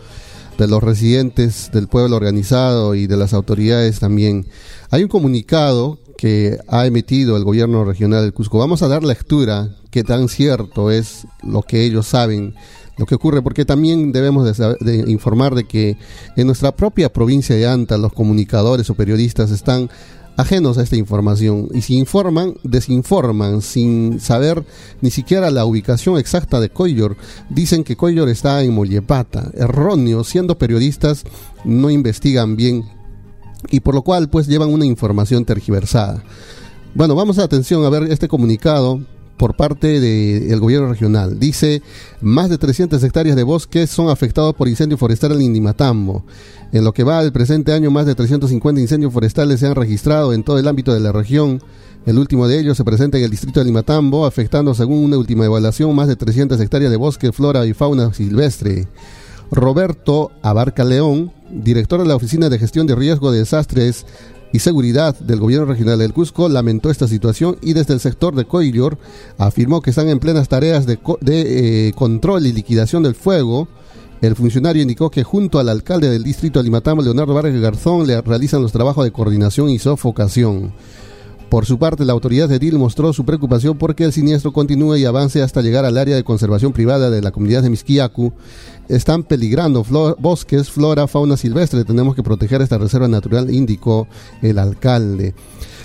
de 0.56 0.66
los 0.66 0.82
residentes, 0.82 1.70
del 1.74 1.86
pueblo 1.86 2.16
organizado 2.16 2.94
y 2.94 3.06
de 3.06 3.18
las 3.18 3.34
autoridades 3.34 4.00
también. 4.00 4.46
Hay 4.88 5.02
un 5.02 5.10
comunicado 5.10 5.98
que 6.16 6.56
ha 6.66 6.86
emitido 6.86 7.36
el 7.36 7.44
gobierno 7.44 7.84
regional 7.84 8.22
del 8.22 8.32
Cusco. 8.32 8.58
Vamos 8.58 8.80
a 8.82 8.88
dar 8.88 9.04
lectura, 9.04 9.68
qué 9.90 10.04
tan 10.04 10.28
cierto 10.28 10.90
es 10.90 11.26
lo 11.42 11.62
que 11.62 11.84
ellos 11.84 12.06
saben, 12.06 12.54
lo 12.96 13.06
que 13.06 13.14
ocurre, 13.14 13.42
porque 13.42 13.64
también 13.64 14.12
debemos 14.12 14.56
de, 14.56 15.04
informar 15.06 15.54
de 15.54 15.64
que 15.64 15.96
en 16.36 16.46
nuestra 16.46 16.74
propia 16.74 17.12
provincia 17.12 17.56
de 17.56 17.66
Anta 17.66 17.96
los 17.98 18.12
comunicadores 18.12 18.88
o 18.90 18.94
periodistas 18.94 19.50
están 19.50 19.90
ajenos 20.36 20.78
a 20.78 20.82
esta 20.82 20.96
información 20.96 21.68
y 21.74 21.82
si 21.82 21.96
informan, 21.96 22.54
desinforman 22.62 23.62
sin 23.62 24.20
saber 24.20 24.64
ni 25.00 25.10
siquiera 25.10 25.50
la 25.50 25.64
ubicación 25.64 26.18
exacta 26.18 26.60
de 26.60 26.70
Coyor. 26.70 27.16
Dicen 27.50 27.84
que 27.84 27.96
Coyor 27.96 28.28
está 28.28 28.62
en 28.62 28.74
Mollepata, 28.74 29.50
erróneo, 29.54 30.24
siendo 30.24 30.58
periodistas 30.58 31.24
no 31.64 31.90
investigan 31.90 32.56
bien 32.56 32.84
y 33.70 33.80
por 33.80 33.94
lo 33.94 34.02
cual 34.02 34.30
pues 34.30 34.46
llevan 34.46 34.70
una 34.70 34.86
información 34.86 35.44
tergiversada. 35.44 36.22
Bueno, 36.94 37.14
vamos 37.14 37.38
a 37.38 37.44
atención 37.44 37.84
a 37.84 37.90
ver 37.90 38.04
este 38.04 38.28
comunicado 38.28 39.00
por 39.40 39.54
parte 39.54 40.00
del 40.00 40.60
gobierno 40.60 40.90
regional. 40.90 41.40
Dice, 41.40 41.80
más 42.20 42.50
de 42.50 42.58
300 42.58 43.02
hectáreas 43.02 43.36
de 43.36 43.42
bosques 43.42 43.88
son 43.88 44.10
afectados 44.10 44.54
por 44.54 44.68
incendio 44.68 44.98
forestal 44.98 45.32
en 45.32 45.40
Indimatambo. 45.40 46.24
En 46.72 46.84
lo 46.84 46.92
que 46.92 47.04
va 47.04 47.22
del 47.22 47.32
presente 47.32 47.72
año, 47.72 47.90
más 47.90 48.04
de 48.04 48.14
350 48.14 48.82
incendios 48.82 49.14
forestales 49.14 49.60
se 49.60 49.66
han 49.66 49.74
registrado 49.74 50.34
en 50.34 50.44
todo 50.44 50.58
el 50.58 50.68
ámbito 50.68 50.92
de 50.92 51.00
la 51.00 51.10
región. 51.10 51.62
El 52.04 52.18
último 52.18 52.48
de 52.48 52.60
ellos 52.60 52.76
se 52.76 52.84
presenta 52.84 53.16
en 53.16 53.24
el 53.24 53.30
distrito 53.30 53.60
de 53.60 53.64
Limatambo, 53.64 54.26
afectando, 54.26 54.74
según 54.74 55.04
una 55.04 55.16
última 55.16 55.46
evaluación, 55.46 55.96
más 55.96 56.08
de 56.08 56.16
300 56.16 56.60
hectáreas 56.60 56.90
de 56.90 56.98
bosque, 56.98 57.32
flora 57.32 57.64
y 57.64 57.72
fauna 57.72 58.12
silvestre. 58.12 58.88
Roberto 59.50 60.32
Abarca 60.42 60.84
León, 60.84 61.32
director 61.50 61.98
de 61.98 62.06
la 62.06 62.16
Oficina 62.16 62.50
de 62.50 62.58
Gestión 62.58 62.86
de 62.86 62.94
Riesgo 62.94 63.32
de 63.32 63.38
Desastres 63.38 64.04
y 64.52 64.58
Seguridad 64.58 65.18
del 65.18 65.40
Gobierno 65.40 65.66
Regional 65.66 65.98
del 65.98 66.12
Cusco, 66.12 66.48
lamentó 66.48 66.90
esta 66.90 67.06
situación 67.06 67.56
y 67.62 67.72
desde 67.72 67.94
el 67.94 68.00
sector 68.00 68.34
de 68.34 68.44
Coillor 68.44 68.98
afirmó 69.38 69.80
que 69.80 69.90
están 69.90 70.08
en 70.08 70.18
plenas 70.18 70.48
tareas 70.48 70.86
de, 70.86 70.98
eh, 71.26 71.92
control 71.94 72.46
y 72.46 72.52
liquidación 72.52 73.02
del 73.02 73.14
fuego. 73.14 73.68
El 74.20 74.36
funcionario 74.36 74.82
indicó 74.82 75.10
que 75.10 75.24
junto 75.24 75.58
al 75.58 75.68
alcalde 75.68 76.10
del 76.10 76.24
distrito 76.24 76.62
de 76.62 76.70
Leonardo 76.70 77.34
Vargas 77.34 77.54
Garzón, 77.60 78.06
le 78.06 78.20
realizan 78.20 78.62
los 78.62 78.72
trabajos 78.72 79.04
de 79.04 79.12
coordinación 79.12 79.70
y 79.70 79.78
sofocación. 79.78 80.72
Por 81.50 81.66
su 81.66 81.80
parte, 81.80 82.04
la 82.04 82.12
autoridad 82.12 82.48
de 82.48 82.60
DIL 82.60 82.78
mostró 82.78 83.12
su 83.12 83.24
preocupación 83.24 83.76
porque 83.76 84.04
el 84.04 84.12
siniestro 84.12 84.52
continúe 84.52 84.98
y 84.98 85.04
avance 85.04 85.42
hasta 85.42 85.62
llegar 85.62 85.84
al 85.84 85.98
área 85.98 86.14
de 86.14 86.22
conservación 86.22 86.72
privada 86.72 87.10
de 87.10 87.20
la 87.20 87.32
comunidad 87.32 87.64
de 87.64 87.70
Misquiacu. 87.70 88.32
Están 88.88 89.24
peligrando 89.24 89.84
bosques, 90.20 90.70
flora, 90.70 91.08
fauna 91.08 91.36
silvestre. 91.36 91.84
Tenemos 91.84 92.14
que 92.14 92.22
proteger 92.22 92.62
esta 92.62 92.78
reserva 92.78 93.08
natural, 93.08 93.52
indicó 93.52 94.06
el 94.42 94.60
alcalde. 94.60 95.34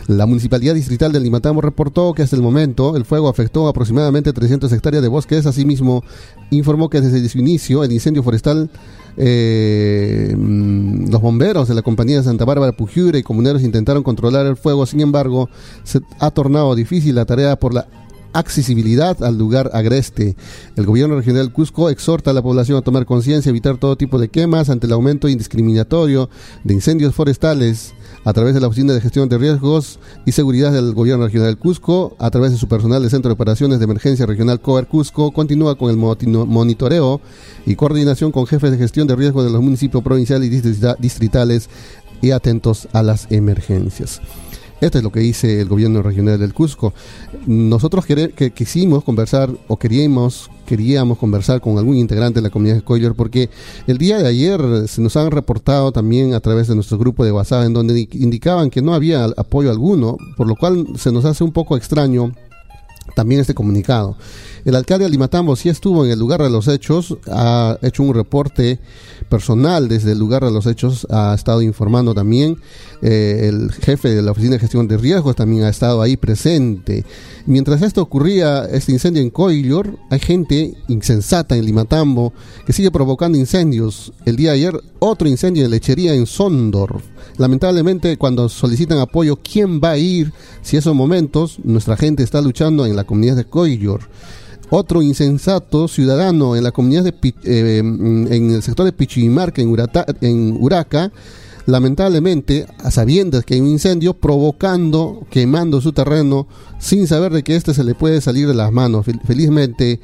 La 0.05 0.28
Municipalidad 0.28 0.76
Distrital 0.76 1.11
de 1.11 1.20
Limatamo 1.20 1.61
reportó 1.61 2.13
que 2.13 2.22
hasta 2.22 2.36
el 2.36 2.43
momento 2.43 2.95
el 2.95 3.03
fuego 3.03 3.28
afectó 3.28 3.68
aproximadamente 3.68 4.34
300 4.34 4.72
hectáreas 4.72 5.01
de 5.01 5.09
bosques. 5.09 5.47
Asimismo, 5.47 6.03
informó 6.51 6.91
que 6.91 7.01
desde 7.01 7.28
su 7.28 7.39
inicio 7.39 7.84
el 7.84 7.91
incendio 7.91 8.22
forestal 8.22 8.70
eh, 9.18 10.34
mm, 10.38 11.09
los 11.09 11.22
bomberos 11.22 11.68
de 11.68 11.76
la 11.76 11.82
compañía 11.82 12.18
de 12.18 12.24
Santa 12.24 12.45
Bárbara 12.45 12.72
Pujura 12.74 13.18
y 13.18 13.24
comuneros 13.24 13.63
intentaron 13.63 14.03
controlar 14.03 14.45
el 14.45 14.57
fuego, 14.57 14.86
sin 14.86 15.01
embargo, 15.01 15.49
se 15.84 16.01
ha 16.20 16.32
tornado 16.32 16.76
difícil 16.76 17.16
la 17.16 17.26
tarea 17.26 17.55
por 17.57 17.74
la 17.74 17.88
accesibilidad 18.34 19.24
al 19.24 19.38
lugar 19.38 19.72
agreste. 19.74 20.36
El 20.76 20.86
gobierno 20.86 21.16
regional 21.16 21.53
Cusco 21.53 21.89
exhorta 21.89 22.32
a 22.32 22.34
la 22.34 22.41
población 22.41 22.78
a 22.78 22.82
tomar 22.82 23.05
conciencia, 23.05 23.49
evitar 23.49 23.78
todo 23.78 23.95
tipo 23.95 24.20
de 24.20 24.28
quemas 24.28 24.70
ante 24.70 24.88
el 24.88 24.93
aumento 24.93 25.30
indiscriminatorio 25.30 26.30
de 26.63 26.74
incendios 26.74 27.16
forestales 27.16 27.93
a 28.26 28.34
través 28.34 28.54
de 28.56 28.60
la 28.60 28.68
Oficina 28.68 28.94
de 28.94 29.00
Gestión 29.02 29.30
de 29.30 29.38
Riesgos 29.38 30.00
y 30.26 30.34
Seguridad 30.34 30.74
del 30.74 30.94
Gobierno 30.94 31.26
Regional 31.26 31.48
del 31.48 31.58
Cusco, 31.58 32.16
a 32.20 32.32
través 32.32 32.52
de 32.52 32.58
su 32.58 32.68
personal 32.68 33.02
del 33.02 33.12
Centro 33.12 33.30
de 33.30 33.34
Operaciones 33.34 33.80
de 33.80 33.86
Emergencia 33.86 34.26
Regional 34.26 34.60
COER 34.60 34.88
Cusco, 34.88 35.32
continúa 35.32 35.78
con 35.78 35.92
el 35.92 35.98
monitoreo 35.98 37.22
y 37.66 37.76
coordinación 37.76 38.32
con 38.32 38.48
jefes 38.48 38.72
de 38.72 38.78
gestión 38.78 39.08
de 39.08 39.16
riesgos 39.16 39.46
de 39.46 39.52
los 39.52 39.62
municipios 39.62 40.04
provinciales 40.04 40.52
y 40.52 40.62
distritales 41.00 41.70
y 42.22 42.32
atentos 42.32 42.88
a 42.94 43.04
las 43.04 43.32
emergencias. 43.32 44.22
Esto 44.82 44.98
es 44.98 45.04
lo 45.04 45.12
que 45.12 45.22
dice 45.22 45.62
el 45.62 45.70
gobierno 45.70 46.02
regional 46.02 46.40
del 46.40 46.54
Cusco. 46.54 46.94
Nosotros 47.48 48.06
que 48.06 48.52
quisimos 48.54 49.04
conversar 49.04 49.50
o 49.68 49.78
queríamos, 49.78 50.52
queríamos 50.66 51.18
conversar 51.18 51.62
con 51.62 51.78
algún 51.78 51.96
integrante 51.96 52.40
de 52.40 52.44
la 52.44 52.50
comunidad 52.50 52.76
de 52.76 52.82
Coyer 52.82 53.14
porque 53.14 53.50
el 53.88 53.98
día 53.98 54.18
de 54.18 54.28
ayer 54.28 54.88
se 54.88 55.02
nos 55.02 55.16
han 55.16 55.32
reportado 55.32 55.92
también 55.92 56.34
a 56.34 56.42
través 56.42 56.68
de 56.68 56.76
nuestro 56.76 56.98
grupo 56.98 57.24
de 57.24 57.32
WhatsApp 57.32 57.66
en 57.66 57.74
donde 57.74 58.08
indicaban 58.12 58.70
que 58.70 58.82
no 58.82 58.94
había 58.94 59.26
apoyo 59.26 59.72
alguno, 59.72 60.18
por 60.36 60.48
lo 60.48 60.56
cual 60.56 60.86
se 60.98 61.12
nos 61.12 61.24
hace 61.24 61.44
un 61.44 61.52
poco 61.54 61.78
extraño 61.78 62.34
también 63.16 63.41
este 63.41 63.55
comunicado. 63.55 64.16
El 64.66 64.76
alcalde 64.76 65.05
de 65.05 65.11
Limatambo 65.11 65.55
sí 65.55 65.70
estuvo 65.70 66.05
en 66.05 66.11
el 66.11 66.20
lugar 66.20 66.41
de 66.41 66.49
los 66.49 66.68
hechos, 66.68 67.18
ha 67.28 67.78
hecho 67.82 68.03
un 68.03 68.13
reporte 68.13 68.80
personal 69.30 69.88
desde 69.88 70.11
el 70.11 70.20
lugar 70.20 70.43
de 70.43 70.51
los 70.51 70.66
hechos, 70.66 71.07
ha 71.09 71.34
estado 71.34 71.61
informando 71.61 72.13
también, 72.13 72.57
eh, 73.01 73.49
el 73.49 73.72
jefe 73.72 74.09
de 74.09 74.22
la 74.22 74.32
Oficina 74.32 74.53
de 74.53 74.59
Gestión 74.59 74.88
de 74.88 74.97
Riesgos 74.97 75.36
también 75.36 75.63
ha 75.63 75.70
estado 75.70 76.01
ahí 76.01 76.18
presente. 76.18 77.05
Mientras 77.45 77.82
esto 77.82 78.01
ocurría, 78.01 78.66
este 78.66 78.91
incendio 78.91 79.22
en 79.22 79.30
Coillor, 79.30 79.97
hay 80.09 80.20
gente 80.20 80.76
insensata 80.88 81.55
en 81.55 81.66
Limatambo 81.66 82.34
que 82.66 82.74
sigue 82.74 82.91
provocando 82.91 83.38
incendios. 83.38 84.13
El 84.26 84.36
día 84.36 84.51
de 84.51 84.55
ayer, 84.55 84.82
otro 84.99 85.28
incendio 85.28 85.63
de 85.63 85.70
lechería 85.70 86.13
en 86.13 86.26
Sondor. 86.26 87.01
Lamentablemente, 87.38 88.18
cuando 88.18 88.50
solicitan 88.50 89.00
apoyo, 89.00 89.38
¿quién 89.38 89.82
va 89.84 89.92
a 89.92 89.98
ir 89.98 90.32
si 90.62 90.78
esos 90.78 90.96
momentos 90.96 91.58
nuestra 91.64 91.98
gente 91.98 92.24
está 92.24 92.42
luchando 92.42 92.86
en 92.86 92.96
la 92.96 93.04
comunidad 93.04 93.36
de 93.36 93.46
Coillor? 93.46 94.02
Otro 94.70 95.02
insensato 95.02 95.88
ciudadano 95.88 96.56
en 96.56 96.64
la 96.64 96.72
comunidad 96.72 97.04
de 97.04 97.14
eh, 97.44 97.78
en 97.80 98.52
el 98.52 98.64
sector 98.64 98.86
de 98.86 98.94
Pichimarca, 98.94 99.62
en, 99.62 99.76
en 100.22 100.58
Uraca, 100.60 101.12
lamentablemente, 101.66 102.66
a 102.80 102.90
sabiendas 102.90 103.44
que 103.44 103.56
hay 103.56 103.62
un 103.62 103.68
incendio, 103.68 104.14
provocando, 104.14 105.26
quemando 105.30 105.82
su 105.82 105.92
terreno, 105.92 106.48
sin 106.80 107.08
saber 107.08 107.32
de 107.32 107.44
que 107.44 107.56
este 107.56 107.74
se 107.74 107.84
le 107.84 107.96
puede 107.96 108.22
salir 108.22 108.48
de 108.48 108.54
las 108.54 108.72
manos. 108.72 109.06
Felizmente, 109.26 110.00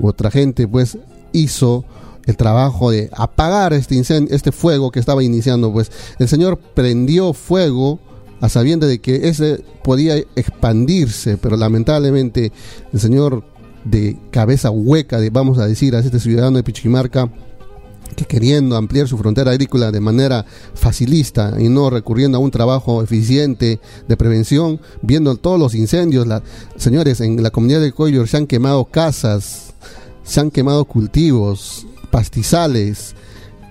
otra 0.00 0.30
gente 0.30 0.66
pues 0.66 0.98
hizo 1.32 1.84
el 2.26 2.36
trabajo 2.36 2.90
de 2.90 3.08
apagar 3.12 3.72
este 3.72 3.94
incendio, 3.94 4.34
este 4.34 4.52
fuego 4.52 4.90
que 4.90 5.00
estaba 5.00 5.22
iniciando, 5.22 5.72
pues 5.72 5.90
el 6.18 6.28
Señor 6.28 6.58
prendió 6.58 7.32
fuego 7.32 8.00
a 8.40 8.48
sabiendas 8.48 8.90
de 8.90 9.00
que 9.00 9.28
ese 9.28 9.64
podía 9.82 10.16
expandirse, 10.34 11.36
pero 11.36 11.56
lamentablemente 11.56 12.52
el 12.92 13.00
Señor 13.00 13.44
de 13.84 14.18
cabeza 14.30 14.70
hueca, 14.70 15.20
de, 15.20 15.30
vamos 15.30 15.58
a 15.58 15.66
decir, 15.66 15.94
a 15.94 16.00
este 16.00 16.18
ciudadano 16.18 16.56
de 16.56 16.64
Pichimarca, 16.64 17.30
que 18.14 18.24
queriendo 18.24 18.76
ampliar 18.76 19.08
su 19.08 19.18
frontera 19.18 19.50
agrícola 19.50 19.90
de 19.90 20.00
manera 20.00 20.44
facilista 20.74 21.54
y 21.58 21.68
no 21.68 21.90
recurriendo 21.90 22.38
a 22.38 22.40
un 22.40 22.50
trabajo 22.50 23.02
eficiente 23.02 23.80
de 24.08 24.16
prevención, 24.16 24.80
viendo 25.02 25.36
todos 25.36 25.58
los 25.58 25.74
incendios, 25.74 26.26
la, 26.26 26.42
señores, 26.76 27.20
en 27.20 27.42
la 27.42 27.50
comunidad 27.50 27.80
de 27.80 27.92
Coyor 27.92 28.28
se 28.28 28.38
han 28.38 28.46
quemado 28.46 28.84
casas, 28.86 29.74
se 30.24 30.40
han 30.40 30.50
quemado 30.50 30.84
cultivos, 30.84 31.86
pastizales. 32.16 33.14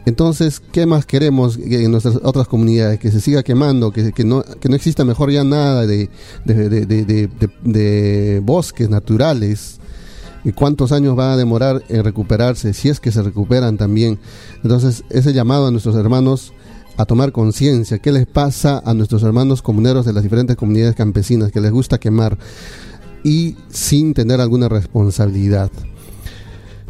Entonces, 0.06 0.62
¿qué 0.72 0.86
más 0.86 1.08
queremos 1.08 1.58
en 1.58 1.90
nuestras 1.90 2.18
otras 2.22 2.48
comunidades? 2.48 3.00
Que 3.00 3.10
se 3.10 3.20
siga 3.20 3.42
quemando, 3.42 3.92
que, 3.92 4.12
que, 4.12 4.24
no, 4.24 4.44
que 4.44 4.70
no 4.70 4.76
exista 4.76 5.04
mejor 5.04 5.32
ya 5.32 5.44
nada 5.44 5.88
de, 5.88 6.12
de 6.46 8.42
bosques 8.44 8.88
naturales 8.88 9.80
y 10.44 10.52
cuántos 10.52 10.92
años 10.92 11.18
va 11.18 11.34
a 11.34 11.38
demorar 11.38 11.82
en 11.90 12.04
recuperarse, 12.04 12.74
si 12.74 12.90
es 12.90 13.00
que 13.00 13.12
se 13.12 13.24
recuperan 13.24 13.78
también. 13.78 14.20
Entonces, 14.62 15.04
ese 15.10 15.34
llamado 15.34 15.66
a 15.66 15.72
nuestros 15.72 15.96
hermanos 15.96 16.54
a 16.98 17.06
tomar 17.06 17.32
conciencia, 17.32 17.98
qué 17.98 18.12
les 18.12 18.28
pasa 18.28 18.80
a 18.86 18.94
nuestros 18.94 19.24
hermanos 19.24 19.64
comuneros 19.64 20.06
de 20.06 20.14
las 20.14 20.22
diferentes 20.22 20.56
comunidades 20.56 20.94
campesinas 20.94 21.52
que 21.52 21.62
les 21.62 21.72
gusta 21.72 21.98
quemar 21.98 22.38
y 23.24 23.58
sin 23.70 24.14
tener 24.14 24.40
alguna 24.40 24.70
responsabilidad. 24.70 25.72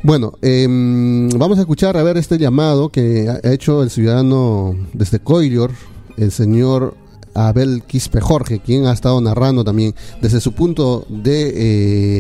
Bueno, 0.06 0.34
em, 0.44 1.30
vamos 1.30 1.58
a 1.58 1.62
escuchar 1.62 1.98
a 1.98 2.04
ver 2.04 2.16
este 2.18 2.38
llamado 2.38 2.90
que 2.90 3.28
ha 3.28 3.52
hecho 3.52 3.82
el 3.82 3.90
ciudadano 3.90 4.76
desde 4.94 5.18
Coillor, 5.18 5.72
el 6.16 6.32
señor 6.32 6.94
Abel 7.34 7.82
Quispe 7.88 8.22
Jorge, 8.22 8.60
quien 8.60 8.86
ha 8.86 8.94
estado 8.94 9.20
narrando 9.20 9.64
también 9.64 9.96
desde 10.22 10.42
su 10.42 10.52
punto 10.52 11.08
de 11.10 11.54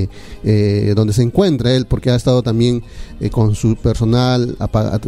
eh, 0.02 0.10
eh, 0.44 0.94
donde 0.96 1.14
se 1.14 1.22
encuentra 1.22 1.76
él, 1.76 1.86
porque 1.86 2.10
ha 2.10 2.16
estado 2.16 2.42
también 2.42 2.82
eh, 3.20 3.30
con 3.30 3.54
su 3.54 3.76
personal 3.76 4.58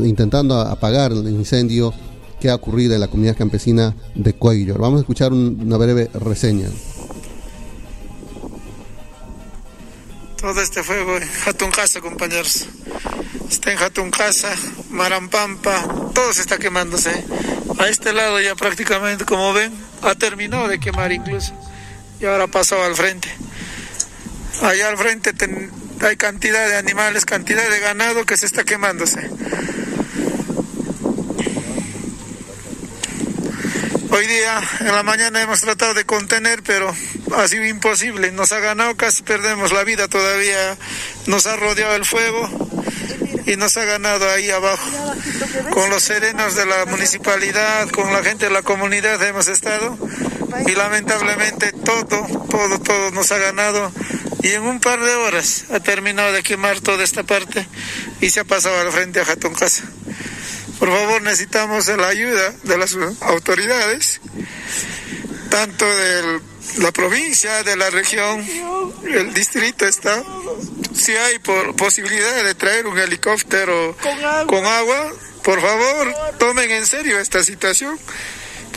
intentando 0.03 0.61
apagar 0.61 1.13
el 1.13 1.27
incendio 1.29 1.95
que 2.39 2.51
ha 2.51 2.55
ocurrido 2.55 2.93
en 2.93 3.01
la 3.01 3.07
comunidad 3.07 3.35
campesina 3.35 3.95
de 4.13 4.33
Cuello. 4.33 4.75
Vamos 4.77 4.99
a 4.99 5.01
escuchar 5.01 5.33
una 5.33 5.77
breve 5.77 6.11
reseña. 6.13 6.69
Todo 10.37 10.61
este 10.61 10.83
fuego 10.83 11.17
en 11.17 11.29
Hatun 11.45 11.71
Casa, 11.71 11.99
compañeros. 11.99 12.67
Está 13.49 13.71
en 13.71 13.79
Hatun 13.79 14.11
Casa, 14.11 14.53
Marampampa, 14.89 16.11
todo 16.13 16.31
se 16.33 16.41
está 16.41 16.57
quemándose. 16.57 17.11
A 17.79 17.87
este 17.87 18.13
lado 18.13 18.39
ya 18.39 18.55
prácticamente, 18.55 19.25
como 19.25 19.51
ven, 19.53 19.73
ha 20.03 20.13
terminado 20.15 20.67
de 20.67 20.79
quemar 20.79 21.11
incluso. 21.11 21.53
Y 22.19 22.25
ahora 22.25 22.47
pasó 22.47 22.83
al 22.83 22.95
frente. 22.95 23.29
Allá 24.61 24.89
al 24.89 24.97
frente 24.97 25.33
hay 26.01 26.17
cantidad 26.17 26.67
de 26.67 26.77
animales, 26.77 27.25
cantidad 27.25 27.67
de 27.69 27.79
ganado 27.79 28.25
que 28.25 28.37
se 28.37 28.45
está 28.45 28.63
quemándose. 28.63 29.29
Hoy 34.09 34.25
día, 34.25 34.61
en 34.79 34.87
la 34.87 35.03
mañana 35.03 35.41
hemos 35.41 35.61
tratado 35.61 35.93
de 35.93 36.05
contener, 36.05 36.63
pero 36.63 36.95
ha 37.35 37.47
sido 37.47 37.65
imposible. 37.65 38.31
Nos 38.31 38.51
ha 38.51 38.59
ganado, 38.59 38.95
casi 38.95 39.23
perdemos 39.23 39.71
la 39.71 39.83
vida 39.83 40.07
todavía. 40.07 40.77
Nos 41.25 41.45
ha 41.45 41.55
rodeado 41.57 41.95
el 41.95 42.05
fuego 42.05 42.49
y 43.45 43.55
nos 43.57 43.75
ha 43.77 43.85
ganado 43.85 44.29
ahí 44.31 44.49
abajo. 44.49 44.89
Con 45.71 45.89
los 45.89 46.03
serenos 46.03 46.55
de 46.55 46.65
la 46.65 46.85
municipalidad, 46.85 47.89
con 47.89 48.11
la 48.13 48.23
gente 48.23 48.45
de 48.45 48.51
la 48.51 48.61
comunidad 48.61 49.21
hemos 49.23 49.47
estado 49.47 49.97
y 50.65 50.71
lamentablemente 50.71 51.71
todo, 51.71 52.05
todo, 52.49 52.79
todo 52.79 53.11
nos 53.11 53.31
ha 53.31 53.37
ganado 53.37 53.91
y 54.41 54.49
en 54.49 54.63
un 54.63 54.79
par 54.79 54.99
de 55.01 55.13
horas 55.15 55.65
ha 55.71 55.79
terminado 55.79 56.31
de 56.31 56.43
quemar 56.43 56.79
toda 56.79 57.03
esta 57.03 57.23
parte 57.23 57.67
y 58.21 58.29
se 58.29 58.39
ha 58.39 58.45
pasado 58.45 58.79
al 58.79 58.91
frente 58.91 59.19
a 59.19 59.25
Jatón 59.25 59.53
Casa. 59.53 59.83
Por 60.79 60.89
favor, 60.89 61.21
necesitamos 61.21 61.87
la 61.87 62.07
ayuda 62.07 62.53
de 62.63 62.77
las 62.77 62.95
autoridades, 63.21 64.21
tanto 65.49 65.85
de 65.85 66.39
la 66.79 66.91
provincia, 66.91 67.63
de 67.63 67.75
la 67.75 67.89
región, 67.89 68.45
el 69.03 69.33
distrito 69.33 69.85
está 69.85 70.23
si 70.93 71.15
hay 71.15 71.39
posibilidad 71.39 72.43
de 72.43 72.55
traer 72.55 72.87
un 72.87 72.97
helicóptero 72.97 73.95
con 74.47 74.65
agua. 74.65 75.11
por 75.43 75.61
favor, 75.61 76.13
tomen 76.39 76.71
en 76.71 76.85
serio 76.85 77.19
esta 77.19 77.43
situación 77.43 77.97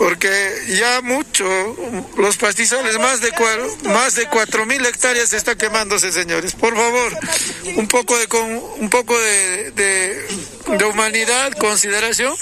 porque 0.01 0.63
ya 0.67 1.03
mucho, 1.03 1.45
los 2.17 2.39
pastizales, 2.39 2.99
más 2.99 3.21
de, 3.21 3.33
más 3.85 4.15
de 4.15 4.27
4.000 4.31 4.87
hectáreas 4.87 5.29
se 5.29 5.37
está 5.37 5.57
quemándose, 5.57 6.11
señores. 6.11 6.55
Por 6.55 6.75
favor, 6.75 7.15
un 7.77 7.87
poco 7.87 8.17
de, 8.17 8.27
con, 8.27 8.51
un 8.51 8.89
poco 8.89 9.21
de, 9.21 9.73
de, 9.73 10.85
humanidad, 10.87 11.53
consideración, 11.53 12.35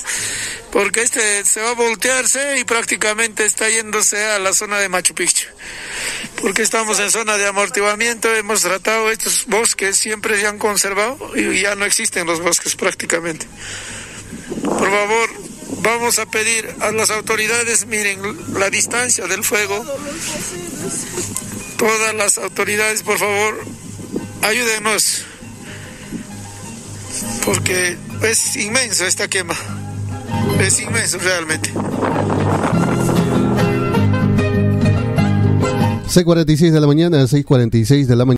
porque 0.70 1.02
este 1.02 1.44
se 1.44 1.60
va 1.60 1.70
a 1.70 1.74
voltearse 1.74 2.60
y 2.60 2.64
prácticamente 2.64 3.44
está 3.44 3.68
yéndose 3.68 4.24
a 4.24 4.38
la 4.38 4.52
zona 4.52 4.78
de 4.78 4.88
Machu 4.88 5.14
Picchu. 5.14 5.48
Porque 6.40 6.62
estamos 6.62 7.00
en 7.00 7.10
zona 7.10 7.38
de 7.38 7.48
amortiguamiento, 7.48 8.32
hemos 8.36 8.62
tratado 8.62 9.10
estos 9.10 9.46
bosques, 9.46 9.98
siempre 9.98 10.38
se 10.38 10.46
han 10.46 10.58
conservado 10.58 11.32
y 11.34 11.60
ya 11.62 11.74
no 11.74 11.84
existen 11.86 12.24
los 12.24 12.40
bosques 12.40 12.76
prácticamente. 12.76 13.48
Por 14.62 14.88
favor, 14.88 15.57
Vamos 15.82 16.18
a 16.18 16.26
pedir 16.26 16.68
a 16.80 16.90
las 16.92 17.10
autoridades, 17.10 17.86
miren 17.86 18.20
la 18.58 18.70
distancia 18.70 19.26
del 19.26 19.44
fuego. 19.44 19.84
Todas 21.76 22.14
las 22.14 22.38
autoridades, 22.38 23.02
por 23.02 23.18
favor, 23.18 23.64
ayúdenos. 24.42 25.24
Porque 27.44 27.96
es 28.22 28.56
inmenso 28.56 29.06
esta 29.06 29.28
quema. 29.28 29.54
Es 30.60 30.80
inmenso 30.80 31.18
realmente. 31.18 31.72
C46 36.08 36.70
de 36.70 36.80
la 36.80 36.86
mañana, 36.86 37.22
6.46 37.24 38.06
de 38.06 38.16
la 38.16 38.24
mañana. 38.24 38.36